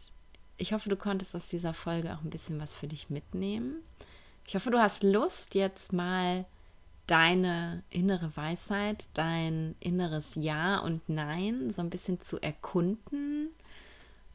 ich 0.58 0.74
hoffe, 0.74 0.90
du 0.90 0.96
konntest 0.96 1.36
aus 1.36 1.48
dieser 1.48 1.74
Folge 1.74 2.14
auch 2.14 2.22
ein 2.22 2.30
bisschen 2.30 2.60
was 2.60 2.74
für 2.74 2.88
dich 2.88 3.10
mitnehmen. 3.10 3.78
Ich 4.46 4.56
hoffe, 4.56 4.72
du 4.72 4.80
hast 4.80 5.04
Lust, 5.04 5.56
jetzt 5.56 5.94
mal 5.94 6.46
deine 7.12 7.84
innere 7.90 8.38
Weisheit, 8.38 9.10
dein 9.14 9.76
inneres 9.82 10.36
Ja 10.36 10.80
und 10.80 11.10
Nein 11.10 11.70
so 11.72 11.82
ein 11.82 11.90
bisschen 11.90 12.22
zu 12.22 12.42
erkunden 12.42 13.50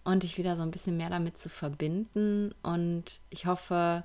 und 0.04 0.22
dich 0.22 0.36
wieder 0.36 0.56
so 0.56 0.62
ein 0.62 0.72
bisschen 0.72 0.98
mehr 0.98 1.08
damit 1.08 1.38
zu 1.38 1.48
verbinden. 1.48 2.54
Und 2.62 3.20
ich 3.30 3.46
hoffe, 3.46 4.04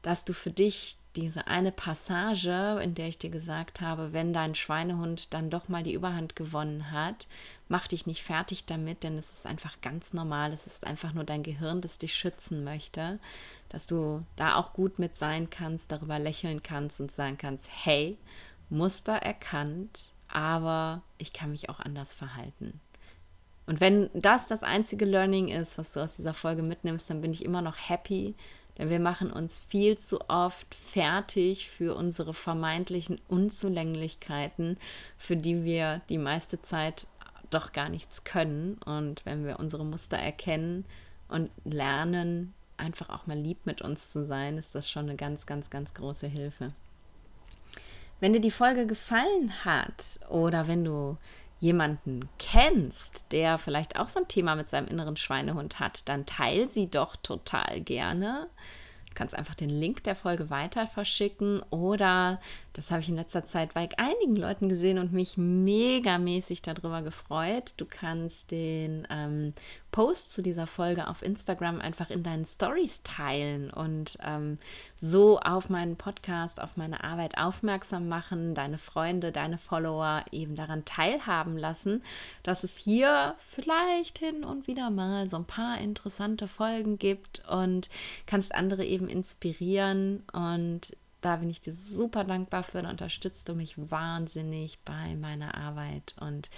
dass 0.00 0.24
du 0.24 0.32
für 0.32 0.50
dich 0.50 0.96
diese 1.16 1.48
eine 1.48 1.72
Passage, 1.72 2.80
in 2.82 2.94
der 2.94 3.08
ich 3.08 3.18
dir 3.18 3.30
gesagt 3.30 3.80
habe, 3.80 4.12
wenn 4.12 4.32
dein 4.32 4.54
Schweinehund 4.54 5.34
dann 5.34 5.50
doch 5.50 5.68
mal 5.68 5.82
die 5.82 5.92
Überhand 5.92 6.36
gewonnen 6.36 6.92
hat, 6.92 7.26
mach 7.68 7.88
dich 7.88 8.06
nicht 8.06 8.22
fertig 8.22 8.64
damit, 8.66 9.02
denn 9.02 9.18
es 9.18 9.32
ist 9.32 9.46
einfach 9.46 9.80
ganz 9.80 10.12
normal. 10.12 10.52
Es 10.52 10.66
ist 10.66 10.86
einfach 10.86 11.12
nur 11.12 11.24
dein 11.24 11.42
Gehirn, 11.42 11.80
das 11.80 11.98
dich 11.98 12.14
schützen 12.14 12.62
möchte, 12.64 13.18
dass 13.68 13.86
du 13.86 14.24
da 14.36 14.56
auch 14.56 14.72
gut 14.72 14.98
mit 14.98 15.16
sein 15.16 15.50
kannst, 15.50 15.90
darüber 15.90 16.18
lächeln 16.18 16.62
kannst 16.62 17.00
und 17.00 17.10
sagen 17.12 17.38
kannst, 17.38 17.68
hey, 17.84 18.16
Muster 18.68 19.14
erkannt, 19.14 20.12
aber 20.28 21.02
ich 21.18 21.32
kann 21.32 21.50
mich 21.50 21.68
auch 21.68 21.80
anders 21.80 22.14
verhalten. 22.14 22.80
Und 23.66 23.80
wenn 23.80 24.10
das 24.14 24.48
das 24.48 24.62
einzige 24.62 25.04
Learning 25.04 25.48
ist, 25.48 25.78
was 25.78 25.92
du 25.92 26.00
aus 26.00 26.16
dieser 26.16 26.34
Folge 26.34 26.62
mitnimmst, 26.62 27.10
dann 27.10 27.20
bin 27.20 27.32
ich 27.32 27.44
immer 27.44 27.62
noch 27.62 27.76
happy, 27.76 28.34
wir 28.88 29.00
machen 29.00 29.32
uns 29.32 29.58
viel 29.58 29.98
zu 29.98 30.28
oft 30.28 30.74
fertig 30.74 31.68
für 31.68 31.94
unsere 31.94 32.32
vermeintlichen 32.32 33.20
Unzulänglichkeiten, 33.28 34.78
für 35.18 35.36
die 35.36 35.64
wir 35.64 36.00
die 36.08 36.18
meiste 36.18 36.62
Zeit 36.62 37.06
doch 37.50 37.72
gar 37.72 37.88
nichts 37.88 38.24
können. 38.24 38.78
Und 38.84 39.26
wenn 39.26 39.44
wir 39.44 39.58
unsere 39.58 39.84
Muster 39.84 40.16
erkennen 40.16 40.84
und 41.28 41.50
lernen, 41.64 42.54
einfach 42.76 43.10
auch 43.10 43.26
mal 43.26 43.36
lieb 43.36 43.66
mit 43.66 43.82
uns 43.82 44.08
zu 44.08 44.24
sein, 44.24 44.56
ist 44.56 44.74
das 44.74 44.90
schon 44.90 45.08
eine 45.08 45.16
ganz, 45.16 45.46
ganz, 45.46 45.68
ganz 45.68 45.92
große 45.92 46.26
Hilfe. 46.26 46.72
Wenn 48.20 48.32
dir 48.32 48.40
die 48.40 48.50
Folge 48.50 48.86
gefallen 48.86 49.64
hat 49.64 50.20
oder 50.28 50.68
wenn 50.68 50.84
du 50.84 51.16
jemanden 51.60 52.28
kennst, 52.38 53.26
der 53.32 53.58
vielleicht 53.58 53.98
auch 53.98 54.08
so 54.08 54.20
ein 54.20 54.28
Thema 54.28 54.56
mit 54.56 54.68
seinem 54.68 54.88
inneren 54.88 55.16
Schweinehund 55.16 55.78
hat, 55.78 56.08
dann 56.08 56.26
teil 56.26 56.68
sie 56.68 56.90
doch 56.90 57.16
total 57.16 57.80
gerne. 57.82 58.48
Du 59.08 59.14
kannst 59.14 59.34
einfach 59.34 59.54
den 59.54 59.68
Link 59.68 60.02
der 60.04 60.16
Folge 60.16 60.50
weiter 60.50 60.86
verschicken 60.86 61.62
oder, 61.70 62.40
das 62.72 62.90
habe 62.90 63.00
ich 63.00 63.08
in 63.08 63.16
letzter 63.16 63.44
Zeit 63.44 63.74
bei 63.74 63.88
einigen 63.96 64.36
Leuten 64.36 64.68
gesehen 64.68 64.98
und 64.98 65.12
mich 65.12 65.36
megamäßig 65.36 66.62
darüber 66.62 67.02
gefreut. 67.02 67.74
Du 67.76 67.84
kannst 67.84 68.50
den 68.50 69.06
ähm, 69.10 69.54
Post 69.90 70.32
zu 70.32 70.42
dieser 70.42 70.66
Folge 70.66 71.08
auf 71.08 71.22
Instagram 71.22 71.80
einfach 71.80 72.10
in 72.10 72.22
deinen 72.22 72.46
Stories 72.46 73.02
teilen 73.02 73.70
und 73.70 74.18
ähm, 74.24 74.58
so 75.00 75.40
auf 75.40 75.68
meinen 75.68 75.96
Podcast, 75.96 76.60
auf 76.60 76.76
meine 76.76 77.02
Arbeit 77.02 77.36
aufmerksam 77.38 78.08
machen, 78.08 78.54
deine 78.54 78.78
Freunde, 78.78 79.32
deine 79.32 79.58
Follower 79.58 80.24
eben 80.30 80.54
daran 80.54 80.84
teilhaben 80.84 81.58
lassen, 81.58 82.04
dass 82.44 82.62
es 82.62 82.76
hier 82.76 83.34
vielleicht 83.48 84.18
hin 84.18 84.44
und 84.44 84.68
wieder 84.68 84.90
mal 84.90 85.28
so 85.28 85.36
ein 85.36 85.44
paar 85.44 85.78
interessante 85.80 86.46
Folgen 86.46 86.98
gibt 86.98 87.42
und 87.48 87.90
kannst 88.26 88.54
andere 88.54 88.84
eben 88.84 89.08
inspirieren 89.08 90.22
und 90.32 90.96
da 91.20 91.36
bin 91.36 91.50
ich 91.50 91.60
dir 91.60 91.74
super 91.74 92.24
dankbar 92.24 92.62
für. 92.62 92.82
Da 92.82 92.90
unterstützt 92.90 93.48
du 93.48 93.54
mich 93.54 93.74
wahnsinnig 93.90 94.78
bei 94.84 95.14
meiner 95.16 95.54
Arbeit. 95.54 96.14
Und 96.20 96.50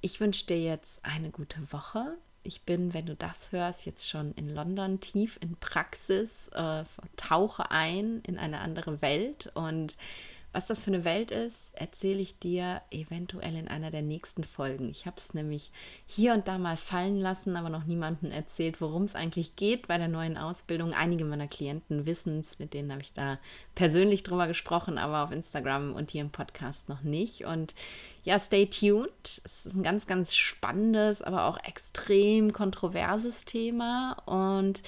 ich 0.00 0.20
wünsche 0.20 0.46
dir 0.46 0.60
jetzt 0.60 1.04
eine 1.04 1.30
gute 1.30 1.72
Woche 1.72 2.16
ich 2.44 2.62
bin, 2.62 2.94
wenn 2.94 3.06
du 3.06 3.16
das 3.16 3.50
hörst, 3.50 3.86
jetzt 3.86 4.08
schon 4.08 4.32
in 4.34 4.54
London 4.54 5.00
tief 5.00 5.38
in 5.40 5.56
Praxis, 5.56 6.48
äh, 6.48 6.84
tauche 7.16 7.70
ein 7.70 8.20
in 8.26 8.38
eine 8.38 8.60
andere 8.60 9.02
Welt 9.02 9.50
und 9.54 9.96
was 10.54 10.66
das 10.66 10.84
für 10.84 10.92
eine 10.92 11.04
Welt 11.04 11.32
ist, 11.32 11.74
erzähle 11.74 12.20
ich 12.20 12.38
dir 12.38 12.80
eventuell 12.92 13.56
in 13.56 13.66
einer 13.66 13.90
der 13.90 14.02
nächsten 14.02 14.44
Folgen. 14.44 14.88
Ich 14.88 15.04
habe 15.04 15.16
es 15.18 15.34
nämlich 15.34 15.72
hier 16.06 16.32
und 16.32 16.46
da 16.46 16.58
mal 16.58 16.76
fallen 16.76 17.20
lassen, 17.20 17.56
aber 17.56 17.70
noch 17.70 17.86
niemandem 17.86 18.30
erzählt, 18.30 18.80
worum 18.80 19.02
es 19.02 19.16
eigentlich 19.16 19.56
geht 19.56 19.88
bei 19.88 19.98
der 19.98 20.06
neuen 20.06 20.38
Ausbildung. 20.38 20.92
Einige 20.92 21.24
meiner 21.24 21.48
Klienten 21.48 22.06
wissen 22.06 22.38
es, 22.38 22.60
mit 22.60 22.72
denen 22.72 22.92
habe 22.92 23.02
ich 23.02 23.12
da 23.12 23.38
persönlich 23.74 24.22
drüber 24.22 24.46
gesprochen, 24.46 24.96
aber 24.96 25.24
auf 25.24 25.32
Instagram 25.32 25.92
und 25.92 26.12
hier 26.12 26.20
im 26.20 26.30
Podcast 26.30 26.88
noch 26.88 27.02
nicht. 27.02 27.44
Und 27.44 27.74
ja, 28.22 28.38
stay 28.38 28.66
tuned. 28.66 29.10
Es 29.44 29.66
ist 29.66 29.74
ein 29.74 29.82
ganz, 29.82 30.06
ganz 30.06 30.36
spannendes, 30.36 31.20
aber 31.20 31.46
auch 31.46 31.58
extrem 31.64 32.52
kontroverses 32.52 33.44
Thema. 33.44 34.22
Und 34.24 34.84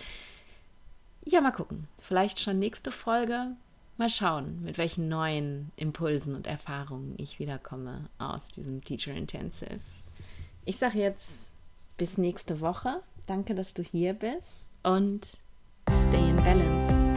ja, 1.25 1.41
mal 1.41 1.51
gucken. 1.51 1.89
Vielleicht 2.01 2.39
schon 2.39 2.61
nächste 2.61 2.93
Folge. 2.93 3.57
Mal 3.99 4.11
schauen, 4.11 4.61
mit 4.62 4.76
welchen 4.76 5.09
neuen 5.09 5.72
Impulsen 5.76 6.34
und 6.34 6.47
Erfahrungen 6.47 7.14
ich 7.16 7.38
wiederkomme 7.38 8.11
aus 8.18 8.49
diesem 8.49 8.84
Teacher 8.84 9.14
Intensive. 9.14 9.80
Ich 10.66 10.76
sage 10.76 10.99
jetzt 10.99 11.55
bis 11.97 12.18
nächste 12.18 12.61
Woche. 12.61 13.01
Danke, 13.26 13.55
dass 13.55 13.72
du 13.72 13.82
hier 13.82 14.12
bist 14.12 14.66
und 14.82 15.38
stay 15.88 16.28
in 16.28 16.36
balance. 16.36 17.16